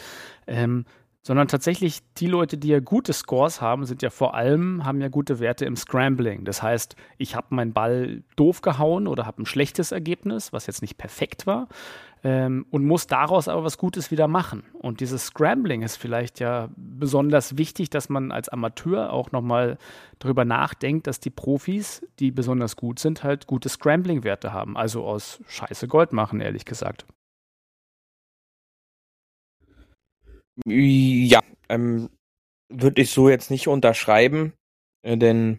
Ähm, 0.46 0.86
sondern 1.26 1.48
tatsächlich 1.48 2.02
die 2.18 2.28
Leute, 2.28 2.56
die 2.56 2.68
ja 2.68 2.78
gute 2.78 3.12
Scores 3.12 3.60
haben, 3.60 3.84
sind 3.84 4.00
ja 4.00 4.10
vor 4.10 4.34
allem, 4.34 4.84
haben 4.84 5.00
ja 5.00 5.08
gute 5.08 5.40
Werte 5.40 5.64
im 5.64 5.74
Scrambling. 5.74 6.44
Das 6.44 6.62
heißt, 6.62 6.94
ich 7.18 7.34
habe 7.34 7.48
meinen 7.50 7.72
Ball 7.72 8.22
doof 8.36 8.62
gehauen 8.62 9.08
oder 9.08 9.26
habe 9.26 9.42
ein 9.42 9.46
schlechtes 9.46 9.90
Ergebnis, 9.90 10.52
was 10.52 10.68
jetzt 10.68 10.82
nicht 10.82 10.98
perfekt 10.98 11.44
war, 11.44 11.66
ähm, 12.24 12.66
und 12.70 12.84
muss 12.84 13.06
daraus 13.06 13.48
aber 13.48 13.64
was 13.64 13.78
Gutes 13.78 14.10
wieder 14.10 14.28
machen. 14.28 14.64
Und 14.72 15.00
dieses 15.00 15.26
Scrambling 15.26 15.82
ist 15.82 15.96
vielleicht 15.96 16.40
ja 16.40 16.68
besonders 16.76 17.58
wichtig, 17.58 17.90
dass 17.90 18.08
man 18.08 18.32
als 18.32 18.48
Amateur 18.48 19.12
auch 19.12 19.32
nochmal 19.32 19.78
darüber 20.18 20.44
nachdenkt, 20.44 21.06
dass 21.06 21.20
die 21.20 21.30
Profis, 21.30 22.06
die 22.18 22.30
besonders 22.30 22.76
gut 22.76 22.98
sind, 22.98 23.22
halt 23.22 23.46
gute 23.46 23.68
Scrambling-Werte 23.68 24.52
haben. 24.52 24.76
Also 24.76 25.04
aus 25.04 25.40
Scheiße 25.46 25.88
Gold 25.88 26.12
machen, 26.12 26.40
ehrlich 26.40 26.64
gesagt. 26.64 27.06
Ja, 30.64 31.40
ähm, 31.68 32.08
würde 32.72 33.02
ich 33.02 33.10
so 33.10 33.28
jetzt 33.28 33.50
nicht 33.50 33.68
unterschreiben, 33.68 34.54
äh, 35.02 35.16
denn 35.18 35.58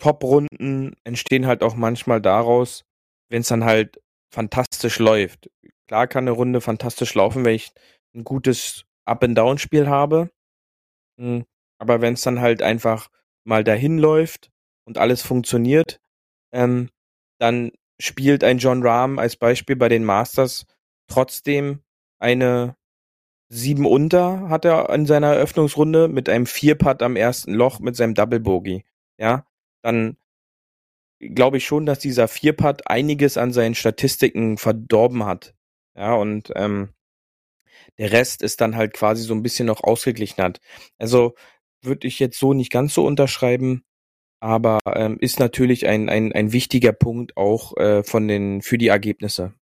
Top-Runden 0.00 0.96
entstehen 1.04 1.46
halt 1.46 1.62
auch 1.62 1.76
manchmal 1.76 2.22
daraus, 2.22 2.84
wenn 3.28 3.42
es 3.42 3.48
dann 3.48 3.64
halt 3.64 4.00
fantastisch 4.30 4.98
läuft. 4.98 5.50
Klar 5.86 6.06
kann 6.06 6.24
eine 6.24 6.32
Runde 6.32 6.60
fantastisch 6.60 7.14
laufen, 7.14 7.44
wenn 7.44 7.54
ich 7.54 7.72
ein 8.14 8.24
gutes 8.24 8.84
Up-and-Down-Spiel 9.04 9.88
habe. 9.88 10.30
Hm, 11.18 11.44
aber 11.78 12.00
wenn 12.00 12.14
es 12.14 12.22
dann 12.22 12.40
halt 12.40 12.62
einfach 12.62 13.08
mal 13.44 13.64
dahin 13.64 13.98
läuft 13.98 14.50
und 14.84 14.98
alles 14.98 15.22
funktioniert, 15.22 16.00
ähm, 16.52 16.90
dann 17.38 17.72
spielt 18.00 18.44
ein 18.44 18.58
John 18.58 18.86
Rahm 18.86 19.18
als 19.18 19.36
Beispiel 19.36 19.76
bei 19.76 19.88
den 19.88 20.04
Masters 20.04 20.66
trotzdem 21.08 21.82
eine 22.18 22.76
sieben 23.52 23.84
unter 23.84 24.48
hat 24.48 24.64
er 24.64 24.88
in 24.90 25.06
seiner 25.06 25.34
Eröffnungsrunde 25.34 26.08
mit 26.08 26.28
einem 26.28 26.46
Vierpad 26.46 27.02
am 27.02 27.16
ersten 27.16 27.52
Loch 27.52 27.80
mit 27.80 27.96
seinem 27.96 28.14
Double 28.14 28.40
Bogey. 28.40 28.84
Ja, 29.18 29.44
dann 29.82 30.16
glaube 31.20 31.58
ich 31.58 31.66
schon, 31.66 31.86
dass 31.86 31.98
dieser 31.98 32.28
Vierpad 32.28 32.88
einiges 32.88 33.36
an 33.36 33.52
seinen 33.52 33.74
Statistiken 33.74 34.56
verdorben 34.56 35.24
hat. 35.24 35.54
Ja, 35.94 36.14
und 36.14 36.50
ähm, 36.56 36.90
der 37.98 38.12
Rest 38.12 38.42
ist 38.42 38.60
dann 38.60 38.76
halt 38.76 38.94
quasi 38.94 39.22
so 39.22 39.34
ein 39.34 39.42
bisschen 39.42 39.66
noch 39.66 39.82
ausgeglichen 39.84 40.42
hat. 40.42 40.60
Also 40.98 41.34
würde 41.82 42.06
ich 42.06 42.18
jetzt 42.18 42.38
so 42.38 42.54
nicht 42.54 42.72
ganz 42.72 42.94
so 42.94 43.04
unterschreiben, 43.04 43.84
aber 44.40 44.80
ähm, 44.86 45.18
ist 45.20 45.38
natürlich 45.38 45.86
ein, 45.86 46.08
ein, 46.08 46.32
ein 46.32 46.52
wichtiger 46.52 46.92
Punkt 46.92 47.36
auch 47.36 47.76
äh, 47.76 48.02
von 48.02 48.26
den 48.28 48.62
für 48.62 48.78
die 48.78 48.88
Ergebnisse. 48.88 49.54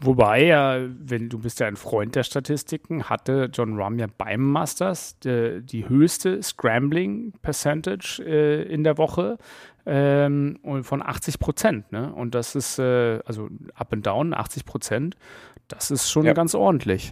Wobei 0.00 0.44
ja, 0.44 0.78
wenn 0.88 1.28
du 1.28 1.38
bist 1.38 1.60
ja 1.60 1.66
ein 1.66 1.76
Freund 1.76 2.14
der 2.14 2.22
Statistiken, 2.22 3.04
hatte 3.10 3.50
John 3.52 3.78
Rahm 3.78 3.98
ja 3.98 4.06
beim 4.06 4.40
Masters 4.40 5.18
die, 5.18 5.60
die 5.62 5.88
höchste 5.88 6.42
Scrambling 6.42 7.32
Percentage 7.42 8.22
äh, 8.24 8.62
in 8.62 8.82
der 8.82 8.96
Woche 8.96 9.36
ähm, 9.84 10.58
von 10.82 11.02
80 11.02 11.38
Prozent. 11.38 11.92
Ne? 11.92 12.12
Und 12.14 12.34
das 12.34 12.54
ist, 12.54 12.78
äh, 12.78 13.20
also 13.26 13.48
up 13.74 13.92
and 13.92 14.06
down, 14.06 14.32
80 14.32 14.64
Prozent, 14.64 15.16
das 15.68 15.90
ist 15.90 16.10
schon 16.10 16.24
ja. 16.24 16.32
ganz 16.32 16.54
ordentlich. 16.54 17.10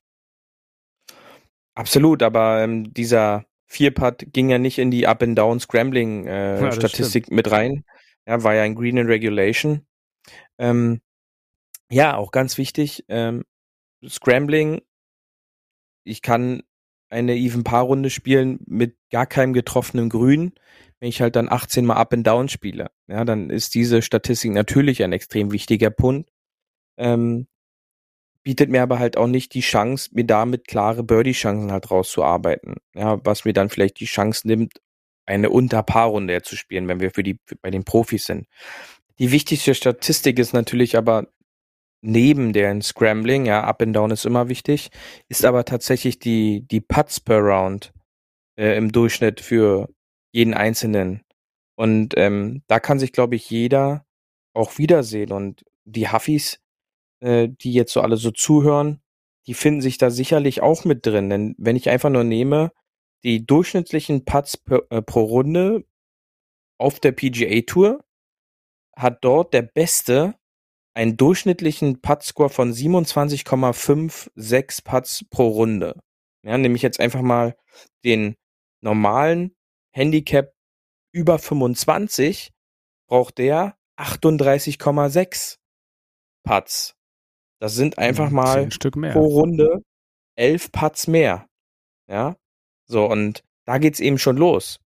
Absolut, 1.74 2.22
aber 2.22 2.62
ähm, 2.62 2.92
dieser 2.92 3.44
Vierpad 3.66 4.32
ging 4.32 4.48
ja 4.48 4.58
nicht 4.58 4.78
in 4.78 4.90
die 4.90 5.06
Up 5.06 5.22
and 5.22 5.38
Down 5.38 5.60
Scrambling 5.60 6.26
äh, 6.26 6.60
ja, 6.60 6.72
Statistik 6.72 7.30
mit 7.30 7.50
rein. 7.50 7.84
Ja, 8.26 8.42
war 8.42 8.54
ja 8.54 8.62
ein 8.62 8.74
Green 8.74 8.96
in 8.96 9.06
Regulation. 9.06 9.86
Ähm, 10.58 11.00
ja, 11.90 12.16
auch 12.16 12.30
ganz 12.30 12.58
wichtig, 12.58 13.04
ähm, 13.08 13.44
Scrambling. 14.06 14.82
Ich 16.04 16.22
kann 16.22 16.62
eine 17.10 17.36
Even-Paar-Runde 17.36 18.10
spielen 18.10 18.60
mit 18.66 18.96
gar 19.10 19.26
keinem 19.26 19.52
getroffenen 19.52 20.08
Grün. 20.08 20.52
Wenn 21.00 21.08
ich 21.08 21.20
halt 21.20 21.36
dann 21.36 21.48
18 21.48 21.86
mal 21.86 21.96
Up 21.96 22.12
and 22.12 22.26
Down 22.26 22.48
spiele, 22.48 22.90
ja, 23.06 23.24
dann 23.24 23.50
ist 23.50 23.74
diese 23.74 24.02
Statistik 24.02 24.52
natürlich 24.52 25.02
ein 25.02 25.12
extrem 25.12 25.52
wichtiger 25.52 25.90
Punkt. 25.90 26.30
Ähm, 26.96 27.46
bietet 28.42 28.70
mir 28.70 28.82
aber 28.82 28.98
halt 28.98 29.16
auch 29.16 29.26
nicht 29.26 29.54
die 29.54 29.60
Chance, 29.60 30.10
mir 30.12 30.24
damit 30.24 30.66
klare 30.66 31.04
Birdie-Chancen 31.04 31.70
halt 31.70 31.90
rauszuarbeiten. 31.90 32.76
Ja, 32.94 33.24
was 33.24 33.44
mir 33.44 33.52
dann 33.52 33.68
vielleicht 33.68 34.00
die 34.00 34.06
Chance 34.06 34.46
nimmt, 34.48 34.80
eine 35.26 35.50
Unter-Paar-Runde 35.50 36.42
zu 36.42 36.56
spielen, 36.56 36.88
wenn 36.88 37.00
wir 37.00 37.10
für 37.10 37.22
die, 37.22 37.38
bei 37.62 37.70
den 37.70 37.84
Profis 37.84 38.24
sind. 38.24 38.46
Die 39.18 39.30
wichtigste 39.32 39.74
Statistik 39.74 40.38
ist 40.38 40.52
natürlich 40.52 40.96
aber 40.96 41.28
neben 42.00 42.52
den 42.52 42.82
Scrambling, 42.82 43.46
ja, 43.46 43.64
Up 43.64 43.82
and 43.82 43.94
Down 43.94 44.10
ist 44.10 44.26
immer 44.26 44.48
wichtig, 44.48 44.90
ist 45.28 45.44
aber 45.44 45.64
tatsächlich 45.64 46.18
die, 46.18 46.66
die 46.68 46.80
Putts 46.80 47.20
per 47.20 47.38
Round 47.38 47.92
äh, 48.58 48.76
im 48.76 48.92
Durchschnitt 48.92 49.40
für 49.40 49.88
jeden 50.32 50.54
Einzelnen. 50.54 51.22
Und 51.76 52.14
ähm, 52.16 52.62
da 52.66 52.80
kann 52.80 52.98
sich, 52.98 53.12
glaube 53.12 53.36
ich, 53.36 53.50
jeder 53.50 54.04
auch 54.54 54.78
wiedersehen. 54.78 55.32
Und 55.32 55.64
die 55.84 56.10
Huffis, 56.10 56.60
äh, 57.20 57.48
die 57.48 57.72
jetzt 57.72 57.92
so 57.92 58.00
alle 58.00 58.16
so 58.16 58.30
zuhören, 58.30 59.00
die 59.46 59.54
finden 59.54 59.80
sich 59.80 59.98
da 59.98 60.10
sicherlich 60.10 60.60
auch 60.60 60.84
mit 60.84 61.06
drin. 61.06 61.30
Denn 61.30 61.54
wenn 61.58 61.76
ich 61.76 61.88
einfach 61.88 62.10
nur 62.10 62.24
nehme, 62.24 62.72
die 63.24 63.46
durchschnittlichen 63.46 64.24
Putts 64.24 64.56
per, 64.56 64.82
äh, 64.90 65.02
pro 65.02 65.22
Runde 65.22 65.84
auf 66.78 67.00
der 67.00 67.12
PGA 67.12 67.62
Tour, 67.62 68.04
hat 68.96 69.24
dort 69.24 69.54
der 69.54 69.62
Beste 69.62 70.34
einen 70.98 71.16
durchschnittlichen 71.16 72.00
Putt-Score 72.00 72.50
von 72.50 72.72
27,56 72.72 74.82
Putts 74.82 75.24
pro 75.30 75.46
Runde. 75.46 76.00
Ja, 76.42 76.58
nehme 76.58 76.74
ich 76.74 76.82
jetzt 76.82 76.98
einfach 76.98 77.22
mal 77.22 77.56
den 78.04 78.34
normalen 78.80 79.54
Handicap 79.92 80.52
über 81.12 81.38
25, 81.38 82.50
braucht 83.06 83.38
der 83.38 83.78
38,6 83.96 85.58
Putts. 86.42 86.96
Das 87.60 87.76
sind 87.76 87.98
einfach 87.98 88.30
mal 88.30 88.68
pro 88.68 89.26
Runde 89.26 89.84
elf 90.34 90.72
Putts 90.72 91.06
mehr. 91.06 91.46
Ja, 92.08 92.34
so 92.86 93.06
und 93.06 93.44
da 93.66 93.78
geht's 93.78 94.00
eben 94.00 94.18
schon 94.18 94.36
los. 94.36 94.80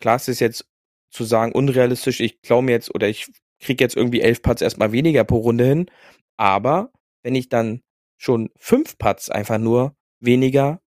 Klar, 0.00 0.16
es 0.16 0.26
ist 0.26 0.40
jetzt 0.40 0.68
zu 1.10 1.22
sagen 1.22 1.52
unrealistisch. 1.52 2.18
Ich 2.18 2.42
klaue 2.42 2.64
mir 2.64 2.72
jetzt 2.72 2.92
oder 2.92 3.08
ich 3.08 3.30
kriege 3.60 3.84
jetzt 3.84 3.96
irgendwie 3.96 4.20
elf 4.20 4.42
Putts 4.42 4.62
erstmal 4.62 4.92
weniger 4.92 5.24
pro 5.24 5.38
Runde 5.38 5.64
hin. 5.64 5.90
Aber 6.36 6.92
wenn 7.22 7.34
ich 7.34 7.48
dann 7.48 7.82
schon 8.16 8.50
fünf 8.56 8.98
Putts 8.98 9.30
einfach 9.30 9.58
nur 9.58 9.96
weniger 10.18 10.82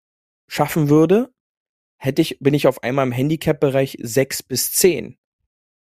schaffen 0.47 0.89
würde, 0.89 1.33
hätte 1.97 2.23
ich, 2.23 2.39
bin 2.41 2.55
ich 2.55 2.67
auf 2.67 2.83
einmal 2.83 3.07
im 3.07 3.13
Handicap-Bereich 3.13 3.99
sechs 4.01 4.43
bis 4.43 4.73
zehn. 4.73 5.19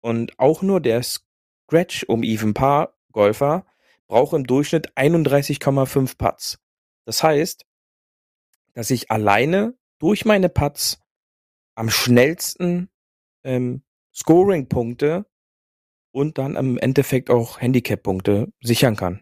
Und 0.01 0.39
auch 0.39 0.62
nur 0.62 0.80
der 0.80 1.03
Scratch 1.03 2.05
um 2.05 2.22
Even 2.22 2.55
Paar 2.55 2.97
Golfer 3.12 3.66
braucht 4.07 4.35
im 4.35 4.47
Durchschnitt 4.47 4.93
31,5 4.97 6.16
Putts. 6.18 6.59
Das 7.05 7.22
heißt, 7.22 7.66
dass 8.74 8.91
ich 8.91 9.11
alleine 9.11 9.76
durch 9.99 10.24
meine 10.24 10.49
Putts 10.49 11.01
am 11.74 11.91
schnellsten 11.91 12.91
ähm, 13.45 13.82
Scoring-Punkte 14.14 15.26
und 16.15 16.39
dann 16.39 16.57
im 16.57 16.79
Endeffekt 16.79 17.29
auch 17.29 17.61
Handicap-Punkte 17.61 18.53
sichern 18.62 18.97
kann. 18.97 19.21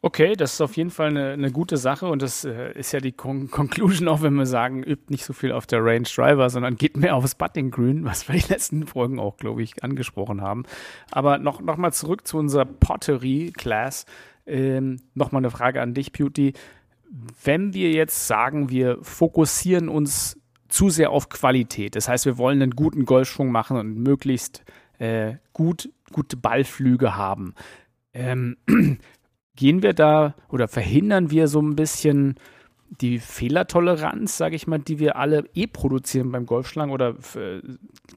Okay, 0.00 0.36
das 0.36 0.52
ist 0.54 0.60
auf 0.60 0.76
jeden 0.76 0.90
Fall 0.90 1.08
eine, 1.08 1.32
eine 1.32 1.50
gute 1.50 1.76
Sache 1.76 2.06
und 2.06 2.22
das 2.22 2.44
äh, 2.44 2.72
ist 2.78 2.92
ja 2.92 3.00
die 3.00 3.10
Con 3.10 3.50
Conclusion 3.50 4.06
auch, 4.06 4.22
wenn 4.22 4.34
wir 4.34 4.46
sagen, 4.46 4.84
übt 4.84 5.06
nicht 5.08 5.24
so 5.24 5.32
viel 5.32 5.50
auf 5.50 5.66
der 5.66 5.84
Range 5.84 6.06
Driver, 6.06 6.50
sondern 6.50 6.76
geht 6.76 6.96
mehr 6.96 7.16
aufs 7.16 7.34
Putting 7.34 7.72
Green, 7.72 8.04
was 8.04 8.28
wir 8.28 8.36
die 8.36 8.46
letzten 8.48 8.86
Folgen 8.86 9.18
auch, 9.18 9.38
glaube 9.38 9.62
ich, 9.62 9.82
angesprochen 9.82 10.40
haben. 10.40 10.64
Aber 11.10 11.38
noch, 11.38 11.60
noch 11.60 11.78
mal 11.78 11.92
zurück 11.92 12.28
zu 12.28 12.38
unserer 12.38 12.64
Pottery 12.64 13.52
Class. 13.56 14.06
Ähm, 14.46 15.00
noch 15.14 15.32
mal 15.32 15.38
eine 15.38 15.50
Frage 15.50 15.80
an 15.82 15.94
dich, 15.94 16.12
Beauty. 16.12 16.52
Wenn 17.42 17.74
wir 17.74 17.90
jetzt 17.90 18.28
sagen, 18.28 18.70
wir 18.70 18.98
fokussieren 19.02 19.88
uns 19.88 20.38
zu 20.68 20.90
sehr 20.90 21.10
auf 21.10 21.28
Qualität, 21.28 21.96
das 21.96 22.08
heißt, 22.08 22.24
wir 22.24 22.38
wollen 22.38 22.62
einen 22.62 22.76
guten 22.76 23.04
Golfschwung 23.04 23.50
machen 23.50 23.76
und 23.78 23.96
möglichst 23.96 24.64
äh, 24.98 25.34
gut, 25.52 25.90
gute 26.12 26.36
Ballflüge 26.36 27.16
haben. 27.16 27.54
Ähm, 28.12 28.56
gehen 29.56 29.82
wir 29.82 29.92
da 29.92 30.34
oder 30.48 30.68
verhindern 30.68 31.30
wir 31.30 31.48
so 31.48 31.60
ein 31.60 31.76
bisschen 31.76 32.36
die 32.90 33.18
Fehlertoleranz, 33.18 34.36
sage 34.36 34.56
ich 34.56 34.66
mal, 34.66 34.78
die 34.78 34.98
wir 34.98 35.16
alle 35.16 35.44
eh 35.54 35.66
produzieren 35.66 36.32
beim 36.32 36.46
Golfschlagen? 36.46 36.92
Oder 36.92 37.16
äh, 37.34 37.60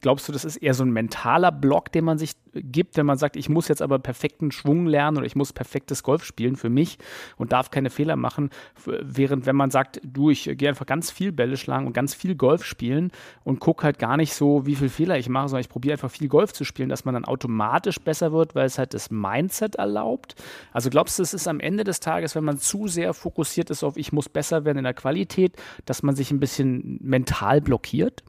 glaubst 0.00 0.28
du, 0.28 0.32
das 0.32 0.44
ist 0.44 0.56
eher 0.56 0.74
so 0.74 0.84
ein 0.84 0.90
mentaler 0.90 1.52
Block, 1.52 1.92
den 1.92 2.04
man 2.04 2.18
sich 2.18 2.32
gibt, 2.54 2.96
wenn 2.96 3.06
man 3.06 3.18
sagt, 3.18 3.36
ich 3.36 3.48
muss 3.48 3.68
jetzt 3.68 3.82
aber 3.82 3.98
perfekten 3.98 4.50
Schwung 4.50 4.86
lernen 4.86 5.18
oder 5.18 5.26
ich 5.26 5.36
muss 5.36 5.52
perfektes 5.52 6.02
Golf 6.02 6.24
spielen 6.24 6.56
für 6.56 6.70
mich 6.70 6.98
und 7.36 7.52
darf 7.52 7.70
keine 7.70 7.90
Fehler 7.90 8.16
machen? 8.16 8.50
Während 8.84 9.46
wenn 9.46 9.56
man 9.56 9.70
sagt, 9.70 10.00
du, 10.04 10.30
ich 10.30 10.50
gehe 10.56 10.68
einfach 10.68 10.86
ganz 10.86 11.10
viel 11.10 11.32
Bälle 11.32 11.56
schlagen 11.56 11.86
und 11.86 11.92
ganz 11.92 12.14
viel 12.14 12.34
Golf 12.34 12.64
spielen 12.64 13.10
und 13.44 13.60
gucke 13.60 13.84
halt 13.84 13.98
gar 13.98 14.16
nicht 14.16 14.34
so, 14.34 14.66
wie 14.66 14.76
viel 14.76 14.88
Fehler 14.88 15.18
ich 15.18 15.28
mache, 15.28 15.48
sondern 15.48 15.62
ich 15.62 15.68
probiere 15.68 15.94
einfach 15.94 16.10
viel 16.10 16.28
Golf 16.28 16.52
zu 16.52 16.64
spielen, 16.64 16.88
dass 16.88 17.04
man 17.04 17.14
dann 17.14 17.24
automatisch 17.24 18.00
besser 18.00 18.32
wird, 18.32 18.54
weil 18.54 18.66
es 18.66 18.78
halt 18.78 18.94
das 18.94 19.10
Mindset 19.10 19.76
erlaubt. 19.76 20.34
Also 20.72 20.90
glaubst 20.90 21.18
du, 21.18 21.22
es 21.22 21.34
ist 21.34 21.48
am 21.48 21.60
Ende 21.60 21.84
des 21.84 22.00
Tages, 22.00 22.34
wenn 22.34 22.44
man 22.44 22.58
zu 22.58 22.88
sehr 22.88 23.14
fokussiert 23.14 23.70
ist 23.70 23.82
auf, 23.84 23.96
ich 23.96 24.12
muss 24.12 24.28
besser 24.28 24.61
werden 24.64 24.78
in 24.78 24.84
der 24.84 24.94
Qualität, 24.94 25.56
dass 25.84 26.02
man 26.02 26.16
sich 26.16 26.30
ein 26.30 26.40
bisschen 26.40 26.98
mental 27.02 27.60
blockiert? 27.60 28.24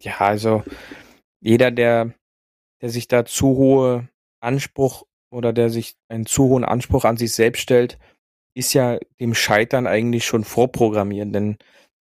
Ja, 0.00 0.18
also 0.18 0.62
jeder, 1.40 1.70
der, 1.70 2.14
der 2.82 2.90
sich 2.90 3.08
da 3.08 3.24
zu 3.24 3.46
hohe 3.48 4.08
Anspruch 4.40 5.04
oder 5.30 5.52
der 5.52 5.70
sich 5.70 5.96
einen 6.08 6.26
zu 6.26 6.44
hohen 6.44 6.64
Anspruch 6.64 7.04
an 7.04 7.16
sich 7.16 7.32
selbst 7.32 7.62
stellt, 7.62 7.98
ist 8.54 8.72
ja 8.72 8.98
dem 9.20 9.34
Scheitern 9.34 9.86
eigentlich 9.86 10.24
schon 10.24 10.44
vorprogrammiert, 10.44 11.34
denn 11.34 11.56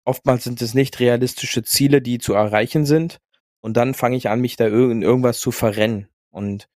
oftmals 0.06 0.46
sind 0.46 0.62
es 0.62 0.74
nicht 0.74 1.00
realistische 1.00 1.64
Ziele, 1.64 2.02
die 2.02 2.18
zu 2.18 2.34
erreichen 2.34 2.86
sind 2.86 3.20
und 3.62 3.76
dann 3.76 3.94
fange 3.94 4.16
ich 4.16 4.30
an, 4.30 4.42
mich 4.42 4.56
da 4.56 4.68
in 4.68 5.02
irgendwas 5.02 5.40
zu 5.40 5.52
verrennen 5.52 6.08
und 6.32 6.70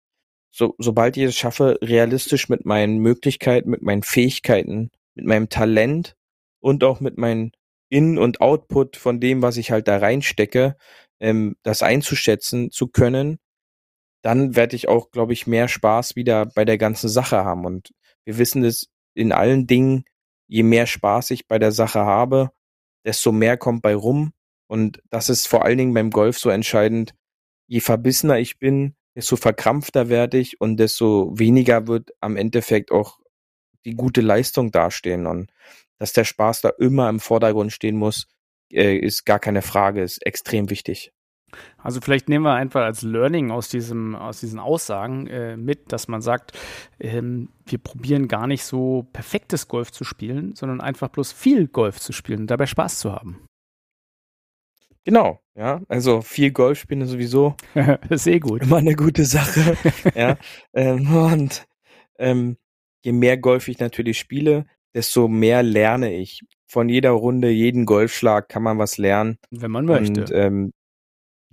so, 0.53 0.75
sobald 0.79 1.17
ich 1.17 1.25
es 1.25 1.37
schaffe, 1.37 1.79
realistisch 1.83 2.49
mit 2.49 2.67
meinen 2.67 2.99
Möglichkeiten, 2.99 3.71
mit 3.71 3.83
meinen 3.83 4.03
Fähigkeiten, 4.03 4.91
mit 5.15 5.25
meinem 5.25 5.49
Talent 5.49 6.15
und 6.61 6.85
auch 6.85 7.01
mit 7.01 7.17
meinem 7.17 7.53
In- 7.89 8.19
und 8.19 8.41
Output 8.41 8.97
von 8.97 9.19
dem, 9.19 9.43
was 9.43 9.57
ich 9.57 9.71
halt 9.71 9.89
da 9.89 9.97
reinstecke, 9.97 10.77
ähm, 11.21 11.57
das 11.63 11.83
einzuschätzen 11.83 12.71
zu 12.71 12.89
können, 12.89 13.39
dann 14.23 14.55
werde 14.55 14.77
ich 14.77 14.89
auch, 14.89 15.11
glaube 15.11 15.33
ich, 15.33 15.47
mehr 15.47 15.69
Spaß 15.69 16.17
wieder 16.17 16.47
bei 16.47 16.65
der 16.65 16.79
ganzen 16.79 17.09
Sache 17.09 17.45
haben. 17.45 17.65
Und 17.65 17.91
wir 18.25 18.39
wissen 18.39 18.63
es 18.63 18.89
in 19.15 19.33
allen 19.33 19.67
Dingen, 19.67 20.05
je 20.49 20.63
mehr 20.63 20.87
Spaß 20.87 21.31
ich 21.31 21.49
bei 21.49 21.59
der 21.59 21.73
Sache 21.73 22.01
habe, 22.01 22.51
desto 23.07 23.33
mehr 23.33 23.57
kommt 23.57 23.83
bei 23.83 23.95
rum. 23.95 24.33
Und 24.69 25.03
das 25.11 25.29
ist 25.29 25.49
vor 25.49 25.65
allen 25.65 25.79
Dingen 25.79 25.95
beim 25.95 26.11
Golf 26.11 26.39
so 26.39 26.51
entscheidend. 26.51 27.15
Je 27.67 27.81
verbissener 27.81 28.39
ich 28.39 28.59
bin, 28.59 28.95
desto 29.15 29.37
verkrampfter 29.37 30.09
werde 30.09 30.39
ich 30.39 30.61
und 30.61 30.79
desto 30.79 31.33
weniger 31.39 31.87
wird 31.87 32.11
am 32.21 32.37
Endeffekt 32.37 32.91
auch 32.93 33.19
die 33.85 33.95
gute 33.95 34.21
Leistung 34.21 34.71
dastehen. 34.71 35.27
Und 35.27 35.51
dass 35.99 36.13
der 36.13 36.25
Spaß 36.25 36.63
da 36.63 36.71
immer 36.79 37.09
im 37.09 37.21
Vordergrund 37.21 37.73
stehen 37.73 37.97
muss, 37.97 38.27
äh, 38.73 38.97
ist 38.97 39.25
gar 39.25 39.39
keine 39.39 39.63
Frage, 39.63 40.03
ist 40.03 40.25
extrem 40.25 40.71
wichtig. 40.71 41.13
Also 41.77 42.01
vielleicht 42.01 42.31
nehmen 42.31 42.45
wir 42.45 42.55
einfach 42.55 42.83
als 42.83 43.03
Learning 43.03 43.51
aus 43.51 43.69
diesem 43.69 44.15
aus 44.15 44.41
diesen 44.41 44.59
Aussagen 44.59 45.27
äh, 45.27 45.57
mit, 45.57 45.93
dass 45.93 46.09
man 46.09 46.23
sagt, 46.23 46.59
ähm, 46.99 47.51
wir 47.67 47.79
probieren 47.79 48.27
gar 48.27 48.47
nicht 48.47 48.65
so 48.65 49.07
perfektes 49.13 49.69
Golf 49.69 49.93
zu 49.93 50.05
spielen, 50.05 50.55
sondern 50.55 50.81
einfach 50.81 51.09
bloß 51.09 51.33
viel 51.33 51.69
Golf 51.69 52.01
zu 52.01 52.13
spielen 52.13 52.41
und 52.41 52.47
dabei 52.47 52.67
Spaß 52.67 53.01
zu 53.01 53.13
haben. 53.13 53.45
Genau, 55.05 55.41
ja. 55.55 55.83
Also 55.89 56.23
viel 56.23 56.53
Golf 56.53 56.79
spielen 56.79 57.01
ist 57.01 57.11
sowieso 57.11 57.57
sehr 58.11 58.41
gut. 58.41 58.63
Immer 58.63 58.77
eine 58.79 58.95
gute 58.95 59.25
Sache. 59.25 59.77
ja. 60.15 60.37
Ähm, 60.73 61.15
und 61.15 61.67
ähm, 62.19 62.57
je 63.05 63.13
mehr 63.13 63.37
Golf 63.37 63.69
ich 63.69 63.79
natürlich 63.79 64.19
spiele, 64.19 64.67
desto 64.95 65.29
mehr 65.29 65.63
lerne 65.63 66.15
ich. 66.15 66.43
Von 66.67 66.89
jeder 66.89 67.11
Runde, 67.11 67.51
jeden 67.51 67.85
Golfschlag 67.85 68.49
kann 68.49 68.63
man 68.63 68.79
was 68.79 68.97
lernen. 68.97 69.39
Wenn 69.51 69.71
man 69.71 69.85
möchte. 69.85 70.21
Und 70.23 70.31
ähm, 70.33 70.73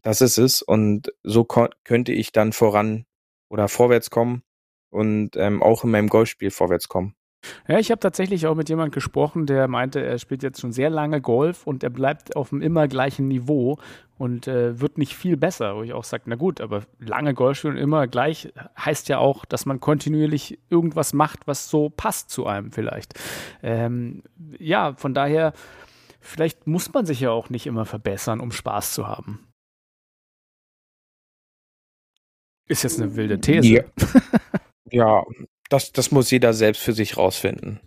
das 0.02 0.22
ist 0.22 0.38
es. 0.38 0.62
Und 0.62 1.12
so 1.24 1.46
könnte 1.46 2.14
ich 2.14 2.32
dann 2.32 2.54
voran 2.54 3.06
oder 3.50 3.68
vorwärts 3.68 4.10
kommen 4.10 4.44
und 4.92 5.36
ähm, 5.36 5.62
auch 5.62 5.84
in 5.84 5.92
meinem 5.92 6.08
Golfspiel 6.08 6.52
vorwärts 6.52 6.88
kommen. 6.88 7.16
Ja, 7.68 7.80
ich 7.80 7.92
habe 7.92 8.00
tatsächlich 8.00 8.48
auch 8.48 8.56
mit 8.56 8.68
jemandem 8.70 8.92
gesprochen, 8.92 9.46
der 9.46 9.68
meinte, 9.68 10.04
er 10.04 10.18
spielt 10.20 10.44
jetzt 10.44 10.60
schon 10.60 10.72
sehr 10.72 10.90
lange 10.90 11.22
Golf 11.22 11.66
und 11.66 11.84
er 11.84 11.90
bleibt 11.90 12.36
auf 12.36 12.50
dem 12.50 12.62
immer 12.62 12.88
gleichen 12.88 13.28
Niveau 13.28 13.78
und 14.18 14.48
äh, 14.48 14.80
wird 14.80 14.98
nicht 14.98 15.16
viel 15.16 15.38
besser. 15.38 15.76
Wo 15.76 15.84
ich 15.84 15.94
auch 15.94 16.04
sage, 16.04 16.24
na 16.26 16.36
gut, 16.36 16.62
aber 16.62 16.84
lange 17.00 17.34
Golf 17.34 17.60
spielen 17.60 17.76
und 17.76 17.80
immer 17.80 18.08
gleich 18.08 18.52
heißt 18.78 19.08
ja 19.10 19.20
auch, 19.20 19.46
dass 19.46 19.66
man 19.66 19.80
kontinuierlich 19.80 20.60
irgendwas 20.70 21.14
macht, 21.14 21.48
was 21.48 21.70
so 21.70 21.90
passt 21.90 22.30
zu 22.30 22.46
einem 22.46 22.72
vielleicht. 22.72 23.14
Ähm, 23.64 24.24
ja, 24.58 24.94
von 24.96 25.14
daher, 25.14 25.54
vielleicht 26.20 26.68
muss 26.68 26.92
man 26.94 27.06
sich 27.06 27.22
ja 27.22 27.32
auch 27.32 27.50
nicht 27.50 27.68
immer 27.68 27.86
verbessern, 27.86 28.42
um 28.42 28.52
Spaß 28.52 28.94
zu 28.94 29.08
haben. 29.08 29.48
Ist 32.68 32.84
jetzt 32.84 33.02
eine 33.02 33.16
wilde 33.16 33.40
These. 33.40 33.68
Ja, 33.68 33.84
ja 34.92 35.24
das, 35.70 35.92
das 35.92 36.12
muss 36.12 36.32
jeder 36.32 36.54
selbst 36.54 36.82
für 36.82 36.94
sich 36.94 37.18
rausfinden. 37.18 37.80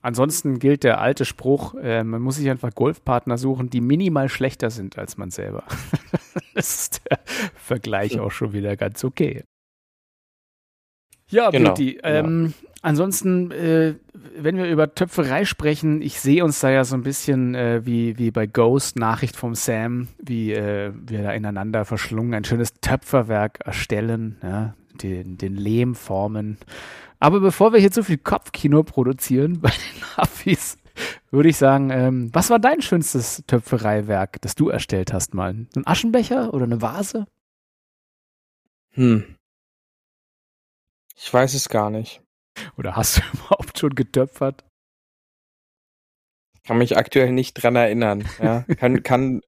Ansonsten 0.00 0.58
gilt 0.58 0.84
der 0.84 1.00
alte 1.00 1.24
Spruch, 1.24 1.74
äh, 1.74 2.02
man 2.02 2.22
muss 2.22 2.36
sich 2.36 2.48
einfach 2.48 2.74
Golfpartner 2.74 3.38
suchen, 3.38 3.70
die 3.70 3.80
minimal 3.80 4.28
schlechter 4.28 4.70
sind 4.70 4.98
als 4.98 5.16
man 5.16 5.30
selber. 5.30 5.64
das 6.54 6.74
ist 6.74 7.02
der 7.10 7.18
Vergleich 7.54 8.18
auch 8.18 8.30
schon 8.30 8.52
wieder 8.52 8.76
ganz 8.76 9.04
okay. 9.04 9.44
Ja, 11.28 11.50
genau. 11.50 11.70
Beauty. 11.70 11.98
Ähm, 12.02 12.54
ja. 12.56 12.68
Ansonsten, 12.82 13.50
äh, 13.50 13.94
wenn 14.36 14.56
wir 14.56 14.70
über 14.70 14.94
Töpferei 14.94 15.44
sprechen, 15.44 16.00
ich 16.00 16.20
sehe 16.20 16.44
uns 16.44 16.60
da 16.60 16.70
ja 16.70 16.84
so 16.84 16.94
ein 16.94 17.02
bisschen 17.02 17.56
äh, 17.56 17.84
wie, 17.84 18.16
wie 18.16 18.30
bei 18.30 18.46
Ghost, 18.46 18.96
Nachricht 18.96 19.34
vom 19.34 19.56
Sam, 19.56 20.06
wie 20.22 20.52
äh, 20.52 20.92
wir 20.94 21.24
da 21.24 21.32
ineinander 21.32 21.84
verschlungen 21.84 22.34
ein 22.34 22.44
schönes 22.44 22.74
Töpferwerk 22.74 23.58
erstellen, 23.64 24.36
ja, 24.40 24.74
den, 25.02 25.38
den 25.38 25.56
Lehm 25.56 25.94
formen. 25.94 26.58
Aber 27.18 27.40
bevor 27.40 27.72
wir 27.72 27.80
hier 27.80 27.90
zu 27.90 28.04
viel 28.04 28.18
Kopfkino 28.18 28.82
produzieren 28.82 29.60
bei 29.60 29.70
den 29.70 30.16
Huffis, 30.16 30.76
würde 31.30 31.48
ich 31.48 31.56
sagen, 31.56 31.90
ähm, 31.90 32.30
was 32.32 32.50
war 32.50 32.58
dein 32.58 32.82
schönstes 32.82 33.44
Töpfereiwerk, 33.46 34.40
das 34.40 34.54
du 34.54 34.68
erstellt 34.68 35.12
hast 35.12 35.34
mal? 35.34 35.50
Ein 35.74 35.86
Aschenbecher 35.86 36.54
oder 36.54 36.64
eine 36.64 36.82
Vase? 36.82 37.26
Hm. 38.92 39.36
Ich 41.14 41.32
weiß 41.32 41.54
es 41.54 41.68
gar 41.68 41.90
nicht. 41.90 42.22
Oder 42.76 42.96
hast 42.96 43.18
du 43.18 43.22
überhaupt 43.34 43.78
schon 43.78 43.94
getöpfert? 43.94 44.64
Kann 46.64 46.78
mich 46.78 46.96
aktuell 46.96 47.32
nicht 47.32 47.54
dran 47.54 47.76
erinnern. 47.76 48.28
Ja, 48.42 48.62
kann, 48.78 49.02
kann, 49.02 49.40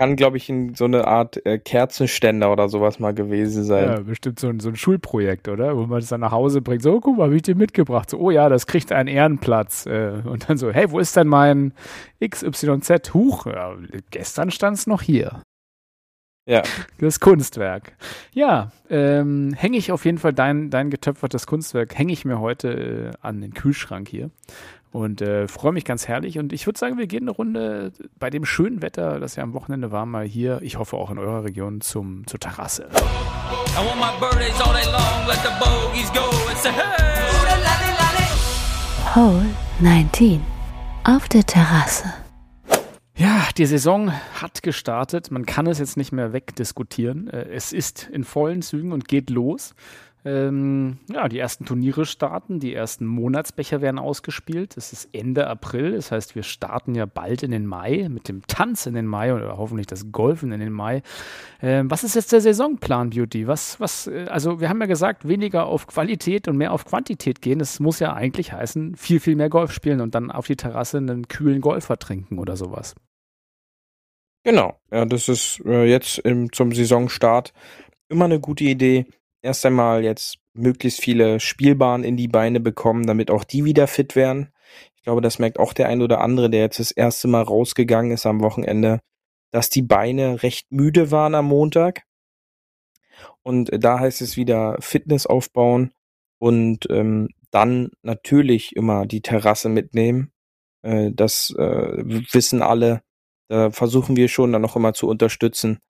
kann 0.00 0.16
glaube 0.16 0.38
ich, 0.38 0.48
in 0.48 0.74
so 0.74 0.86
eine 0.86 1.06
Art 1.06 1.44
äh, 1.44 1.58
Kerzenständer 1.58 2.50
oder 2.50 2.70
sowas 2.70 3.00
mal 3.00 3.12
gewesen 3.12 3.64
sein. 3.64 3.84
Ja, 3.84 4.00
bestimmt 4.00 4.40
so 4.40 4.48
ein, 4.48 4.58
so 4.58 4.70
ein 4.70 4.76
Schulprojekt, 4.76 5.46
oder? 5.46 5.76
Wo 5.76 5.84
man 5.84 5.98
es 5.98 6.08
dann 6.08 6.22
nach 6.22 6.32
Hause 6.32 6.62
bringt. 6.62 6.80
So, 6.80 7.00
guck 7.00 7.18
mal, 7.18 7.24
habe 7.24 7.36
ich 7.36 7.42
dir 7.42 7.54
mitgebracht. 7.54 8.08
So, 8.08 8.18
oh 8.18 8.30
ja, 8.30 8.48
das 8.48 8.66
kriegt 8.66 8.92
einen 8.92 9.08
Ehrenplatz. 9.08 9.84
Äh, 9.84 10.22
und 10.24 10.48
dann 10.48 10.56
so, 10.56 10.70
hey, 10.72 10.90
wo 10.90 11.00
ist 11.00 11.16
denn 11.16 11.28
mein 11.28 11.74
XYZ? 12.26 13.12
Huch, 13.12 13.44
ja, 13.44 13.74
gestern 14.10 14.50
stand 14.50 14.78
es 14.78 14.86
noch 14.86 15.02
hier. 15.02 15.42
Ja. 16.46 16.62
Das 16.98 17.20
Kunstwerk. 17.20 17.92
Ja, 18.32 18.72
ähm, 18.88 19.52
hänge 19.52 19.76
ich 19.76 19.92
auf 19.92 20.06
jeden 20.06 20.16
Fall 20.16 20.32
dein, 20.32 20.70
dein 20.70 20.88
getöpfertes 20.88 21.46
Kunstwerk, 21.46 21.98
hänge 21.98 22.14
ich 22.14 22.24
mir 22.24 22.40
heute 22.40 22.70
äh, 22.70 23.10
an 23.20 23.42
den 23.42 23.52
Kühlschrank 23.52 24.08
hier. 24.08 24.30
Und 24.92 25.20
äh, 25.22 25.46
freue 25.46 25.72
mich 25.72 25.84
ganz 25.84 26.08
herrlich. 26.08 26.38
Und 26.38 26.52
ich 26.52 26.66
würde 26.66 26.78
sagen, 26.78 26.98
wir 26.98 27.06
gehen 27.06 27.22
eine 27.22 27.30
Runde 27.30 27.92
bei 28.18 28.28
dem 28.28 28.44
schönen 28.44 28.82
Wetter, 28.82 29.20
das 29.20 29.36
ja 29.36 29.44
am 29.44 29.52
Wochenende 29.52 29.92
war, 29.92 30.04
mal 30.04 30.24
hier, 30.24 30.60
ich 30.62 30.78
hoffe 30.78 30.96
auch 30.96 31.10
in 31.10 31.18
eurer 31.18 31.44
Region, 31.44 31.80
zum, 31.80 32.26
zur 32.26 32.40
Terrasse. 32.40 32.88
Hole 39.14 39.46
19 39.80 40.40
auf 41.04 41.28
der 41.28 41.44
Terrasse. 41.44 42.12
Ja, 43.16 43.48
die 43.56 43.66
Saison 43.66 44.12
hat 44.40 44.62
gestartet. 44.62 45.30
Man 45.30 45.44
kann 45.44 45.66
es 45.66 45.78
jetzt 45.78 45.98
nicht 45.98 46.10
mehr 46.10 46.32
wegdiskutieren. 46.32 47.28
Äh, 47.28 47.48
es 47.50 47.72
ist 47.72 48.08
in 48.10 48.24
vollen 48.24 48.62
Zügen 48.62 48.92
und 48.92 49.08
geht 49.08 49.28
los. 49.28 49.74
Ähm, 50.22 50.98
ja, 51.10 51.28
die 51.28 51.38
ersten 51.38 51.64
Turniere 51.64 52.04
starten, 52.04 52.60
die 52.60 52.74
ersten 52.74 53.06
Monatsbecher 53.06 53.80
werden 53.80 53.98
ausgespielt. 53.98 54.76
Es 54.76 54.92
ist 54.92 55.08
Ende 55.12 55.46
April, 55.46 55.92
das 55.92 56.12
heißt, 56.12 56.34
wir 56.34 56.42
starten 56.42 56.94
ja 56.94 57.06
bald 57.06 57.42
in 57.42 57.50
den 57.50 57.64
Mai 57.64 58.06
mit 58.10 58.28
dem 58.28 58.46
Tanz 58.46 58.84
in 58.84 58.92
den 58.92 59.06
Mai 59.06 59.34
oder 59.34 59.56
hoffentlich 59.56 59.86
das 59.86 60.12
Golfen 60.12 60.52
in 60.52 60.60
den 60.60 60.72
Mai. 60.72 61.02
Ähm, 61.62 61.90
was 61.90 62.04
ist 62.04 62.16
jetzt 62.16 62.32
der 62.32 62.42
Saisonplan, 62.42 63.10
Beauty? 63.10 63.46
Was, 63.46 63.80
was, 63.80 64.08
äh, 64.08 64.26
also 64.28 64.60
wir 64.60 64.68
haben 64.68 64.80
ja 64.80 64.86
gesagt, 64.86 65.26
weniger 65.26 65.64
auf 65.64 65.86
Qualität 65.86 66.48
und 66.48 66.58
mehr 66.58 66.72
auf 66.72 66.84
Quantität 66.84 67.40
gehen. 67.40 67.58
Das 67.58 67.80
muss 67.80 67.98
ja 67.98 68.12
eigentlich 68.12 68.52
heißen, 68.52 68.96
viel, 68.96 69.20
viel 69.20 69.36
mehr 69.36 69.48
Golf 69.48 69.72
spielen 69.72 70.02
und 70.02 70.14
dann 70.14 70.30
auf 70.30 70.46
die 70.46 70.56
Terrasse 70.56 70.98
einen 70.98 71.28
kühlen 71.28 71.62
Golfer 71.62 71.98
trinken 71.98 72.38
oder 72.38 72.56
sowas. 72.56 72.94
Genau, 74.44 74.78
ja, 74.90 75.04
das 75.06 75.28
ist 75.28 75.62
äh, 75.64 75.84
jetzt 75.84 76.18
im, 76.18 76.52
zum 76.52 76.72
Saisonstart 76.72 77.52
immer 78.08 78.24
eine 78.26 78.40
gute 78.40 78.64
Idee 78.64 79.06
erst 79.42 79.64
einmal 79.66 80.04
jetzt 80.04 80.38
möglichst 80.52 81.00
viele 81.00 81.40
Spielbahnen 81.40 82.04
in 82.04 82.16
die 82.16 82.28
Beine 82.28 82.60
bekommen, 82.60 83.06
damit 83.06 83.30
auch 83.30 83.44
die 83.44 83.64
wieder 83.64 83.86
fit 83.86 84.16
werden. 84.16 84.52
Ich 84.96 85.02
glaube, 85.02 85.20
das 85.20 85.38
merkt 85.38 85.58
auch 85.58 85.72
der 85.72 85.88
ein 85.88 86.02
oder 86.02 86.20
andere, 86.20 86.50
der 86.50 86.60
jetzt 86.60 86.78
das 86.78 86.90
erste 86.90 87.28
Mal 87.28 87.42
rausgegangen 87.42 88.12
ist 88.12 88.26
am 88.26 88.42
Wochenende, 88.42 89.00
dass 89.50 89.70
die 89.70 89.82
Beine 89.82 90.42
recht 90.42 90.70
müde 90.70 91.10
waren 91.10 91.34
am 91.34 91.46
Montag. 91.46 92.02
Und 93.42 93.70
da 93.72 93.98
heißt 93.98 94.20
es 94.20 94.36
wieder 94.36 94.76
Fitness 94.80 95.26
aufbauen 95.26 95.92
und 96.38 96.86
ähm, 96.90 97.28
dann 97.50 97.90
natürlich 98.02 98.76
immer 98.76 99.06
die 99.06 99.22
Terrasse 99.22 99.68
mitnehmen. 99.68 100.32
Äh, 100.82 101.10
das 101.12 101.54
äh, 101.58 101.92
wissen 102.32 102.62
alle. 102.62 103.02
Da 103.48 103.70
versuchen 103.70 104.16
wir 104.16 104.28
schon 104.28 104.52
dann 104.52 104.62
noch 104.62 104.76
immer 104.76 104.92
zu 104.92 105.08
unterstützen 105.08 105.80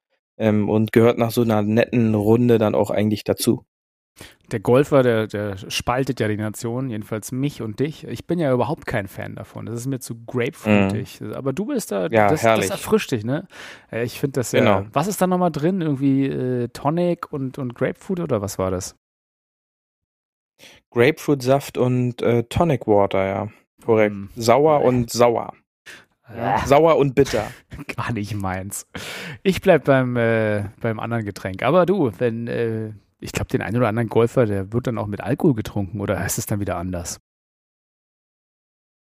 ähm, 0.41 0.69
und 0.69 0.93
gehört 0.93 1.19
nach 1.19 1.31
so 1.31 1.43
einer 1.43 1.63
netten 1.63 2.15
Runde 2.15 2.59
dann 2.59 2.75
auch 2.75 2.91
eigentlich 2.91 3.23
dazu. 3.23 3.65
Der 4.51 4.61
Golfer, 4.61 5.03
der, 5.03 5.29
der 5.29 5.57
spaltet 5.71 6.19
ja 6.19 6.29
die 6.29 6.37
Nation, 6.37 6.91
jedenfalls 6.91 7.31
mich 7.31 7.63
und 7.63 7.79
dich. 7.79 8.05
Ich 8.05 8.27
bin 8.27 8.39
ja 8.39 8.53
überhaupt 8.53 8.85
kein 8.85 9.07
Fan 9.07 9.37
davon. 9.37 9.67
Das 9.67 9.77
ist 9.77 9.87
mir 9.87 10.01
zu 10.01 10.25
grapefruitig. 10.27 11.21
Mm. 11.21 11.33
Aber 11.35 11.53
du 11.53 11.67
bist 11.67 11.93
da, 11.93 12.09
ja, 12.09 12.29
das, 12.29 12.43
herrlich. 12.43 12.69
das 12.69 12.81
erfrischt 12.81 13.13
dich, 13.13 13.25
ne? 13.25 13.47
Ich 13.93 14.19
finde 14.19 14.41
das 14.41 14.53
ja. 14.53 14.59
Genau. 14.61 14.87
Was 14.93 15.07
ist 15.07 15.23
da 15.23 15.27
nochmal 15.27 15.53
drin? 15.53 15.81
Irgendwie 15.81 16.27
äh, 16.27 16.69
Tonic 16.69 17.33
und, 17.33 17.59
und 17.59 17.75
Grapefruit 17.75 18.21
oder 18.21 18.43
was 18.43 18.59
war 18.59 18.71
das? 18.71 18.97
Grapefruitsaft 20.91 21.79
und 21.79 22.21
äh, 22.21 22.43
Tonic 22.45 22.87
Water, 22.87 23.25
ja. 23.25 23.49
Korrekt. 23.85 24.15
Mm. 24.15 24.29
Sauer 24.35 24.83
und 24.83 25.11
sauer. 25.11 25.55
Ja. 26.37 26.65
Sauer 26.67 26.97
und 26.97 27.15
bitter. 27.15 27.51
Gar 27.97 28.13
nicht 28.13 28.35
meins. 28.35 28.87
Ich 29.43 29.61
bleib 29.61 29.85
beim, 29.85 30.17
äh, 30.17 30.65
beim 30.81 31.01
anderen 31.01 31.25
Getränk. 31.25 31.63
Aber 31.63 31.87
du, 31.87 32.13
wenn, 32.19 32.47
äh, 32.47 32.93
ich 33.21 33.33
glaube, 33.33 33.49
den 33.49 33.63
einen 33.63 33.77
oder 33.77 33.89
anderen 33.89 34.09
Golfer, 34.09 34.47
der 34.47 34.73
wird 34.73 34.87
dann 34.87 34.99
auch 34.99 35.07
mit 35.07 35.21
Alkohol 35.21 35.55
getrunken 35.55 36.01
oder 36.01 36.19
heißt 36.19 36.39
es 36.39 36.47
dann 36.47 36.61
wieder 36.61 36.77
anders? 36.77 37.21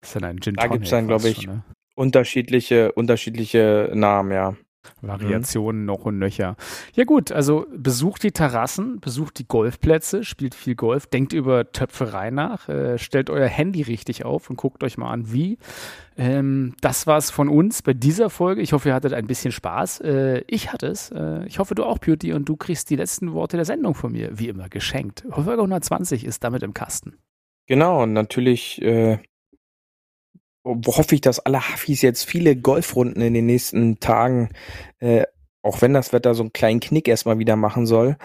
Das 0.00 0.10
ist 0.10 0.16
dann 0.16 0.24
ein 0.24 0.40
Gin 0.40 0.54
Da 0.56 0.66
gibt 0.66 0.84
es 0.84 0.90
dann, 0.90 1.06
glaube 1.06 1.28
ich, 1.28 1.46
ne? 1.46 1.62
unterschiedliche, 1.94 2.92
unterschiedliche 2.92 3.90
Namen, 3.94 4.32
ja. 4.32 4.56
Variationen 5.01 5.83
mhm. 5.83 5.87
noch 5.87 6.05
und 6.05 6.18
nöcher. 6.18 6.57
Ja 6.95 7.05
gut, 7.05 7.33
also 7.33 7.66
besucht 7.74 8.22
die 8.22 8.33
Terrassen, 8.33 9.01
besucht 9.01 9.39
die 9.39 9.47
Golfplätze, 9.47 10.24
spielt 10.24 10.55
viel 10.55 10.74
Golf, 10.74 11.07
denkt 11.07 11.33
über 11.33 11.72
Töpferei 11.72 12.30
nach, 12.30 12.68
äh, 12.68 12.99
stellt 12.99 13.30
euer 13.30 13.49
Handy 13.49 13.83
richtig 13.83 14.24
auf 14.24 14.51
und 14.51 14.57
guckt 14.57 14.83
euch 14.85 14.99
mal 14.99 15.11
an, 15.11 15.33
wie. 15.33 15.59
Ähm, 16.16 16.74
das 16.80 17.07
war's 17.07 17.30
von 17.30 17.49
uns 17.49 17.83
bei 17.83 17.95
dieser 17.95 18.30
Folge. 18.30 18.61
Ich 18.61 18.72
hoffe, 18.72 18.91
ihr 18.91 18.95
hattet 18.95 19.12
ein 19.12 19.26
bisschen 19.26 19.53
Spaß. 19.53 20.01
Äh, 20.01 20.43
ich 20.47 20.72
hatte 20.72 20.87
es. 20.87 21.11
Äh, 21.11 21.47
ich 21.47 21.59
hoffe, 21.59 21.74
du 21.74 21.85
auch, 21.85 21.99
Beauty, 21.99 22.33
und 22.33 22.49
du 22.49 22.57
kriegst 22.57 22.91
die 22.91 22.97
letzten 22.97 23.33
Worte 23.33 23.57
der 23.57 23.64
Sendung 23.64 23.95
von 23.95 24.12
mir, 24.12 24.39
wie 24.39 24.49
immer, 24.49 24.68
geschenkt. 24.68 25.24
Folge 25.30 25.62
120 25.62 26.24
ist 26.24 26.45
damit 26.45 26.62
im 26.62 26.74
Kasten. 26.74 27.16
Genau, 27.66 28.03
und 28.03 28.12
natürlich 28.12 28.83
äh, 28.83 29.18
hoffe 30.64 31.14
ich, 31.14 31.20
dass 31.20 31.40
alle 31.40 31.68
Hafis 31.68 32.02
jetzt 32.02 32.24
viele 32.24 32.56
Golfrunden 32.56 33.22
in 33.22 33.34
den 33.34 33.46
nächsten 33.46 34.00
Tagen, 34.00 34.50
äh, 35.00 35.24
auch 35.62 35.82
wenn 35.82 35.94
das 35.94 36.12
Wetter 36.12 36.34
so 36.34 36.42
einen 36.42 36.52
kleinen 36.52 36.80
Knick 36.80 37.08
erstmal 37.08 37.38
wieder 37.38 37.56
machen 37.56 37.86
soll, 37.86 38.16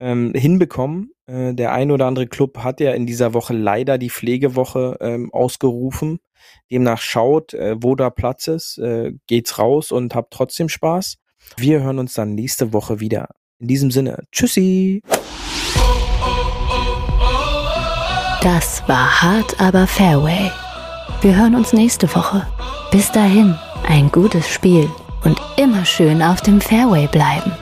ähm, 0.00 0.32
hinbekommen. 0.34 1.12
Äh, 1.26 1.54
der 1.54 1.72
ein 1.72 1.90
oder 1.90 2.06
andere 2.06 2.26
Club 2.26 2.58
hat 2.58 2.80
ja 2.80 2.92
in 2.92 3.06
dieser 3.06 3.34
Woche 3.34 3.54
leider 3.54 3.98
die 3.98 4.10
Pflegewoche 4.10 4.98
ähm, 5.00 5.32
ausgerufen. 5.32 6.18
Demnach 6.70 7.00
schaut, 7.00 7.54
äh, 7.54 7.76
wo 7.78 7.94
da 7.94 8.10
Platz 8.10 8.48
ist, 8.48 8.78
äh, 8.78 9.12
geht's 9.26 9.58
raus 9.58 9.92
und 9.92 10.14
habt 10.14 10.32
trotzdem 10.32 10.68
Spaß. 10.68 11.16
Wir 11.56 11.82
hören 11.82 11.98
uns 11.98 12.14
dann 12.14 12.34
nächste 12.34 12.72
Woche 12.72 13.00
wieder. 13.00 13.28
In 13.58 13.68
diesem 13.68 13.90
Sinne, 13.90 14.24
tschüssi! 14.32 15.00
Das 18.42 18.86
war 18.86 19.22
hart, 19.22 19.58
aber 19.58 19.86
Fairway 19.86 20.50
wir 21.20 21.36
hören 21.36 21.54
uns 21.54 21.72
nächste 21.72 22.12
Woche. 22.14 22.46
Bis 22.90 23.10
dahin, 23.12 23.58
ein 23.88 24.10
gutes 24.10 24.48
Spiel 24.48 24.90
und 25.24 25.40
immer 25.56 25.84
schön 25.84 26.22
auf 26.22 26.40
dem 26.40 26.60
Fairway 26.60 27.06
bleiben. 27.06 27.52